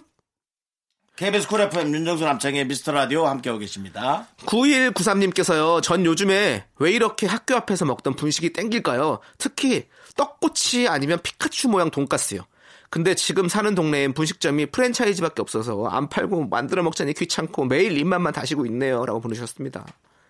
KBS 1.16 1.47
쿨 1.47 1.61
FM 1.61 1.95
윤정수 1.95 2.24
남창희의 2.24 2.66
미스터 2.66 2.90
라디오 2.93 3.26
함께하고 3.26 3.61
계십니다. 3.61 4.26
9193님께서요, 4.47 5.82
전 5.82 6.07
요즘에 6.07 6.66
왜 6.78 6.90
이렇게 6.90 7.26
학교 7.26 7.55
앞에서 7.55 7.84
먹던 7.84 8.16
분식이 8.16 8.55
땡길까요? 8.55 9.20
특히 9.36 9.86
떡꼬치 10.16 10.88
아니면 10.88 11.18
피카츄 11.22 11.68
모양 11.68 11.90
돈가스요. 11.90 12.40
근데 12.88 13.14
지금 13.14 13.49
사는 13.49 13.74
동네엔 13.74 14.14
분식점이 14.14 14.66
프랜차이즈밖에 14.66 15.43
없어서 15.43 15.86
안 15.86 16.09
팔고 16.09 16.49
만들어 16.49 16.82
먹자니 16.82 17.14
귀찮고 17.14 17.66
매일 17.66 17.97
입맛만 17.97 18.32
다시고 18.32 18.66
있네요. 18.66 19.07
라고 19.07 19.20
보내주셨습니다. 19.20 19.86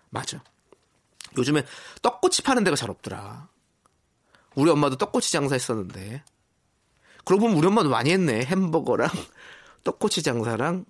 맞아. 0.09 0.43
요즘에 1.37 1.63
떡꼬치 2.01 2.41
파는 2.43 2.63
데가 2.63 2.75
잘 2.75 2.89
없더라. 2.89 3.47
우리 4.55 4.69
엄마도 4.69 4.95
떡꼬치 4.97 5.31
장사했었는데. 5.31 6.23
그러고 7.25 7.43
보면 7.43 7.57
우리 7.57 7.67
엄마도 7.67 7.89
많이 7.89 8.11
했네. 8.11 8.43
햄버거랑 8.45 9.09
떡꼬치 9.83 10.23
장사랑 10.23 10.85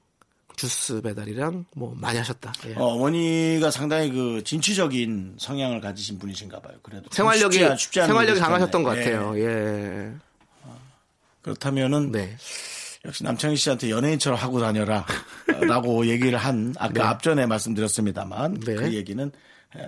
주스 0.55 1.01
배달이랑 1.01 1.65
뭐 1.75 1.93
많이 1.95 2.17
하셨다. 2.19 2.53
예. 2.67 2.75
어, 2.75 2.97
머니가 2.97 3.71
상당히 3.71 4.11
그 4.11 4.43
진취적인 4.43 5.37
성향을 5.39 5.81
가지신 5.81 6.19
분이신가 6.19 6.59
봐요. 6.59 6.75
그래도 6.83 7.07
생활력이 7.11 7.55
쉽지 7.57 7.65
않- 7.71 7.77
쉽지 7.77 8.01
생활력이. 8.05 8.39
강하셨던 8.39 8.83
것 8.83 8.97
예. 8.97 9.03
같아요. 9.03 9.39
예. 9.39 10.13
그렇다면은 11.41 12.11
네. 12.11 12.37
역시 13.05 13.23
남창희 13.23 13.55
씨한테 13.57 13.89
연예인처럼 13.89 14.39
하고 14.39 14.61
다녀라 14.61 15.05
라고 15.67 16.05
얘기를 16.07 16.37
한 16.37 16.73
아까 16.79 17.09
앞전에 17.09 17.45
말씀드렸습니다만 17.47 18.59
네. 18.61 18.75
그 18.75 18.93
얘기는 18.93 19.29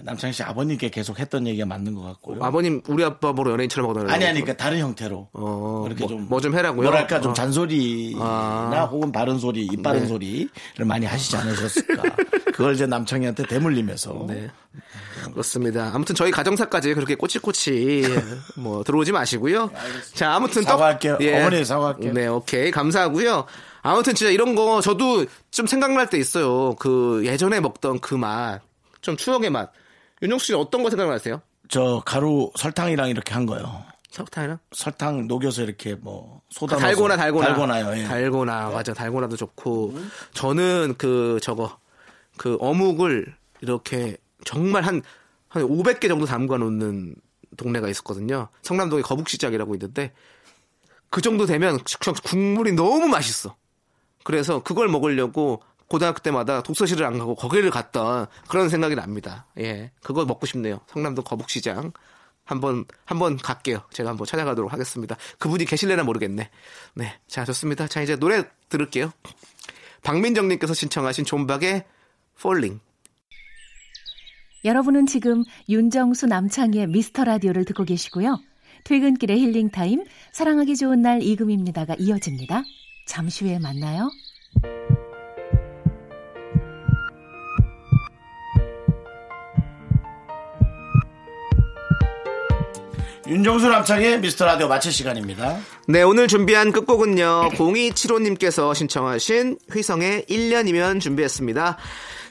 남창희 0.04 0.34
씨 0.34 0.42
아버님께 0.44 0.90
계속 0.90 1.20
했던 1.20 1.46
얘기가 1.48 1.66
맞는 1.66 1.94
것 1.94 2.02
같고요. 2.02 2.44
아버님 2.44 2.82
우리 2.88 3.04
아빠 3.04 3.34
보러 3.34 3.52
연예인처럼 3.52 3.90
하고 3.90 4.00
다녀요. 4.00 4.14
아니 4.16 4.26
아니 4.26 4.42
그 4.44 4.56
다른 4.58 4.80
형태로 4.80 5.30
어, 5.34 5.82
그렇게 5.84 6.00
뭐- 6.02 6.10
좀 6.10 6.28
뭐 6.28 6.40
좀 6.42 6.56
해라고요? 6.58 6.90
뭐랄까 6.90 7.22
좀 7.22 7.32
어. 7.32 7.34
잔소리나 7.34 8.22
아. 8.24 8.88
혹은 8.92 9.12
바른 9.12 9.38
소리, 9.38 9.66
입 9.66 9.82
바른 9.84 10.02
네. 10.02 10.08
소리를 10.08 10.50
많이 10.86 11.06
하시지 11.06 11.36
않으셨을까? 11.38 12.04
그걸 12.56 12.74
이제 12.74 12.86
남창희한테 12.88 13.46
대물리면서 13.48 14.26
네. 14.28 14.50
그렇습니다. 15.32 15.92
아무튼 15.94 16.16
저희 16.16 16.32
가정사까지 16.32 16.94
그렇게 16.94 17.16
꼬치꼬치 17.16 18.04
뭐 18.58 18.84
들어오지 18.84 19.12
마시고요. 19.12 19.72
자, 20.14 20.34
아무튼 20.34 20.64
떡- 20.64 20.72
사과할게요. 20.72 21.18
어머니 21.40 21.64
사과할게요. 21.66 22.14
네, 22.14 22.28
오케이. 22.28 22.72
감사하고요. 22.72 23.46
아무튼 23.82 24.16
진짜 24.16 24.32
이런 24.32 24.56
거 24.56 24.82
저도 24.82 25.26
좀 25.52 25.68
생각날 25.68 26.10
때 26.10 26.18
있어요. 26.18 26.76
그 26.76 27.22
예전에 27.26 27.60
먹던 27.60 28.00
그 28.00 28.16
맛. 28.16 28.62
좀 29.06 29.16
추억의 29.16 29.52
맛. 29.52 29.72
윤정수 30.24 30.46
씨 30.48 30.54
어떤 30.56 30.82
거 30.82 30.90
생각나세요? 30.90 31.40
저 31.70 32.02
가루 32.06 32.52
설탕이랑 32.58 33.10
이렇게 33.10 33.36
한 33.36 33.46
거요. 33.46 33.84
설탕이랑? 34.10 34.58
설탕 34.72 35.28
녹여서 35.28 35.62
이렇게 35.62 35.94
뭐 35.94 36.42
소다 36.50 36.78
달고나 36.78 37.16
넣어서 37.16 37.22
달고나 37.22 37.48
달고나요. 37.48 37.98
예. 38.00 38.04
달고나 38.06 38.70
맞아 38.70 38.94
달고나도 38.96 39.38
좋고 39.38 39.94
저는 40.34 40.96
그 40.98 41.38
저거 41.44 41.78
그 42.38 42.58
어묵을 42.60 43.36
이렇게 43.62 44.18
정말 44.44 44.84
한한 44.84 45.04
500개 45.52 46.08
정도 46.08 46.26
담가 46.26 46.58
놓는 46.58 47.16
동네가 47.58 47.88
있었거든요. 47.90 48.48
성남동에 48.64 49.04
거북시장이라고 49.04 49.76
있는데 49.76 50.14
그 51.12 51.22
정도 51.22 51.46
되면 51.46 51.78
그냥 52.00 52.16
국물이 52.24 52.72
너무 52.72 53.08
맛있어. 53.08 53.56
그래서 54.24 54.64
그걸 54.64 54.88
먹으려고 54.88 55.62
고등학교 55.88 56.20
때마다 56.20 56.64
독서실을 56.64 57.06
안 57.06 57.18
가고 57.18 57.36
거기를 57.36 57.70
갔던 57.70 58.28
그런 58.48 58.70
생각이 58.70 58.96
납니다. 58.96 59.46
예. 59.60 59.92
그거 60.02 60.26
먹고 60.26 60.46
싶네요. 60.46 60.80
성남동 60.88 61.24
거북시장. 61.24 61.92
한번, 62.44 62.86
한번 63.06 63.38
갈게요. 63.38 63.82
제가 63.92 64.12
한번 64.12 64.28
찾아가도록 64.28 64.72
하겠습니다. 64.72 65.18
그분이 65.40 65.66
계실래나 65.66 66.04
모르겠네. 66.04 66.50
네. 66.94 67.20
자, 67.28 67.44
좋습니다. 67.44 67.88
자, 67.88 68.02
이제 68.02 68.16
노래 68.16 68.44
들을게요. 68.70 69.12
박민정 70.04 70.48
님께서 70.48 70.76
신청하신 70.76 71.26
존박의 71.26 71.86
Falling. 72.38 72.80
여러분은 74.64 75.06
지금 75.06 75.44
윤정수 75.70 76.28
남창희의 76.28 76.88
미스터 76.88 77.24
라디오를 77.24 77.66
듣고 77.66 77.84
계시고요. 77.84 78.40
퇴근길의 78.84 79.40
힐링 79.40 79.70
타임, 79.70 80.04
사랑하기 80.32 80.76
좋은 80.76 81.02
날 81.02 81.24
이금입니다가 81.24 81.96
이어집니다. 81.98 82.64
잠시 83.08 83.46
후에 83.46 83.58
만나요. 83.60 84.10
윤정수 93.28 93.68
남창의 93.70 94.20
미스터 94.22 94.46
라디오 94.46 94.68
마칠 94.68 94.92
시간입니다. 94.92 95.58
네, 95.88 96.04
오늘 96.04 96.28
준비한 96.28 96.72
끝곡은요. 96.72 97.50
0275님께서 97.54 98.76
신청하신 98.76 99.58
휘성의 99.74 100.26
1년이면 100.30 101.02
준비했습니다. 101.02 101.78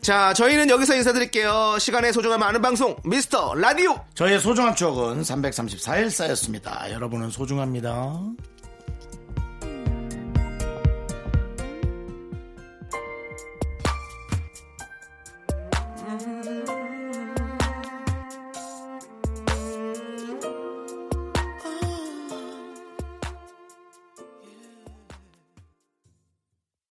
자, 0.03 0.33
저희는 0.35 0.71
여기서 0.71 0.95
인사드릴게요. 0.95 1.79
시간의 1.81 2.13
소중함 2.13 2.43
아는 2.43 2.63
방송, 2.63 2.95
미스터 3.05 3.55
라디오! 3.55 3.99
저희의 4.15 4.39
소중한 4.39 4.77
추억은 4.77 5.23
334일 5.23 6.11
쌓였습니다. 6.11 6.93
여러분은 6.93 7.31
소중합니다. 7.31 8.21